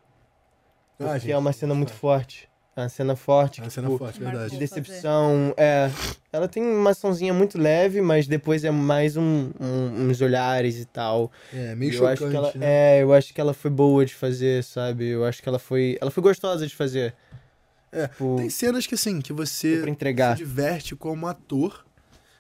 [1.01, 2.49] Ah, Porque gente, é uma cena muito forte.
[2.77, 3.61] É uma cena forte.
[3.61, 4.51] É uma que, cena tipo, forte, verdade.
[4.51, 5.55] de decepção.
[5.57, 5.91] É.
[6.33, 10.85] Ela tem uma açãozinha muito leve, mas depois é mais um, um- uns olhares e
[10.85, 11.33] tal.
[11.53, 12.99] É, meio eu chocante, acho que ela, né?
[12.99, 15.07] É, eu acho que ela foi boa de fazer, sabe?
[15.09, 15.97] Eu acho que ela foi.
[16.01, 17.15] Ela foi gostosa de fazer.
[17.91, 20.37] É, Tipo, Tem cenas que, assim, que você entregar.
[20.37, 21.87] se diverte como ator,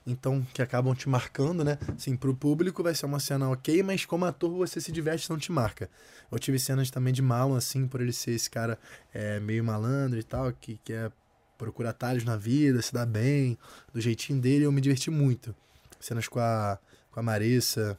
[0.08, 1.78] então, que acabam te marcando, né?
[1.94, 5.38] Assim, pro público vai ser uma cena ok, mas como ator você se diverte, não
[5.38, 5.90] te marca.
[6.30, 8.78] Eu tive cenas também de Malon, assim, por ele ser esse cara
[9.12, 11.12] é, meio malandro e tal, que quer
[11.58, 13.58] procurar atalhos na vida, se dá bem,
[13.92, 15.54] do jeitinho dele, eu me diverti muito.
[16.00, 16.78] Cenas com a,
[17.10, 17.98] com a Marissa,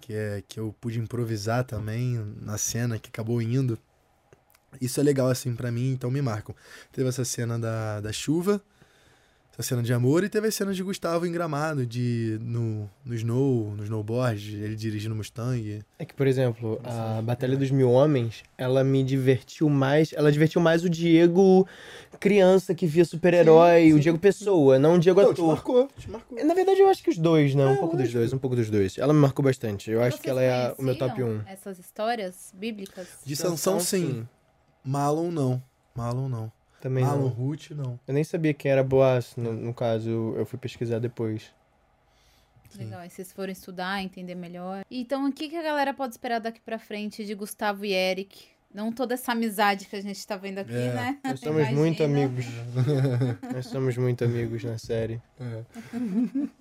[0.00, 3.78] que, é, que eu pude improvisar também na cena, que acabou indo.
[4.80, 6.54] Isso é legal, assim, pra mim, então me marcam.
[6.92, 8.60] Teve essa cena da, da chuva,
[9.60, 13.14] essa cena de amor, e teve as cenas de Gustavo em Gramado, de, no, no
[13.14, 15.80] snow, no snowboard, ele dirigindo Mustang.
[15.98, 20.12] É que, por exemplo, a Batalha dos Mil Homens, ela me divertiu mais.
[20.14, 21.66] Ela divertiu mais o Diego
[22.18, 25.46] criança que via super-herói, o Diego Pessoa, não o Diego Não, te ator.
[25.48, 26.44] marcou, te marcou.
[26.44, 27.64] Na verdade, eu acho que os dois, né?
[27.66, 28.98] Um É, pouco dos dois, um pouco dos dois.
[28.98, 29.90] Ela me marcou bastante.
[29.90, 31.48] Eu acho que ela é a- o meu top conheciam 1.
[31.48, 33.06] Essas histórias bíblicas?
[33.24, 34.26] De Sansão, sim.
[34.84, 35.62] Malon, não.
[35.94, 36.52] Malon, não.
[36.80, 37.28] Também Malon, não.
[37.28, 38.00] Ruth, não.
[38.08, 41.50] Eu nem sabia quem era Boaz, no, no caso, eu fui pesquisar depois.
[42.78, 44.84] Legal, e vocês foram estudar, entender melhor.
[44.90, 48.44] Então, o que, que a galera pode esperar daqui pra frente de Gustavo e Eric?
[48.72, 51.18] Não toda essa amizade que a gente tá vendo aqui, É, né?
[51.24, 52.26] Nós somos muito Imagina.
[52.28, 52.46] amigos.
[53.52, 55.20] Nós somos muito amigos na série.
[55.40, 55.62] É.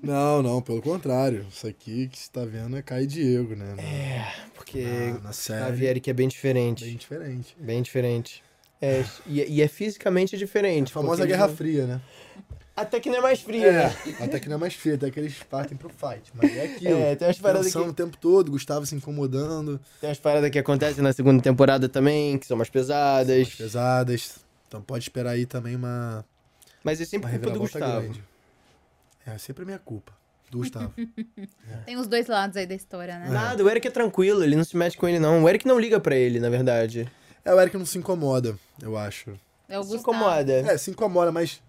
[0.02, 1.46] Não, não, pelo contrário.
[1.48, 3.76] Isso aqui que você tá vendo é Kai e Diego, né?
[3.78, 5.84] É, porque Na, na Gustavo série.
[5.84, 6.84] e Eric é bem diferente.
[6.86, 7.56] Bem diferente.
[7.60, 8.44] Bem diferente.
[8.82, 10.90] É, e, e é fisicamente diferente.
[10.90, 12.02] A famosa Guerra não- Fria, né?
[12.76, 13.94] Até que não é mais fria, né?
[14.20, 16.32] É, até que não é mais fria, até que eles partem pro fight.
[16.34, 16.98] Mas é aquilo.
[16.98, 20.58] É, tem umas paradas que- o tempo todo, Gustavo se incomodando, Tem umas paradas que
[20.58, 23.50] acontecem na segunda temporada também, que são mais pesadas.
[23.54, 24.40] pesadas.
[24.70, 26.24] Então pode esperar aí também uma,
[26.82, 28.02] Mas é sempre culpa do Gustavo.
[28.02, 28.24] grande.
[29.28, 30.14] É sempre a minha culpa.
[30.50, 30.94] Do Gustavo.
[31.86, 33.28] Tem os dois lados aí da história, né?
[33.30, 35.44] Nada, o Eric é tranquilo, ele não se mete com ele, não.
[35.44, 37.12] O Eric não liga pra ele, na verdade.
[37.50, 39.34] É, o Eric não se incomoda, eu acho.
[39.68, 40.54] É o Se incomoda.
[40.54, 41.62] É, se incomoda, mas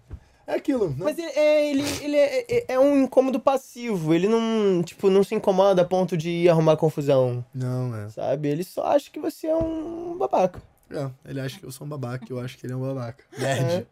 [0.47, 0.89] é aquilo.
[0.89, 0.95] Né?
[0.99, 4.13] Mas ele, é, ele, ele é, é- é um incômodo passivo.
[4.13, 8.09] Ele não, tipo, não se incomoda a ponto de ir arrumar confusão, Não, é.
[8.09, 8.47] sabe?
[8.49, 10.61] Ele só acha que você é um babaca.
[10.89, 13.23] É, ele acha que eu sou um babaca, eu acho que ele é um babaca.
[13.37, 13.85] É.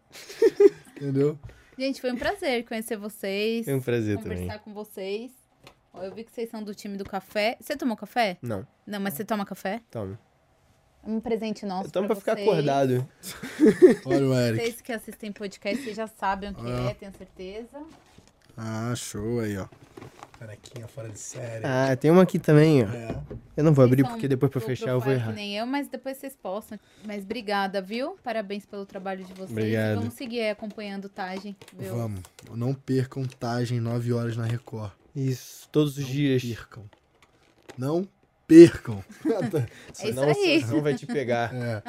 [0.97, 1.37] Entendeu?
[1.77, 3.63] Gente, foi um prazer conhecer vocês.
[3.65, 4.59] Foi um prazer conversar também.
[4.59, 5.31] com vocês.
[6.01, 7.57] Eu vi que vocês são do time do café.
[7.59, 8.37] Você tomou café?
[8.41, 9.81] Não, Não, mas você toma café?
[9.89, 10.19] toma.
[11.03, 12.47] Um presente nosso Eu tomo pra ficar vocês.
[12.47, 13.07] acordado.
[14.05, 14.63] Olha o Eric.
[14.63, 16.89] Vocês que assistem podcast, vocês já sabem o que Ah.
[16.89, 17.81] é, tenho certeza.
[18.57, 19.65] Ah, show aí, ó.
[20.38, 21.65] Canequinha fora de série.
[21.65, 22.88] Ah, tem uma aqui também, ó.
[22.89, 23.17] É.
[23.57, 25.31] Eu não vou abrir porque depois pra fechar eu vou errar.
[25.34, 26.77] Nem eu, mas depois vocês possam.
[27.05, 28.17] Mas obrigada, viu?
[28.23, 29.51] Parabéns pelo trabalho de vocês.
[29.51, 29.95] Obrigado.
[29.99, 31.95] Vamos seguir aí acompanhando o Tagem, viu?
[31.95, 32.21] Vamos.
[32.53, 34.91] Não percam Tagem 9 horas na Record.
[35.15, 36.41] Isso, todos os dias.
[36.43, 36.84] Percam.
[37.77, 38.07] Não
[38.49, 39.03] percam.
[40.01, 40.65] É isso Senão aí.
[40.65, 41.53] Não vai te pegar.
[41.53, 41.84] É.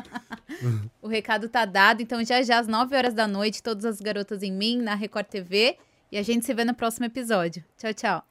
[1.01, 4.43] O recado tá dado, então já já às 9 horas da noite, todas as garotas
[4.43, 5.77] em mim, na Record TV.
[6.13, 7.65] E a gente se vê no próximo episódio.
[7.79, 8.30] Tchau, tchau.